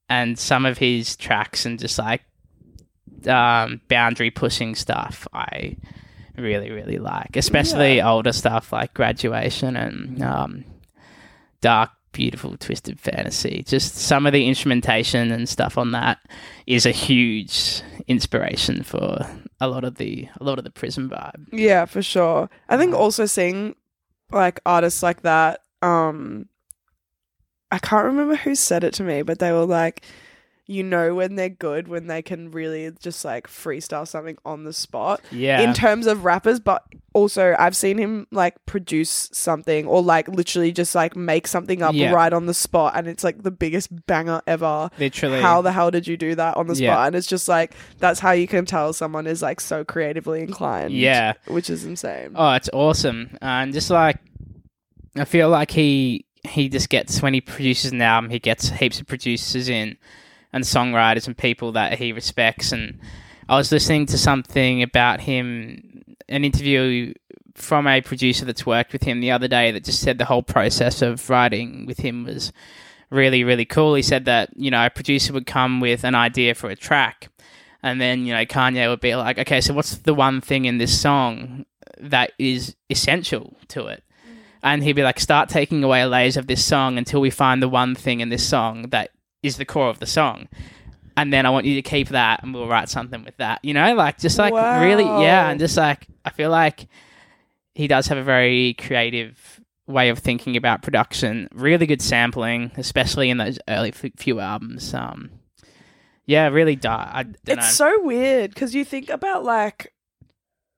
and 0.09 0.39
some 0.39 0.67
of 0.67 0.79
his 0.79 1.17
tracks 1.17 1.67
and 1.67 1.79
just 1.79 1.99
like 1.99 2.23
um, 3.27 3.81
boundary 3.89 4.31
pushing 4.31 4.75
stuff, 4.75 5.27
I 5.33 5.77
really 6.37 6.71
really 6.71 6.99
like, 6.99 7.37
especially 7.37 8.01
older 8.01 8.33
stuff 8.33 8.73
like 8.73 8.95
Graduation 8.95 9.77
and 9.77 10.23
um, 10.23 10.65
Dark 11.61 11.91
beautiful 12.13 12.57
twisted 12.57 12.99
fantasy. 12.99 13.63
Just 13.67 13.95
some 13.97 14.27
of 14.27 14.33
the 14.33 14.47
instrumentation 14.47 15.31
and 15.31 15.49
stuff 15.49 15.79
on 15.79 15.93
that 15.93 16.19
is 16.67 16.87
a 16.87 16.91
huge 16.91 17.83
inspiration 18.07 18.83
for 18.83 19.27
a 19.61 19.69
lot 19.69 19.85
of 19.85 19.97
the 19.97 20.29
a 20.41 20.45
lot 20.45 20.59
of 20.59 20.65
the 20.65 20.71
Prism 20.71 21.11
vibe. 21.11 21.47
Yeah, 21.53 21.85
for 21.85 22.03
sure. 22.03 22.49
I 22.69 22.77
think 22.77 22.95
also 22.95 23.27
seeing 23.27 23.75
like 24.31 24.61
artists 24.67 25.03
like 25.03 25.23
that, 25.23 25.61
um 25.83 26.49
I 27.71 27.79
can't 27.79 28.07
remember 28.07 28.37
who 28.37 28.55
said 28.55 28.83
it 28.83 28.95
to 28.95 29.03
me, 29.03 29.23
but 29.23 29.39
they 29.39 29.53
were 29.53 29.67
like, 29.67 30.03
you 30.71 30.83
know 30.83 31.15
when 31.15 31.35
they're 31.35 31.49
good 31.49 31.89
when 31.89 32.09
they 32.09 32.21
can 32.21 32.51
really 32.51 32.91
just 33.01 33.25
like 33.25 33.47
freestyle 33.47 34.07
something 34.07 34.37
on 34.45 34.65
the 34.65 34.73
spot. 34.73 35.21
yeah 35.31 35.61
In 35.63 35.73
terms 35.73 36.07
of 36.07 36.25
rappers, 36.27 36.61
but 36.61 36.85
also 37.15 37.57
I've 37.59 37.75
seen 37.75 37.97
him 37.97 38.27
like 38.31 38.55
produce 38.67 39.31
something 39.33 39.87
or 39.87 40.03
like 40.03 40.29
literally 40.29 40.71
just 40.71 40.95
like 40.95 41.17
make 41.17 41.47
something 41.49 41.83
up 41.83 41.95
Yeah. 41.95 42.13
right 42.13 42.33
on 42.35 42.45
the 42.45 42.53
spot 42.53 42.93
and 42.97 43.09
it's 43.09 43.25
like 43.25 43.43
the 43.43 43.51
biggest 43.51 43.89
banger 44.07 44.43
ever. 44.47 44.91
literally 44.99 45.41
How 45.41 45.63
the 45.63 45.73
hell 45.73 45.91
did 45.91 46.07
you 46.07 46.19
do 46.19 46.35
that 46.35 46.57
on 46.59 46.67
the 46.67 46.75
spot? 46.77 46.83
Yeah. 46.85 47.07
And 47.07 47.17
it's 47.17 47.27
just 47.27 47.49
like 47.49 47.75
that's 47.99 48.21
how 48.21 48.33
you 48.33 48.47
can 48.47 48.67
tell 48.67 48.93
someone 48.93 49.27
is 49.27 49.41
like 49.41 49.61
so 49.63 49.85
creatively 49.85 50.43
inclined. 50.43 50.93
Yeah. 50.93 51.33
Which 51.47 51.71
is 51.71 51.85
insane. 51.87 52.33
oh 52.37 52.53
it's 52.53 52.69
awesome 52.75 53.39
and 53.41 53.73
just 53.73 53.89
like 53.91 54.19
i 55.17 55.25
feel 55.25 55.49
like 55.49 55.71
he 55.71 56.27
he 56.45 56.69
just 56.69 56.89
gets 56.91 57.23
when 57.23 57.33
he 57.35 57.41
produces 57.41 57.91
an 57.93 58.01
album 58.03 58.31
he 58.31 58.39
gets 58.39 58.69
heaps 58.69 59.01
of 59.01 59.07
producers 59.07 59.69
in 59.69 59.97
and 60.53 60.65
songwriters 60.65 61.27
and 61.27 61.37
people 61.37 61.73
that 61.73 61.99
he 61.99 62.13
respects. 62.13 62.73
And 62.73 62.99
i 63.49 63.57
was 63.57 63.73
listening 63.73 64.07
to 64.07 64.19
something 64.19 64.83
about 64.83 65.21
him 65.21 66.05
an 66.29 66.45
interview 66.45 67.15
from 67.55 67.87
a 67.87 68.01
producer 68.01 68.45
that's 68.45 68.67
worked 68.67 68.93
with 68.93 69.03
him 69.03 69.21
the 69.21 69.31
other 69.31 69.49
day 69.49 69.73
that 69.73 69.85
just 69.85 70.01
said 70.01 70.19
the 70.19 70.25
whole 70.25 70.43
process 70.43 71.03
of 71.03 71.29
writing 71.29 71.87
with 71.87 71.99
him 71.99 72.25
was 72.25 72.53
really 73.11 73.43
really 73.45 73.65
cool. 73.65 73.95
He 73.95 74.03
said 74.03 74.25
that 74.27 74.51
you 74.57 74.71
know 74.71 74.85
a 74.85 74.91
producer 74.91 75.33
would 75.33 75.47
come 75.47 75.81
with 75.81 76.05
an 76.05 76.15
idea 76.15 76.55
for 76.55 76.71
a 76.71 76.77
track 76.77 77.29
and 77.83 78.01
then 78.01 78.27
you 78.27 78.35
know 78.35 78.45
kanye 78.45 78.89
would 78.89 79.01
be 79.01 79.15
like 79.15 79.39
okay 79.39 79.61
so 79.61 79.73
what's 79.73 79.99
the 79.99 80.15
one 80.15 80.41
thing 80.41 80.65
in 80.65 80.79
this 80.79 80.99
song 80.99 81.65
that 82.01 82.33
is 82.39 82.77
essential 82.91 83.57
to 83.69 83.87
it? 83.87 84.03
Mm. 84.27 84.37
And 84.63 84.83
he'd 84.83 84.95
be 84.95 85.03
like 85.03 85.21
start 85.21 85.49
taking 85.49 85.83
away 85.83 86.05
layers 86.05 86.37
of 86.37 86.47
this 86.47 86.65
song 86.65 86.99
until 86.99 87.21
we 87.21 87.31
find 87.31 87.63
the 87.63 87.69
one 87.69 87.95
thing 87.95 88.21
in 88.21 88.29
this 88.29 88.47
song 88.47 88.91
that 88.91 89.11
is 89.43 89.57
the 89.57 89.65
core 89.65 89.89
of 89.89 89.99
the 89.99 90.07
song 90.07 90.49
and 91.17 91.33
then 91.33 91.47
i 91.47 91.51
want 91.51 91.67
you 91.67 91.75
to 91.75 91.83
keep 91.83 92.09
that 92.09 92.43
and 92.43 92.53
we'll 92.55 92.69
write 92.69 92.89
something 92.89 93.25
with 93.25 93.37
that 93.39 93.59
you 93.65 93.73
know 93.75 93.95
like 93.95 94.19
just 94.19 94.39
like 94.39 94.53
really 94.83 95.05
yeah 95.05 95.49
and 95.51 95.59
just 95.61 95.77
like 95.77 96.07
i 96.25 96.31
feel 96.31 96.51
like 96.51 96.87
he 97.75 97.87
does 97.87 98.07
have 98.09 98.19
a 98.19 98.23
very 98.23 98.75
creative 98.75 99.61
way 99.87 100.09
of 100.11 100.19
thinking 100.19 100.57
about 100.57 100.83
production 100.83 101.49
really 101.53 101.87
good 101.87 102.03
sampling 102.03 102.71
especially 102.77 103.31
in 103.31 103.39
those 103.39 103.59
early 103.69 103.89
f- 103.91 104.05
few 104.17 104.39
albums 104.41 104.93
um 104.95 105.31
yeah 106.27 106.49
really 106.49 106.77
don't 106.77 107.37
It's 107.47 107.79
know 107.81 107.87
so 107.97 108.03
weird 108.03 108.53
because 108.53 108.75
you 108.75 108.85
think 108.85 109.09
about 109.09 109.45
like 109.45 109.93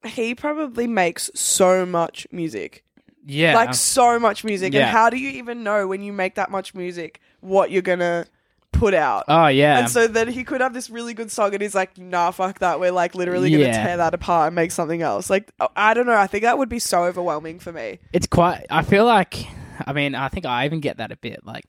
he 0.04 0.34
probably 0.34 0.86
makes 0.86 1.30
so 1.34 1.84
much 1.84 2.26
music. 2.32 2.84
yeah 3.26 3.54
Like 3.54 3.74
so 3.74 4.18
much 4.18 4.44
music. 4.44 4.72
Yeah. 4.72 4.82
And 4.86 4.90
how 4.90 5.10
do 5.10 5.18
you 5.18 5.28
even 5.30 5.62
know 5.62 5.86
when 5.86 6.00
you 6.02 6.10
make 6.12 6.36
that 6.36 6.50
much 6.50 6.74
music 6.74 7.20
what 7.40 7.70
you're 7.70 7.82
gonna 7.82 8.26
put 8.72 8.94
out. 8.94 9.24
Oh 9.28 9.46
yeah. 9.48 9.80
And 9.80 9.90
so 9.90 10.06
then 10.06 10.28
he 10.28 10.44
could 10.44 10.60
have 10.60 10.72
this 10.74 10.88
really 10.90 11.14
good 11.14 11.30
song, 11.30 11.52
and 11.52 11.62
he's 11.62 11.74
like, 11.74 11.98
"Nah, 11.98 12.30
fuck 12.30 12.58
that. 12.60 12.80
We're 12.80 12.92
like 12.92 13.14
literally 13.14 13.50
gonna 13.50 13.64
Yeah. 13.64 13.84
tear 13.84 13.96
that 13.98 14.14
apart 14.14 14.48
and 14.48 14.56
make 14.56 14.70
something 14.70 15.02
else." 15.02 15.28
Like, 15.30 15.52
I- 15.60 15.68
I 15.76 15.94
don't 15.94 16.06
know. 16.06 16.14
I 16.16 16.26
think 16.26 16.42
that 16.44 16.56
would 16.58 16.68
be 16.68 16.78
so 16.78 17.04
overwhelming 17.04 17.58
for 17.58 17.72
me. 17.72 17.98
it's 18.12 18.26
quite 18.26 18.66
i 18.70 18.82
feel 18.82 19.04
like 19.04 19.46
i 19.86 19.92
mean 19.92 20.14
i 20.14 20.28
think 20.28 20.44
i 20.46 20.64
even 20.64 20.80
get 20.80 20.96
that 20.98 21.10
a 21.12 21.16
bit 21.16 21.40
like 21.46 21.64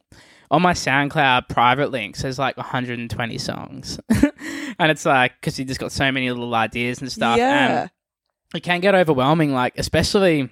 on 0.49 0.61
my 0.61 0.73
soundcloud 0.73 1.47
private 1.47 1.91
links 1.91 2.21
there's 2.21 2.37
like 2.39 2.57
120 2.57 3.37
songs 3.37 3.99
and 4.79 4.91
it's 4.91 5.05
like 5.05 5.33
because 5.39 5.57
you 5.57 5.63
just 5.65 5.79
got 5.79 5.91
so 5.91 6.11
many 6.11 6.29
little 6.29 6.53
ideas 6.53 6.99
and 7.01 7.09
stuff 7.11 7.37
yeah, 7.37 7.81
and 7.83 7.91
it 8.53 8.61
can 8.63 8.79
get 8.81 8.93
overwhelming 8.95 9.53
like 9.53 9.77
especially 9.77 10.49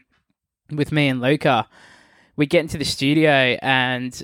with 0.72 0.92
me 0.92 1.08
and 1.10 1.20
luca 1.22 1.68
we 2.38 2.46
get 2.46 2.62
into 2.62 2.78
the 2.78 2.86
studio 2.86 3.58
and 3.62 4.24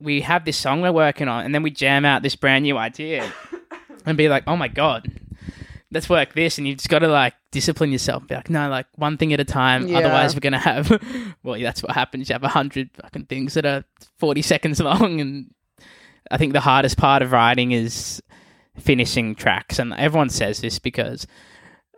we 0.00 0.20
have 0.20 0.44
this 0.44 0.56
song 0.56 0.80
we're 0.80 0.92
working 0.92 1.28
on 1.28 1.44
and 1.44 1.54
then 1.54 1.62
we 1.62 1.70
jam 1.70 2.04
out 2.04 2.22
this 2.22 2.36
brand 2.36 2.62
new 2.62 2.76
idea 2.76 3.30
and 4.06 4.16
be 4.16 4.28
like 4.28 4.44
oh 4.46 4.56
my 4.56 4.68
god 4.68 5.10
let's 5.90 6.08
work 6.08 6.34
this. 6.34 6.58
And 6.58 6.66
you've 6.66 6.78
just 6.78 6.88
got 6.88 7.00
to 7.00 7.08
like 7.08 7.34
discipline 7.50 7.92
yourself. 7.92 8.26
Be 8.26 8.34
like 8.34 8.50
no 8.50 8.68
like 8.68 8.86
one 8.96 9.16
thing 9.16 9.32
at 9.32 9.40
a 9.40 9.44
time. 9.44 9.88
Yeah. 9.88 9.98
otherwise 9.98 10.34
we're 10.34 10.40
gonna 10.40 10.58
have 10.58 10.90
well 11.42 11.60
that's 11.60 11.82
what 11.82 11.92
happens. 11.92 12.28
You 12.28 12.34
have 12.34 12.44
a 12.44 12.48
hundred 12.48 12.90
fucking 13.02 13.26
things 13.26 13.54
that 13.54 13.66
are 13.66 13.84
40 14.18 14.42
seconds 14.42 14.80
long. 14.80 15.20
And 15.20 15.54
i 16.30 16.36
think 16.36 16.52
the 16.52 16.60
hardest 16.60 16.98
part 16.98 17.22
of 17.22 17.32
writing 17.32 17.72
is 17.72 18.22
finishing 18.78 19.34
tracks. 19.34 19.78
And 19.78 19.94
everyone 19.94 20.30
says 20.30 20.60
this 20.60 20.78
because 20.78 21.26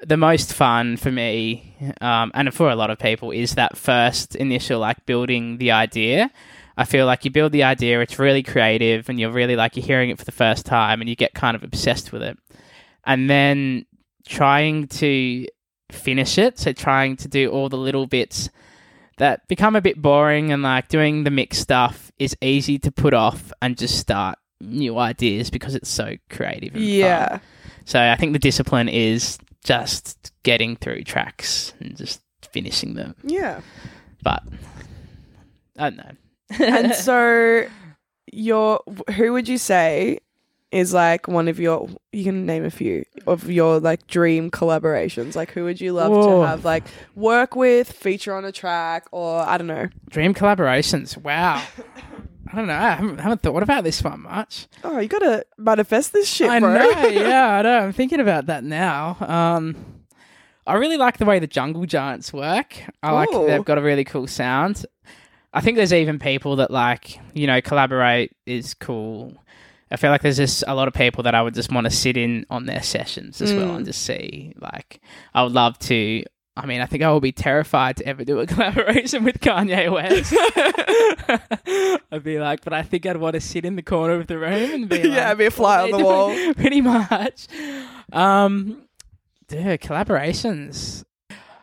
the 0.03 0.17
most 0.17 0.55
fun 0.55 0.97
for 0.97 1.13
me 1.13 1.77
um, 2.01 2.31
and 2.35 2.55
for 2.55 2.71
a 2.71 2.75
lot 2.75 2.89
of 2.89 2.99
people 2.99 3.33
is 3.33 3.57
that 3.57 3.77
first 3.77 4.35
initial 4.35 4.81
like 4.81 5.05
building 5.05 5.59
the 5.59 5.73
idea 5.73 6.31
i 6.77 6.85
feel 6.85 7.07
like 7.07 7.25
you 7.25 7.31
build 7.31 7.53
the 7.53 7.63
idea 7.63 8.01
it's 8.01 8.19
really 8.19 8.43
creative 8.43 9.09
and 9.09 9.19
you're 9.21 9.31
really 9.31 9.57
like 9.57 9.77
you're 9.77 9.85
hearing 9.85 10.11
it 10.11 10.19
for 10.19 10.25
the 10.25 10.33
first 10.33 10.67
time 10.67 11.01
and 11.01 11.09
you 11.09 11.17
get 11.17 11.35
kind 11.35 11.55
of 11.57 11.63
obsessed 11.63 12.13
with 12.13 12.23
it 12.23 12.39
and 13.05 13.29
then 13.29 13.85
trying 14.27 14.87
to 14.87 15.47
finish 15.91 16.39
it 16.39 16.59
so 16.59 16.73
trying 16.73 17.17
to 17.17 17.29
do 17.29 17.51
all 17.51 17.69
the 17.69 17.79
little 17.79 18.07
bits 18.07 18.49
that 19.19 19.47
become 19.49 19.77
a 19.77 19.81
bit 19.83 20.01
boring 20.01 20.51
and 20.53 20.63
like 20.63 20.89
doing 20.89 21.25
the 21.25 21.31
mix 21.31 21.59
stuff 21.59 22.11
is 22.19 22.37
easy 22.41 22.79
to 22.79 22.91
put 22.91 23.13
off 23.13 23.53
and 23.61 23.77
just 23.77 23.99
start 23.99 24.39
new 24.63 24.99
ideas 24.99 25.51
because 25.51 25.75
it's 25.75 25.91
so 25.91 26.17
creative 26.31 26.75
and 26.75 26.83
fun. 26.83 26.89
yeah. 26.89 27.39
So 27.85 28.01
I 28.01 28.17
think 28.17 28.33
the 28.33 28.39
discipline 28.39 28.89
is 28.89 29.39
just 29.65 30.33
getting 30.43 30.77
through 30.77 31.05
tracks 31.05 31.75
and 31.81 31.97
just 31.97 32.23
finishing 32.53 32.95
them. 32.95 33.15
Yeah. 33.23 33.61
But 34.23 34.43
I 35.77 35.91
don't 35.91 35.97
know. 35.97 36.13
And 36.59 36.95
so 36.95 37.67
your 38.33 38.81
who 39.17 39.33
would 39.33 39.49
you 39.49 39.59
say 39.59 40.19
is 40.71 40.95
like 40.95 41.27
one 41.27 41.49
of 41.49 41.59
your 41.59 41.89
you 42.13 42.23
can 42.23 42.47
name 42.47 42.65
a 42.65 42.71
few 42.71 43.05
of 43.27 43.51
your 43.51 43.81
like 43.81 44.07
dream 44.07 44.51
collaborations 44.51 45.35
like 45.35 45.51
who 45.51 45.65
would 45.65 45.81
you 45.81 45.93
love 45.93 46.13
Whoa. 46.13 46.43
to 46.43 46.47
have 46.47 46.65
like 46.65 46.85
work 47.17 47.57
with 47.57 47.91
feature 47.91 48.35
on 48.35 48.45
a 48.45 48.53
track 48.53 49.07
or 49.11 49.41
i 49.41 49.59
don't 49.59 49.67
know 49.67 49.89
Dream 50.11 50.35
collaborations. 50.35 51.17
Wow. 51.17 51.63
I 52.53 52.57
don't 52.57 52.67
know. 52.67 52.75
I 52.75 52.91
haven't, 52.91 53.19
haven't 53.19 53.43
thought 53.43 53.63
about 53.63 53.85
this 53.85 54.03
one 54.03 54.23
much. 54.23 54.67
oh 54.83 54.99
you 54.99 55.09
gotta 55.09 55.45
manifest 55.57 56.13
this 56.13 56.29
shit 56.29 56.51
I 56.51 56.59
bro 56.59 56.75
know. 56.75 57.09
Yeah, 57.09 57.59
I 57.59 57.63
know. 57.63 57.79
I'm 57.79 57.93
thinking 57.93 58.19
about 58.19 58.47
that 58.47 58.65
now. 58.65 59.17
Um, 59.21 59.77
I 60.67 60.75
really 60.75 60.97
like 60.97 61.19
the 61.19 61.25
way 61.25 61.39
the 61.39 61.47
Jungle 61.47 61.87
Giants 61.87 62.33
work. 62.33 62.77
I 63.03 63.13
like 63.13 63.31
they've 63.31 63.65
got 63.65 63.79
a 63.79 63.83
really 63.83 64.05
cool 64.05 64.27
sound. 64.27 64.85
I 65.53 65.61
think 65.61 65.77
there's 65.77 65.93
even 65.93 66.19
people 66.19 66.57
that 66.57 66.71
like 66.71 67.19
you 67.35 67.47
know 67.47 67.61
collaborate 67.61 68.37
is 68.47 68.75
cool. 68.75 69.35
I 69.93 69.97
feel 69.97 70.11
like 70.13 70.23
there's 70.23 70.37
just 70.37 70.63
a 70.69 70.75
lot 70.77 70.87
of 70.87 70.95
people 70.95 71.25
that 71.25 71.35
I 71.35 71.43
would 71.43 71.55
just 71.55 71.73
want 71.73 71.85
to 71.87 71.91
sit 71.91 72.17
in 72.17 72.47
on 72.49 72.67
their 72.67 72.83
sessions 72.83 73.41
as 73.43 73.53
well 73.53 73.71
Mm. 73.71 73.77
and 73.79 73.85
just 73.85 74.03
see. 74.03 74.53
Like, 74.61 75.01
I 75.35 75.43
would 75.43 75.51
love 75.53 75.79
to. 75.81 76.23
I 76.57 76.67
mean, 76.67 76.81
I 76.81 76.87
think 76.87 77.03
I 77.03 77.13
would 77.13 77.23
be 77.23 77.33
terrified 77.33 77.97
to 77.97 78.07
ever 78.07 78.25
do 78.25 78.39
a 78.39 78.47
collaboration 78.53 79.25
with 79.25 79.41
Kanye 79.41 79.91
West. 79.91 80.33
I'd 82.13 82.23
be 82.23 82.39
like, 82.39 82.63
but 82.63 82.73
I 82.73 82.83
think 82.83 83.07
I'd 83.07 83.17
want 83.17 83.35
to 83.35 83.41
sit 83.41 83.65
in 83.65 83.77
the 83.77 83.83
corner 83.83 84.15
of 84.15 84.27
the 84.27 84.39
room 84.39 84.71
and 84.73 84.89
be 84.89 84.97
like, 85.03 85.13
Yeah, 85.13 85.35
be 85.35 85.47
a 85.47 85.51
fly 85.51 85.83
on 85.83 85.91
the 85.91 85.99
wall." 85.99 86.35
Pretty 86.55 86.81
much. 86.81 87.47
Um, 88.13 88.83
dude, 89.49 89.81
collaborations. 89.81 91.05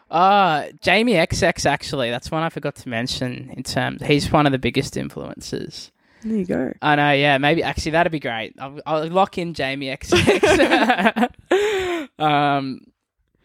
Uh, 0.10 0.68
Jamie 0.82 1.14
XX 1.14 1.66
actually, 1.66 2.10
that's 2.10 2.32
one 2.32 2.44
I 2.44 2.50
forgot 2.50 2.76
to 2.78 2.90
mention 2.90 3.52
in 3.56 3.64
terms. 3.64 4.02
He's 4.06 4.32
one 4.32 4.46
of 4.46 4.52
the 4.52 4.58
biggest 4.60 4.96
influences. 4.96 5.92
there 6.24 6.38
you 6.38 6.46
go 6.46 6.74
I 6.82 6.96
know, 6.96 7.12
yeah, 7.12 7.38
maybe 7.38 7.62
actually 7.64 7.92
that'd 7.92 8.12
be 8.12 8.20
great. 8.20 8.56
I'll, 8.60 8.80
I'll 8.86 9.08
lock 9.08 9.38
in 9.38 9.54
Jamie 9.54 9.88
XX. 9.88 11.30
um, 12.20 12.82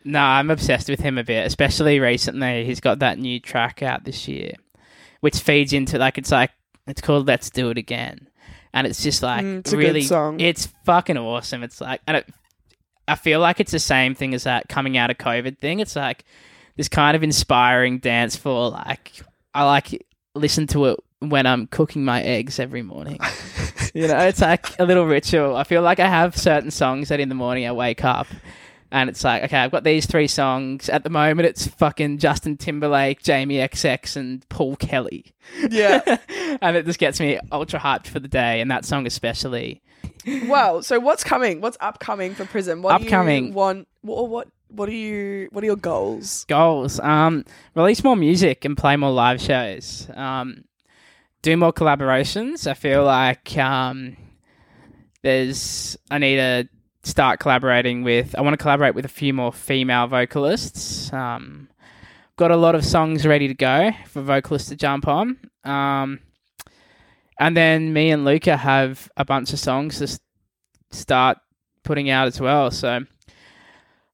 no, 0.04 0.20
I'm 0.20 0.50
obsessed 0.50 0.88
with 0.88 1.00
him 1.00 1.18
a 1.18 1.24
bit, 1.24 1.46
especially 1.46 2.00
recently. 2.00 2.64
He's 2.64 2.80
got 2.80 3.00
that 3.00 3.18
new 3.18 3.40
track 3.40 3.82
out 3.82 4.04
this 4.04 4.26
year, 4.28 4.54
which 5.20 5.38
feeds 5.38 5.72
into 5.72 5.98
like 5.98 6.18
it's 6.18 6.30
like 6.30 6.50
it's 6.86 7.00
called 7.00 7.26
"Let's 7.26 7.50
Do 7.50 7.70
It 7.70 7.78
Again," 7.78 8.28
and 8.72 8.86
it's 8.86 9.02
just 9.02 9.22
like 9.22 9.44
Mm, 9.44 9.58
it's 9.60 9.72
really, 9.72 10.02
song. 10.02 10.40
it's 10.40 10.66
fucking 10.84 11.16
awesome. 11.18 11.62
It's 11.62 11.80
like, 11.80 12.00
and 12.06 12.16
it, 12.18 12.28
I 13.06 13.14
feel 13.14 13.38
like 13.40 13.60
it's 13.60 13.70
the 13.72 13.78
same 13.78 14.14
thing 14.16 14.34
as 14.34 14.44
that 14.44 14.68
coming 14.68 14.96
out 14.96 15.10
of 15.10 15.18
COVID 15.18 15.58
thing. 15.58 15.78
It's 15.78 15.94
like 15.94 16.24
this 16.76 16.88
kind 16.88 17.16
of 17.16 17.22
inspiring 17.22 17.98
dance 17.98 18.36
for 18.36 18.70
like 18.70 19.22
I 19.54 19.64
like 19.64 20.06
listen 20.34 20.66
to 20.68 20.86
it 20.86 21.00
when 21.20 21.46
I'm 21.46 21.66
cooking 21.66 22.04
my 22.04 22.22
eggs 22.22 22.58
every 22.58 22.82
morning. 22.82 23.18
you 23.94 24.08
know, 24.08 24.18
it's 24.18 24.40
like 24.40 24.78
a 24.78 24.84
little 24.84 25.06
ritual. 25.06 25.56
I 25.56 25.64
feel 25.64 25.82
like 25.82 26.00
I 26.00 26.08
have 26.08 26.36
certain 26.36 26.70
songs 26.70 27.08
that 27.10 27.20
in 27.20 27.28
the 27.28 27.34
morning 27.34 27.66
I 27.66 27.72
wake 27.72 28.04
up 28.04 28.26
and 28.90 29.08
it's 29.08 29.24
like, 29.24 29.42
okay, 29.44 29.56
I've 29.56 29.70
got 29.70 29.84
these 29.84 30.04
three 30.06 30.28
songs. 30.28 30.88
At 30.90 31.02
the 31.02 31.08
moment, 31.10 31.46
it's 31.46 31.66
fucking 31.66 32.18
Justin 32.18 32.58
Timberlake, 32.58 33.22
Jamie 33.22 33.56
XX, 33.56 34.16
and 34.16 34.48
Paul 34.50 34.76
Kelly. 34.76 35.32
yeah 35.70 36.00
and 36.60 36.76
it 36.76 36.84
just 36.86 36.98
gets 36.98 37.18
me 37.18 37.38
ultra 37.50 37.80
hyped 37.80 38.06
for 38.06 38.20
the 38.20 38.28
day, 38.28 38.60
and 38.60 38.70
that 38.70 38.84
song 38.84 39.06
especially. 39.06 39.80
well 40.46 40.82
so 40.82 40.98
what's 41.00 41.24
coming 41.24 41.60
what's 41.60 41.76
upcoming 41.80 42.34
for 42.34 42.44
prism 42.44 42.80
what 42.82 42.98
do 42.98 43.04
Upcoming. 43.04 43.46
you 43.48 43.52
want 43.52 43.88
or 44.06 44.26
what 44.28 44.48
what 44.74 44.88
are 44.88 44.92
you 44.92 45.48
what 45.52 45.62
are 45.62 45.66
your 45.66 45.76
goals 45.76 46.44
Goals. 46.44 46.98
Um, 47.00 47.44
release 47.74 48.02
more 48.02 48.16
music 48.16 48.64
and 48.64 48.76
play 48.76 48.96
more 48.96 49.10
live 49.10 49.40
shows. 49.40 50.08
Um, 50.14 50.64
do 51.42 51.56
more 51.56 51.72
collaborations. 51.72 52.66
I 52.66 52.74
feel 52.74 53.04
like 53.04 53.56
um, 53.58 54.16
there's 55.22 55.96
I 56.10 56.18
need 56.18 56.36
to 56.36 56.68
start 57.02 57.40
collaborating 57.40 58.02
with. 58.02 58.34
I 58.36 58.40
want 58.42 58.54
to 58.54 58.62
collaborate 58.62 58.94
with 58.94 59.04
a 59.04 59.08
few 59.08 59.34
more 59.34 59.52
female 59.52 60.06
vocalists. 60.06 61.12
Um, 61.12 61.68
got 62.36 62.50
a 62.50 62.56
lot 62.56 62.74
of 62.74 62.84
songs 62.84 63.26
ready 63.26 63.48
to 63.48 63.54
go 63.54 63.90
for 64.06 64.22
vocalists 64.22 64.68
to 64.68 64.76
jump 64.76 65.08
on. 65.08 65.38
Um, 65.64 66.20
and 67.38 67.56
then 67.56 67.92
me 67.92 68.10
and 68.10 68.24
Luca 68.24 68.56
have 68.56 69.10
a 69.16 69.24
bunch 69.24 69.52
of 69.52 69.58
songs 69.58 69.98
to 69.98 70.20
start 70.94 71.38
putting 71.82 72.08
out 72.10 72.28
as 72.28 72.40
well. 72.40 72.70
So 72.70 73.00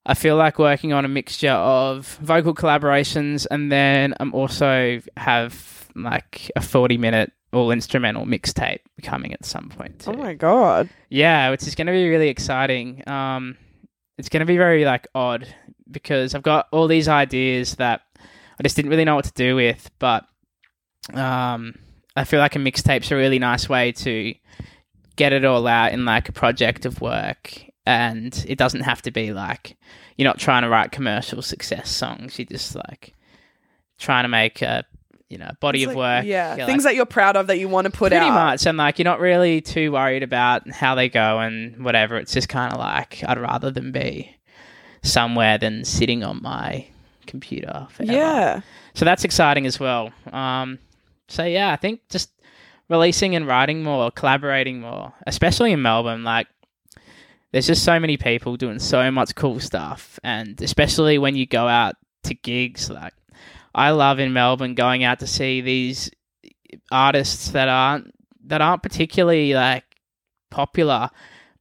I 0.08 0.14
feel 0.14 0.36
like 0.36 0.58
working 0.58 0.92
on 0.92 1.04
a 1.04 1.08
mixture 1.08 1.50
of 1.50 2.18
vocal 2.22 2.54
collaborations 2.54 3.46
and 3.50 3.70
then 3.70 4.14
I'm 4.18 4.34
also 4.34 5.00
have 5.16 5.88
like 5.94 6.50
a 6.56 6.60
40 6.62 6.96
minute 6.98 7.32
all 7.52 7.70
instrumental 7.70 8.26
mixtape 8.26 8.80
coming 9.02 9.32
at 9.32 9.44
some 9.44 9.68
point 9.68 10.00
too. 10.00 10.10
oh 10.10 10.14
my 10.14 10.34
god 10.34 10.88
Yeah, 11.08 11.50
which 11.50 11.66
is 11.66 11.74
going 11.74 11.86
to 11.86 11.92
be 11.92 12.08
really 12.08 12.28
exciting. 12.28 13.06
Um, 13.08 13.56
it's 14.18 14.28
going 14.28 14.40
to 14.40 14.46
be 14.46 14.56
very 14.56 14.84
like 14.84 15.06
odd 15.14 15.46
because 15.90 16.34
I've 16.34 16.42
got 16.42 16.68
all 16.72 16.88
these 16.88 17.08
ideas 17.08 17.76
that 17.76 18.02
I 18.58 18.62
just 18.62 18.76
didn't 18.76 18.90
really 18.90 19.04
know 19.04 19.14
what 19.14 19.26
to 19.26 19.32
do 19.32 19.54
with, 19.56 19.90
but 19.98 20.24
um, 21.14 21.74
I 22.16 22.24
feel 22.24 22.40
like 22.40 22.56
a 22.56 22.58
mixtape's 22.58 23.10
a 23.10 23.16
really 23.16 23.38
nice 23.38 23.68
way 23.68 23.92
to 23.92 24.34
get 25.16 25.32
it 25.32 25.44
all 25.44 25.66
out 25.66 25.92
in 25.92 26.04
like 26.04 26.28
a 26.28 26.32
project 26.32 26.84
of 26.84 27.00
work, 27.00 27.62
and 27.88 28.44
it 28.46 28.58
doesn't 28.58 28.82
have 28.82 29.00
to 29.02 29.10
be 29.10 29.32
like 29.32 29.76
you're 30.16 30.28
not 30.28 30.38
trying 30.38 30.62
to 30.62 30.68
write 30.68 30.92
commercial 30.92 31.40
success 31.42 31.88
songs. 31.90 32.38
You're 32.38 32.46
just 32.46 32.74
like 32.74 33.14
trying 33.98 34.24
to 34.24 34.28
make 34.28 34.60
a 34.62 34.84
you 35.30 35.38
know 35.38 35.50
body 35.60 35.82
It's 35.82 35.90
of 35.90 35.96
like- 35.96 36.22
work. 36.22 36.24
yeah 36.26 36.56
You're 36.56 36.66
things 36.66 36.84
like, 36.84 36.92
that 36.92 36.96
you're 36.96 37.06
proud 37.06 37.36
of 37.36 37.46
that 37.48 37.58
you 37.58 37.68
want 37.68 37.84
to 37.86 37.90
put 37.90 38.10
Pretty 38.12 38.16
out 38.16 38.28
Pretty 38.28 38.34
much, 38.34 38.66
and 38.66 38.76
like 38.78 38.98
you're 38.98 39.04
not 39.04 39.20
really 39.20 39.60
too 39.60 39.92
worried 39.92 40.22
about 40.22 40.68
how 40.70 40.94
they 40.94 41.08
go 41.08 41.38
and 41.40 41.82
whatever. 41.84 42.16
It's 42.16 42.32
just 42.32 42.48
kind 42.48 42.72
of 42.72 42.78
like 42.78 43.22
I'd 43.26 43.38
rather 43.38 43.70
them 43.70 43.90
be 43.92 44.36
somewhere 45.02 45.58
than 45.58 45.84
sitting 45.84 46.22
on 46.24 46.42
my 46.42 46.86
computer. 47.26 47.86
Forever. 47.90 48.12
yeah 48.12 48.60
So 48.94 49.04
that's 49.04 49.24
exciting 49.24 49.66
as 49.66 49.78
well. 49.80 50.10
Um, 50.32 50.78
so 51.28 51.44
yeah, 51.44 51.72
I 51.72 51.76
think 51.76 52.00
just 52.08 52.30
releasing 52.88 53.36
and 53.36 53.46
writing 53.46 53.82
more, 53.82 54.10
collaborating 54.10 54.80
more, 54.80 55.12
especially 55.26 55.72
in 55.72 55.82
Melbourne. 55.82 56.24
Like, 56.24 56.46
there's 57.52 57.66
just 57.66 57.84
so 57.84 57.98
many 57.98 58.16
people 58.16 58.56
doing 58.56 58.78
so 58.78 59.10
much 59.10 59.34
cool 59.34 59.60
stuff, 59.60 60.18
and 60.22 60.60
especially 60.60 61.18
when 61.18 61.34
you 61.36 61.46
go 61.46 61.66
out 61.66 61.94
to 62.24 62.34
gigs. 62.34 62.90
Like, 62.90 63.14
I 63.74 63.90
love 63.90 64.18
in 64.18 64.32
Melbourne 64.32 64.74
going 64.74 65.04
out 65.04 65.20
to 65.20 65.26
see 65.26 65.60
these 65.60 66.10
artists 66.90 67.50
that 67.50 67.68
aren't 67.68 68.14
that 68.46 68.60
aren't 68.60 68.82
particularly 68.82 69.54
like 69.54 69.84
popular, 70.50 71.10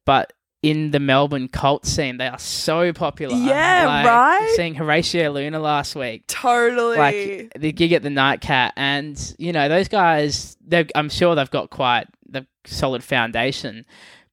but 0.04 0.32
in 0.62 0.90
the 0.90 0.98
Melbourne 0.98 1.48
cult 1.48 1.86
scene, 1.86 2.16
they 2.16 2.26
are 2.26 2.38
so 2.38 2.92
popular. 2.92 3.36
Yeah, 3.36 3.84
Like, 3.86 4.06
right? 4.06 4.52
Seeing 4.56 4.74
Horatio 4.74 5.30
Luna 5.30 5.60
last 5.60 5.94
week, 5.94 6.24
Totally. 6.26 6.96
like 6.96 7.52
the 7.56 7.70
gig 7.72 7.92
at 7.92 8.02
the 8.02 8.08
Nightcat, 8.08 8.72
and 8.76 9.34
you 9.38 9.52
know 9.52 9.68
those 9.68 9.88
guys. 9.88 10.56
I'm 10.94 11.08
sure 11.08 11.34
they've 11.34 11.50
got 11.50 11.70
quite 11.70 12.06
the 12.28 12.46
solid 12.66 13.02
foundation, 13.04 13.86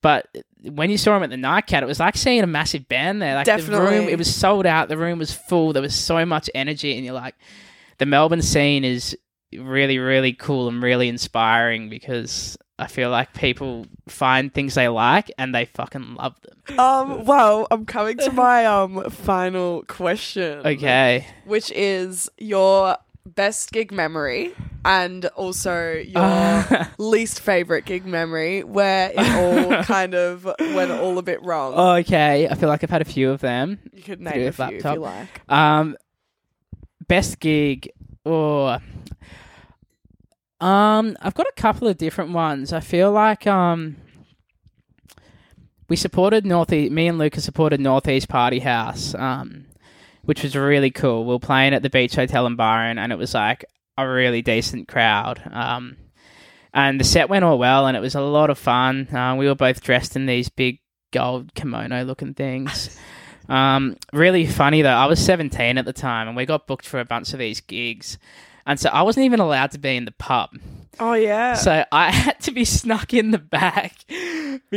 but 0.06 0.28
when 0.62 0.92
you 0.92 1.00
saw 1.00 1.18
him 1.18 1.24
at 1.24 1.32
the 1.32 1.36
Nightcat, 1.36 1.82
it 1.82 1.88
was 1.88 2.00
like 2.00 2.16
seeing 2.16 2.44
a 2.44 2.46
massive 2.46 2.88
band 2.88 3.24
there. 3.24 3.34
Like 3.34 3.48
the 3.48 3.54
room, 3.54 3.72
Definitely. 3.72 4.12
it 4.14 4.20
was 4.20 4.36
sold 4.36 4.68
out. 4.68 4.88
The 4.88 5.00
room 5.00 5.18
was 5.18 5.34
full. 5.34 5.74
There 5.74 5.82
was 5.82 5.96
so 5.96 6.24
much 6.28 6.48
energy, 6.54 6.96
and 6.96 7.04
you're 7.04 7.16
like, 7.16 7.34
the 7.98 8.06
Melbourne 8.06 8.44
scene 8.44 8.84
is 8.84 9.18
really, 9.52 9.98
really 9.98 10.32
cool 10.32 10.68
and 10.68 10.84
really 10.84 11.08
inspiring 11.08 11.90
because. 11.90 12.56
I 12.78 12.88
feel 12.88 13.10
like 13.10 13.34
people 13.34 13.86
find 14.10 14.54
things 14.54 14.74
they 14.76 14.90
like 14.90 15.32
and 15.38 15.56
they 15.56 15.64
fucking 15.64 16.16
love 16.16 16.36
them. 16.42 16.78
um, 16.78 17.24
well, 17.24 17.68
I'm 17.72 17.86
coming 17.86 18.18
to 18.18 18.34
my 18.34 18.66
um 18.66 19.10
final 19.12 19.84
question. 19.84 20.60
Okay. 20.66 21.26
Which 21.46 21.72
is 21.72 22.30
your 22.38 22.98
best 23.26 23.72
gig 23.72 23.92
memory 23.92 24.54
and 24.84 25.26
also 25.28 25.94
your 25.94 26.22
Uh. 26.22 26.86
least 27.00 27.40
favorite 27.40 27.86
gig 27.86 28.06
memory 28.06 28.64
where 28.64 29.12
it 29.16 29.18
all 29.18 29.84
kind 29.84 30.14
of 30.14 30.46
went 30.74 30.92
all 30.92 31.18
a 31.18 31.24
bit 31.24 31.42
wrong. 31.44 31.74
Okay. 32.02 32.48
I 32.48 32.54
feel 32.56 32.70
like 32.70 32.84
I've 32.84 32.90
had 32.90 33.02
a 33.02 33.06
few 33.06 33.32
of 33.32 33.42
them. 33.42 33.80
you 33.94 34.04
could 34.04 34.22
name 34.22 34.48
a 34.48 34.52
few 34.52 34.78
if 34.78 34.84
you 34.84 34.96
like. 34.96 35.42
Um, 35.50 35.98
best 37.08 37.40
gig, 37.40 37.92
or 38.24 38.80
um, 40.62 41.18
I've 41.22 41.34
got 41.34 41.48
a 41.48 41.54
couple 41.56 41.88
of 41.88 41.98
different 41.98 42.32
ones. 42.32 42.72
I 42.74 42.80
feel 42.80 43.12
like 43.12 43.46
um, 43.48 43.98
we 45.90 45.96
supported 45.96 46.46
Northeast. 46.46 46.92
Me 46.92 47.08
and 47.08 47.18
Lucas 47.18 47.44
supported 47.44 47.80
Northeast 47.80 48.30
Party 48.30 48.60
House, 48.60 49.14
um, 49.16 49.66
which 50.26 50.44
was 50.44 50.56
really 50.56 50.92
cool. 50.92 51.26
We 51.26 51.34
were 51.34 51.40
playing 51.40 51.74
at 51.74 51.82
the 51.82 51.90
Beach 51.90 52.16
Hotel 52.16 52.46
in 52.46 52.56
Byron, 52.56 52.98
and 52.98 53.12
it 53.12 53.18
was 53.18 53.34
like 53.34 53.66
a 53.98 54.08
really 54.08 54.42
decent 54.42 54.88
crowd. 54.88 55.42
Um, 55.52 55.98
and 56.74 57.00
the 57.00 57.06
set 57.06 57.30
went 57.30 57.46
all 57.46 57.58
well, 57.58 57.88
and 57.88 57.96
it 57.96 58.02
was 58.02 58.16
a 58.16 58.22
lot 58.22 58.50
of 58.50 58.58
fun. 58.58 59.08
Uh, 59.16 59.36
we 59.38 59.48
were 59.48 59.56
both 59.56 59.82
dressed 59.82 60.16
in 60.16 60.26
these 60.26 60.50
big 60.50 60.80
gold 61.12 61.54
kimono 61.54 62.04
looking 62.04 62.34
things. 62.34 63.00
Um, 63.48 63.98
really 64.12 64.48
funny 64.48 64.82
though. 64.82 64.90
I 64.90 65.06
was 65.06 65.24
17 65.24 65.78
at 65.78 65.86
the 65.86 65.94
time, 65.94 66.28
and 66.28 66.36
we 66.36 66.46
got 66.46 66.68
booked 66.68 66.88
for 66.88 67.00
a 67.00 67.06
bunch 67.06 67.34
of 67.34 67.40
these 67.40 67.62
gigs, 67.62 68.18
and 68.66 68.80
so 68.80 68.90
I 68.90 69.04
wasn't 69.04 69.26
even 69.26 69.40
allowed 69.40 69.72
to 69.72 69.78
be 69.78 69.96
in 69.96 70.06
the 70.06 70.12
pub. 70.12 70.50
Oh 71.00 71.14
yeah. 71.14 71.54
So 71.54 71.86
I 71.92 72.12
had 72.12 72.40
to 72.42 72.52
be 72.52 72.66
snuck 72.66 73.14
in 73.14 73.32
the 73.32 73.38
back 73.38 73.94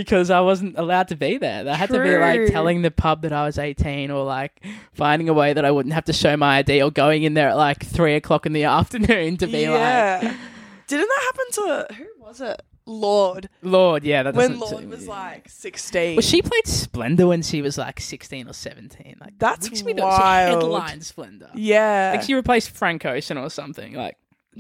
because 0.05 0.31
I 0.31 0.41
wasn't 0.41 0.79
allowed 0.79 1.09
to 1.09 1.17
be 1.17 1.39
there. 1.39 1.69
I 1.69 1.75
had 1.75 1.89
to 1.91 2.03
be 2.03 2.17
like 2.17 2.51
telling 2.51 2.83
the 2.83 2.91
pub 2.91 3.23
that 3.23 3.33
I 3.33 3.45
was 3.45 3.59
18, 3.59 4.11
or 4.11 4.25
like 4.25 4.65
finding 4.93 5.29
a 5.29 5.33
way 5.33 5.53
that 5.53 5.65
I 5.65 5.71
wouldn't 5.71 5.95
have 5.95 6.05
to 6.07 6.13
show 6.13 6.37
my 6.37 6.59
ID, 6.59 6.83
or 6.83 6.91
going 6.91 7.23
in 7.25 7.35
there 7.35 7.49
at 7.51 7.57
like 7.57 7.85
three 7.85 8.15
o'clock 8.15 8.47
in 8.47 8.53
the 8.53 8.65
afternoon 8.79 9.37
to 9.39 9.47
be 9.47 9.61
yeah. 9.63 10.21
like, 10.23 10.33
Didn't 10.87 11.09
that 11.09 11.21
happen 11.33 11.45
to 11.89 11.95
who 11.95 12.07
was 12.25 12.41
it? 12.41 12.63
Lorde. 12.87 13.51
Lorde, 13.61 14.03
yeah, 14.05 14.23
that 14.23 14.35
When. 14.35 14.59
Lorde 14.59 14.89
was 14.89 15.07
like 15.07 15.47
16. 15.51 16.17
Well, 16.17 16.23
she 16.23 16.41
played 16.41 16.67
Splendour 16.67 17.27
when 17.29 17.43
she 17.43 17.61
was 17.61 17.77
like 17.77 18.01
16 18.01 18.49
or 18.49 18.55
17. 18.55 19.17
Like 19.21 19.35
That's 19.39 19.69
makes 19.69 19.85
me 19.85 19.93
know- 19.93 20.05
she 20.05 20.09
wild. 20.09 20.63
headlined 20.63 21.05
Splendour. 21.05 21.51
yeah. 21.55 22.15
Like 22.17 22.25
she 22.25 22.33
replaced 22.33 22.71
Frank 22.71 23.05
Ocean 23.05 23.37
or 23.37 23.51
something. 23.51 23.93
Like 23.93 24.17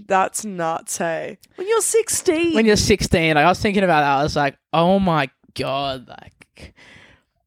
That's 0.06 0.44
nuts, 0.44 0.98
hey. 0.98 1.38
When 1.56 1.68
you're 1.68 1.80
16. 1.80 2.54
when 2.54 2.66
you're 2.66 2.76
16, 2.76 3.34
like, 3.34 3.44
I 3.44 3.48
was 3.48 3.60
thinking 3.60 3.84
about 3.84 4.00
that. 4.00 4.20
I 4.20 4.22
was 4.22 4.36
like, 4.36 4.56
oh 4.72 4.98
my 4.98 5.30
god, 5.54 6.08
like, 6.08 6.74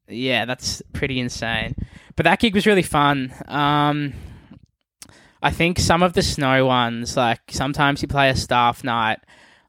yeah, 0.08 0.44
that's 0.44 0.82
pretty 0.92 1.18
insane. 1.18 1.74
But 2.16 2.24
that 2.24 2.40
gig 2.40 2.54
was 2.54 2.66
really 2.66 2.82
fun. 2.82 3.32
Um, 3.48 4.12
I 5.42 5.50
think 5.50 5.78
some 5.78 6.02
of 6.02 6.12
the 6.12 6.22
snow 6.22 6.66
ones, 6.66 7.16
like 7.16 7.40
sometimes 7.50 8.00
you 8.00 8.08
play 8.08 8.30
a 8.30 8.36
staff 8.36 8.84
night 8.84 9.18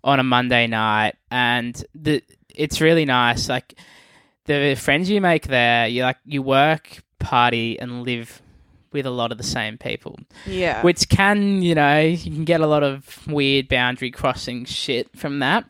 on 0.04 0.20
a 0.20 0.24
Monday 0.24 0.68
night, 0.68 1.16
and 1.32 1.84
the 1.96 2.22
it's 2.54 2.80
really 2.80 3.06
nice. 3.06 3.50
Like 3.50 3.74
the 4.46 4.76
friends 4.76 5.10
you 5.10 5.20
make 5.20 5.48
there, 5.48 5.88
you 5.88 6.04
like 6.04 6.18
you 6.26 6.44
work, 6.44 7.02
party, 7.18 7.80
and 7.80 8.04
live 8.04 8.43
with 8.94 9.06
a 9.06 9.10
lot 9.12 9.32
of 9.32 9.38
the 9.38 9.44
same 9.44 9.78
people 9.78 10.18
yeah. 10.46 10.82
which 10.84 11.10
can 11.10 11.62
you 11.62 11.76
know 11.76 12.00
you 12.00 12.32
can 12.32 12.46
get 12.46 12.62
a 12.62 12.68
lot 12.68 12.84
of 12.84 13.26
weird 13.28 13.68
boundary 13.68 14.12
crossing 14.12 14.64
shit 14.66 15.10
from 15.18 15.40
that 15.40 15.66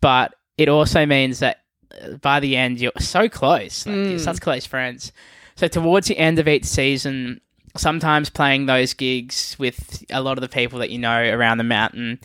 but 0.00 0.34
it 0.58 0.68
also 0.68 1.06
means 1.06 1.38
that 1.40 1.60
uh, 2.02 2.12
by 2.16 2.40
the 2.40 2.56
end 2.56 2.80
you're 2.80 2.92
so 2.98 3.28
close 3.28 3.86
like 3.86 3.94
you're 3.94 4.04
Mm. 4.18 4.20
such 4.20 4.40
close 4.40 4.66
friends 4.66 5.12
so 5.54 5.68
towards 5.68 6.08
the 6.08 6.18
end 6.18 6.38
of 6.38 6.48
each 6.48 6.64
season 6.64 7.40
sometimes 7.76 8.28
playing 8.30 8.66
those 8.66 8.92
gigs 8.94 9.56
with 9.58 10.04
a 10.10 10.20
lot 10.20 10.36
of 10.38 10.42
the 10.42 10.48
people 10.48 10.78
that 10.80 10.90
you 10.90 10.98
know 10.98 11.22
around 11.32 11.58
the 11.58 11.64
mountain 11.64 12.18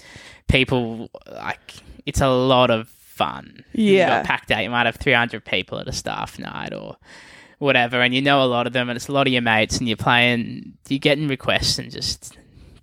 people 0.47 1.09
like 1.31 1.73
it's 2.05 2.21
a 2.21 2.27
lot 2.29 2.69
of 2.69 2.87
fun 2.89 3.63
you 3.73 3.93
Yeah. 3.95 4.09
got 4.17 4.25
packed 4.25 4.51
out 4.51 4.63
you 4.63 4.69
might 4.69 4.85
have 4.85 4.95
300 4.97 5.43
people 5.43 5.79
at 5.79 5.87
a 5.87 5.91
staff 5.93 6.37
night 6.39 6.73
or 6.73 6.97
whatever, 7.59 8.01
and 8.01 8.13
you 8.13 8.21
know 8.21 8.43
a 8.43 8.45
lot 8.45 8.67
of 8.67 8.73
them, 8.73 8.89
and 8.89 8.97
it's 8.97 9.07
a 9.07 9.11
lot 9.11 9.27
of 9.27 9.33
your 9.33 9.41
mates, 9.41 9.77
and 9.77 9.87
you're 9.87 9.97
playing, 9.97 10.73
you're 10.89 10.99
getting 10.99 11.27
requests 11.27 11.79
and 11.79 11.91
just 11.91 12.37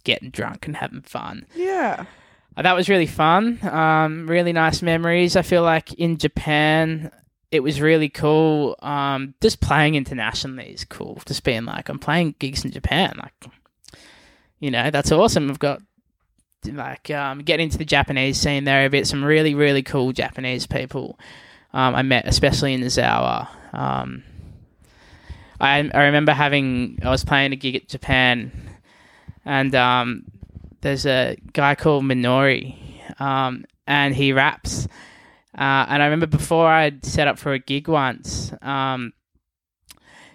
getting 0.04 0.30
drunk 0.30 0.66
and 0.66 0.76
having 0.76 1.02
fun. 1.02 1.46
yeah. 1.54 2.04
Uh, 2.56 2.62
That 2.62 2.76
was 2.76 2.88
really 2.88 3.06
fun. 3.06 3.58
Um, 3.66 4.28
really 4.28 4.52
nice 4.52 4.80
memories. 4.82 5.34
I 5.34 5.42
feel 5.42 5.62
like 5.62 5.92
in 5.94 6.18
Japan, 6.18 7.10
it 7.50 7.60
was 7.60 7.80
really 7.80 8.08
cool. 8.08 8.76
Um, 8.80 9.34
just 9.40 9.60
playing 9.60 9.96
internationally 9.96 10.66
is 10.70 10.84
cool. 10.84 11.20
Just 11.26 11.42
being 11.42 11.64
like, 11.64 11.88
I'm 11.88 11.98
playing 11.98 12.36
gigs 12.38 12.64
in 12.64 12.70
Japan. 12.70 13.14
Like, 13.16 13.52
you 14.60 14.70
know, 14.70 14.90
that's 14.90 15.10
awesome. 15.10 15.50
I've 15.50 15.58
got 15.58 15.82
like 16.64 17.10
um, 17.10 17.40
getting 17.40 17.64
into 17.64 17.78
the 17.78 17.84
Japanese 17.84 18.40
scene 18.40 18.64
there 18.64 18.86
a 18.86 18.90
bit. 18.90 19.06
Some 19.06 19.24
really, 19.24 19.54
really 19.54 19.82
cool 19.82 20.12
Japanese 20.12 20.66
people 20.66 21.18
um, 21.72 21.94
I 21.96 22.02
met, 22.02 22.26
especially 22.28 22.72
in 22.74 22.82
Nozawa. 22.82 23.48
Um, 23.74 24.22
I 25.60 25.90
I 25.92 26.04
remember 26.04 26.32
having 26.32 26.98
I 27.02 27.10
was 27.10 27.24
playing 27.24 27.52
a 27.52 27.56
gig 27.56 27.76
at 27.76 27.88
Japan, 27.88 28.52
and 29.44 29.74
um, 29.74 30.24
there's 30.80 31.06
a 31.06 31.36
guy 31.52 31.74
called 31.74 32.04
Minori, 32.04 32.76
um, 33.20 33.64
and 33.86 34.14
he 34.14 34.32
raps. 34.32 34.86
Uh, 35.56 35.86
and 35.88 36.02
I 36.02 36.06
remember 36.06 36.26
before 36.26 36.66
I'd 36.66 37.04
set 37.04 37.28
up 37.28 37.38
for 37.38 37.52
a 37.52 37.60
gig 37.60 37.86
once, 37.86 38.52
um, 38.60 39.12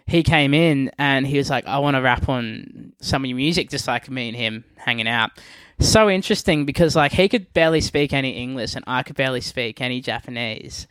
he 0.07 0.23
came 0.23 0.53
in 0.53 0.91
and 0.97 1.27
he 1.27 1.37
was 1.37 1.49
like, 1.49 1.67
"I 1.67 1.79
want 1.79 1.95
to 1.95 2.01
rap 2.01 2.29
on 2.29 2.93
some 3.01 3.23
of 3.23 3.29
your 3.29 3.37
music," 3.37 3.69
just 3.69 3.87
like 3.87 4.09
me 4.09 4.29
and 4.29 4.37
him 4.37 4.63
hanging 4.77 5.07
out. 5.07 5.31
So 5.79 6.09
interesting 6.09 6.65
because 6.65 6.95
like 6.95 7.11
he 7.11 7.29
could 7.29 7.53
barely 7.53 7.81
speak 7.81 8.11
any 8.11 8.31
English 8.31 8.75
and 8.75 8.83
I 8.87 9.03
could 9.03 9.15
barely 9.15 9.41
speak 9.41 9.81
any 9.81 10.01
Japanese, 10.01 10.87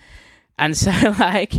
and 0.58 0.76
so 0.76 0.90
like 1.18 1.54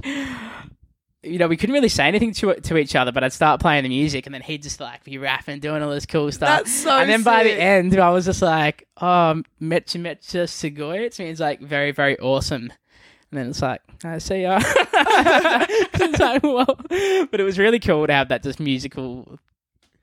you 1.24 1.38
know, 1.38 1.48
we 1.48 1.58
couldn't 1.58 1.74
really 1.74 1.90
say 1.90 2.08
anything 2.08 2.32
to 2.34 2.56
to 2.56 2.78
each 2.78 2.96
other, 2.96 3.12
but 3.12 3.24
I'd 3.24 3.34
start 3.34 3.60
playing 3.60 3.84
the 3.84 3.90
music, 3.90 4.26
and 4.26 4.34
then 4.34 4.42
he'd 4.42 4.64
just 4.64 4.80
like 4.80 5.04
be 5.04 5.18
rapping, 5.18 5.60
doing 5.60 5.84
all 5.84 5.90
this 5.90 6.06
cool 6.06 6.32
stuff. 6.32 6.60
That's 6.60 6.74
so 6.74 6.92
and 6.98 7.10
then 7.10 7.24
by 7.24 7.44
the 7.44 7.52
end, 7.52 8.00
I 8.00 8.10
was 8.10 8.26
just 8.26 8.42
like, 8.42 8.88
"Oh, 9.02 9.42
mecha 9.62 10.00
mecha 10.00 10.44
sugoi." 10.46 11.02
It 11.06 11.20
means 11.20 11.40
like 11.40 11.60
very 11.60 11.92
very 11.92 12.18
awesome. 12.20 12.72
And 13.32 13.40
then 13.40 13.48
it's 13.50 13.62
like, 13.62 13.82
I 14.04 14.18
see 14.18 14.42
ya. 14.42 14.60
it's 14.66 16.20
like, 16.20 16.42
well, 16.42 16.66
but 16.66 17.40
it 17.40 17.44
was 17.44 17.60
really 17.60 17.80
cool 17.80 18.08
to 18.08 18.14
have 18.14 18.30
that 18.30 18.42
just 18.42 18.60
musical 18.60 19.38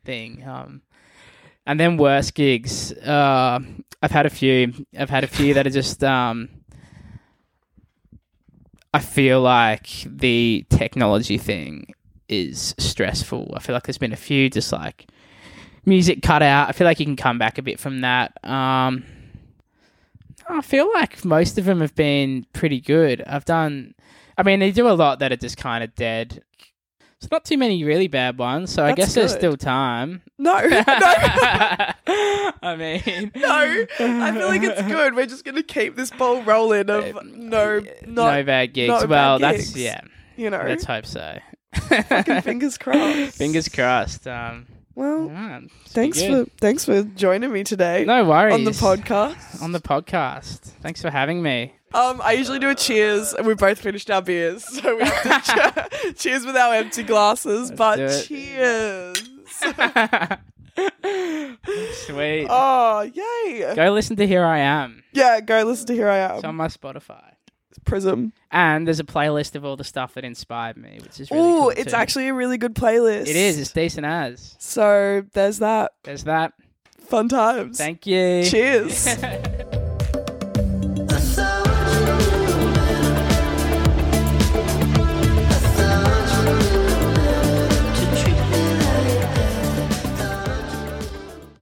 thing. 0.04 0.44
Um, 0.46 0.82
and 1.66 1.80
then 1.80 1.96
worst 1.96 2.34
gigs. 2.34 2.92
Uh, 2.92 3.58
I've 4.00 4.12
had 4.12 4.26
a 4.26 4.30
few. 4.30 4.72
I've 4.96 5.10
had 5.10 5.24
a 5.24 5.28
few 5.28 5.54
that 5.54 5.66
are 5.66 5.70
just. 5.70 6.04
Um, 6.04 6.50
I 8.96 8.98
feel 8.98 9.42
like 9.42 9.88
the 10.06 10.64
technology 10.70 11.36
thing 11.36 11.92
is 12.30 12.74
stressful. 12.78 13.52
I 13.54 13.60
feel 13.60 13.74
like 13.74 13.82
there's 13.82 13.98
been 13.98 14.14
a 14.14 14.16
few 14.16 14.48
just 14.48 14.72
like 14.72 15.08
music 15.84 16.22
cut 16.22 16.40
out. 16.40 16.70
I 16.70 16.72
feel 16.72 16.86
like 16.86 16.98
you 16.98 17.04
can 17.04 17.14
come 17.14 17.38
back 17.38 17.58
a 17.58 17.62
bit 17.62 17.78
from 17.78 18.00
that. 18.00 18.32
Um, 18.42 19.04
I 20.48 20.62
feel 20.62 20.90
like 20.94 21.26
most 21.26 21.58
of 21.58 21.66
them 21.66 21.82
have 21.82 21.94
been 21.94 22.46
pretty 22.54 22.80
good. 22.80 23.22
I've 23.26 23.44
done. 23.44 23.94
I 24.38 24.42
mean, 24.42 24.60
they 24.60 24.70
do 24.70 24.88
a 24.88 24.96
lot 24.96 25.18
that 25.18 25.30
are 25.30 25.36
just 25.36 25.58
kind 25.58 25.84
of 25.84 25.94
dead. 25.94 26.42
It's 27.20 27.30
not 27.30 27.44
too 27.46 27.56
many 27.56 27.82
really 27.82 28.08
bad 28.08 28.36
ones, 28.38 28.70
so 28.70 28.84
I 28.84 28.88
That's 28.88 28.96
guess 28.98 29.14
there's 29.14 29.32
good. 29.32 29.38
still 29.38 29.56
time. 29.56 30.20
No, 30.38 30.58
no, 30.60 30.76
I 32.06 32.76
mean, 32.76 33.32
no. 33.34 33.48
I 33.48 34.32
feel 34.32 34.46
like 34.48 34.62
it's 34.62 34.82
good. 34.82 35.14
We're 35.16 35.24
just 35.26 35.44
gonna 35.44 35.62
keep 35.62 35.96
this 35.96 36.10
ball 36.10 36.42
rolling 36.42 36.90
of 36.90 37.14
no, 37.24 37.80
not 37.80 38.06
no 38.06 38.42
bad 38.44 38.74
gigs. 38.74 38.88
no 38.88 39.00
bad 39.00 39.08
well, 39.10 39.38
that's 39.38 39.68
gigs. 39.70 39.76
yeah. 39.78 40.00
you 40.36 40.50
know. 40.50 40.62
Let's 40.66 40.84
hope 40.84 41.06
so. 41.06 41.38
Fucking 41.74 42.42
fingers 42.42 42.76
crossed. 42.82 43.36
Fingers 43.38 43.68
crossed. 43.70 44.26
Um, 44.28 44.66
Well, 44.96 45.26
Yeah, 45.28 45.60
thanks 45.88 46.20
for 46.24 46.46
thanks 46.58 46.84
for 46.86 47.02
joining 47.02 47.52
me 47.52 47.62
today 47.64 48.04
no 48.06 48.24
worries 48.24 48.54
on 48.54 48.64
the 48.64 48.70
podcast. 48.72 49.62
on 49.62 49.72
the 49.72 49.80
podcast. 49.80 50.60
Thanks 50.80 51.02
for 51.02 51.10
having 51.10 51.42
me. 51.42 51.74
Um, 51.94 52.20
I 52.22 52.32
usually 52.32 52.58
do 52.58 52.70
a 52.70 52.74
cheers, 52.74 53.32
and 53.34 53.46
we 53.46 53.54
both 53.54 53.78
finished 53.78 54.10
our 54.10 54.20
beers, 54.22 54.64
so 54.80 54.96
we 54.96 55.04
have 55.04 55.44
to 55.84 56.12
cheers 56.16 56.44
with 56.46 56.56
our 56.56 56.74
empty 56.74 57.02
glasses. 57.04 57.70
but 57.70 57.96
do 57.96 58.04
it. 58.06 58.24
cheers! 58.26 59.22
Sweet. 62.06 62.46
oh, 62.50 63.02
yay! 63.14 63.74
Go 63.74 63.92
listen 63.92 64.16
to 64.16 64.26
Here 64.26 64.44
I 64.44 64.58
Am. 64.58 65.02
Yeah, 65.12 65.40
go 65.40 65.62
listen 65.64 65.86
to 65.88 65.94
Here 65.94 66.08
I 66.08 66.18
Am. 66.18 66.36
It's 66.36 66.44
on 66.44 66.56
my 66.56 66.68
Spotify. 66.68 67.22
Prism. 67.84 68.32
And 68.50 68.86
there's 68.86 69.00
a 69.00 69.04
playlist 69.04 69.54
of 69.54 69.64
all 69.64 69.76
the 69.76 69.84
stuff 69.84 70.14
that 70.14 70.24
inspired 70.24 70.76
me, 70.76 70.98
which 71.02 71.20
is 71.20 71.30
really 71.30 71.42
Ooh, 71.48 71.60
cool 71.60 71.70
it's 71.70 71.92
too. 71.92 71.96
actually 71.96 72.28
a 72.28 72.34
really 72.34 72.58
good 72.58 72.74
playlist. 72.74 73.22
It 73.28 73.36
is. 73.36 73.58
It's 73.58 73.72
decent 73.72 74.06
as. 74.06 74.56
So 74.58 75.24
there's 75.32 75.58
that. 75.58 75.92
There's 76.04 76.24
that. 76.24 76.52
Fun 76.98 77.28
times. 77.28 77.78
Thank 77.78 78.06
you. 78.06 78.44
Cheers. 78.44 79.06